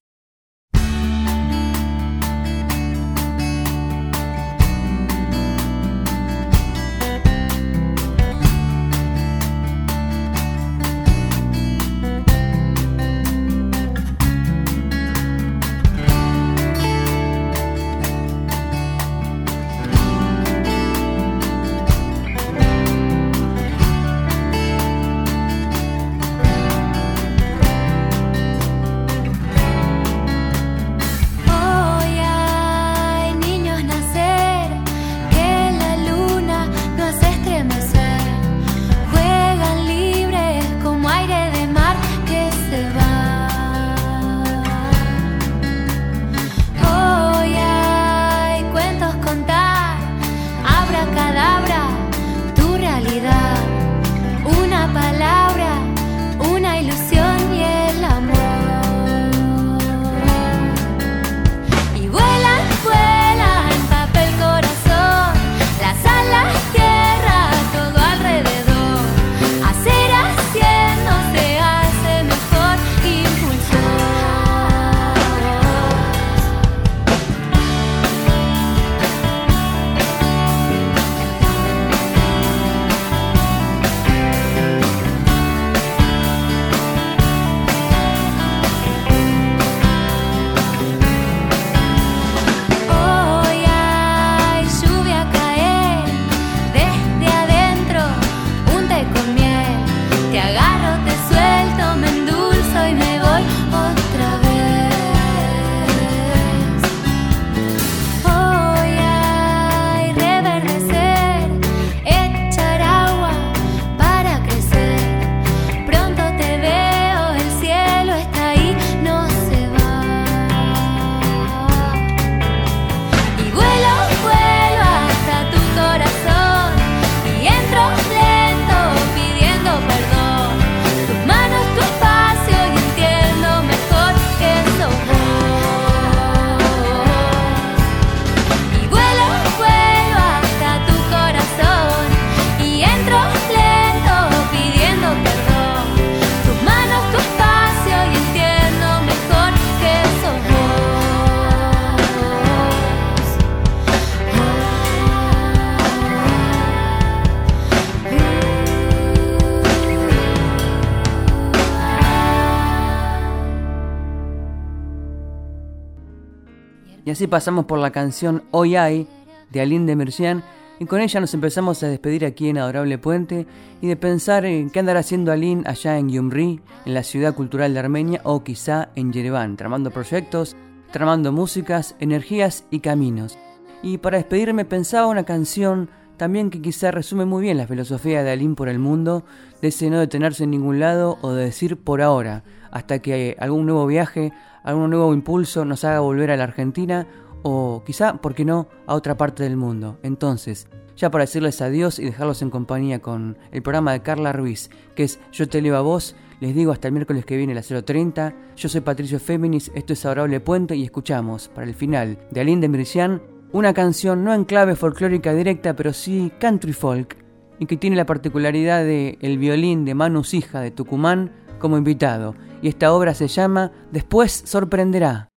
Así 167.19 167.27
pasamos 167.27 167.65
por 167.65 167.81
la 167.81 167.91
canción 167.91 168.45
Hoy 168.53 168.77
hay 168.77 169.09
de 169.51 169.61
Aline 169.61 169.87
de 169.87 169.97
Mercian 169.97 170.45
y 170.79 170.85
con 170.85 171.01
ella 171.01 171.19
nos 171.19 171.35
empezamos 171.35 171.83
a 171.83 171.89
despedir 171.89 172.25
aquí 172.25 172.49
en 172.49 172.59
Adorable 172.59 172.97
Puente 172.97 173.45
y 173.81 173.89
de 173.89 173.97
pensar 173.97 174.45
en 174.45 174.71
qué 174.71 174.79
andará 174.79 175.01
haciendo 175.01 175.33
Aline 175.33 175.65
allá 175.67 175.99
en 175.99 176.11
Gyumri, 176.11 176.61
en 176.87 176.95
la 176.95 177.03
ciudad 177.03 177.35
cultural 177.35 177.75
de 177.75 177.81
Armenia 177.81 178.21
o 178.23 178.45
quizá 178.45 178.91
en 178.95 179.13
Yerevan, 179.13 179.57
tramando 179.57 179.91
proyectos, 179.91 180.55
tramando 180.93 181.33
músicas, 181.33 181.97
energías 181.99 182.67
y 182.71 182.79
caminos. 182.79 183.37
Y 183.83 183.99
para 183.99 184.19
despedirme 184.19 184.65
pensaba 184.65 185.09
una 185.09 185.25
canción 185.25 185.91
también 186.19 186.51
que 186.51 186.63
quizá 186.63 186.93
resume 186.93 187.25
muy 187.25 187.43
bien 187.43 187.57
la 187.57 187.67
filosofía 187.67 188.23
de 188.23 188.31
Alín 188.31 188.55
por 188.55 188.69
el 188.69 188.79
mundo, 188.79 189.25
de 189.61 189.69
ese 189.69 189.91
no 189.91 189.99
detenerse 189.99 190.45
en 190.45 190.53
ningún 190.53 190.79
lado 190.79 191.19
o 191.23 191.33
de 191.33 191.47
decir 191.47 191.79
por 191.79 192.01
ahora, 192.01 192.45
hasta 192.71 193.01
que 193.01 193.37
algún 193.41 193.67
nuevo 193.67 193.89
viaje, 193.89 194.33
algún 194.69 194.91
nuevo 194.91 195.15
impulso 195.15 195.65
nos 195.65 195.83
haga 195.85 196.01
volver 196.01 196.31
a 196.31 196.37
la 196.37 196.45
Argentina 196.45 197.07
o 197.43 197.83
quizá, 197.87 198.21
¿por 198.21 198.35
qué 198.35 198.45
no?, 198.45 198.69
a 198.87 198.95
otra 198.95 199.17
parte 199.17 199.43
del 199.43 199.57
mundo. 199.57 199.99
Entonces, 200.03 200.69
ya 200.95 201.11
para 201.11 201.25
decirles 201.25 201.63
adiós 201.63 201.99
y 201.99 202.05
dejarlos 202.05 202.43
en 202.43 202.51
compañía 202.51 203.01
con 203.01 203.39
el 203.51 203.63
programa 203.63 203.93
de 203.93 204.03
Carla 204.03 204.31
Ruiz, 204.33 204.69
que 204.95 205.05
es 205.05 205.21
Yo 205.33 205.49
te 205.49 205.63
leo 205.63 205.75
a 205.77 205.81
vos, 205.81 206.17
les 206.41 206.55
digo 206.55 206.73
hasta 206.73 206.89
el 206.89 206.93
miércoles 206.93 207.25
que 207.25 207.39
viene 207.39 207.53
a 207.53 207.57
las 207.57 207.71
0.30. 207.71 208.35
Yo 208.57 208.69
soy 208.69 208.83
Patricio 208.83 209.19
Féminis, 209.19 209.73
esto 209.75 209.95
es 209.95 210.05
Adorable 210.05 210.41
Puente 210.41 210.77
y 210.77 210.85
escuchamos, 210.85 211.49
para 211.49 211.67
el 211.67 211.75
final, 211.75 212.19
de 212.31 212.41
Aline 212.43 212.69
de 212.69 213.21
una 213.53 213.73
canción 213.73 214.23
no 214.23 214.35
en 214.35 214.45
clave 214.45 214.77
folclórica 214.77 215.33
directa, 215.33 215.75
pero 215.75 215.95
sí 215.95 216.31
country 216.39 216.75
folk, 216.75 217.17
y 217.59 217.65
que 217.65 217.79
tiene 217.79 217.97
la 217.97 218.05
particularidad 218.05 218.85
de 218.85 219.17
el 219.23 219.39
violín 219.39 219.87
de 219.87 219.95
Manu 219.95 220.23
Hija 220.31 220.61
de 220.61 220.73
Tucumán 220.73 221.33
como 221.59 221.79
invitado. 221.79 222.35
Y 222.63 222.69
esta 222.69 222.93
obra 222.93 223.15
se 223.15 223.29
llama 223.29 223.73
Después 223.93 224.43
sorprenderá. 224.45 225.29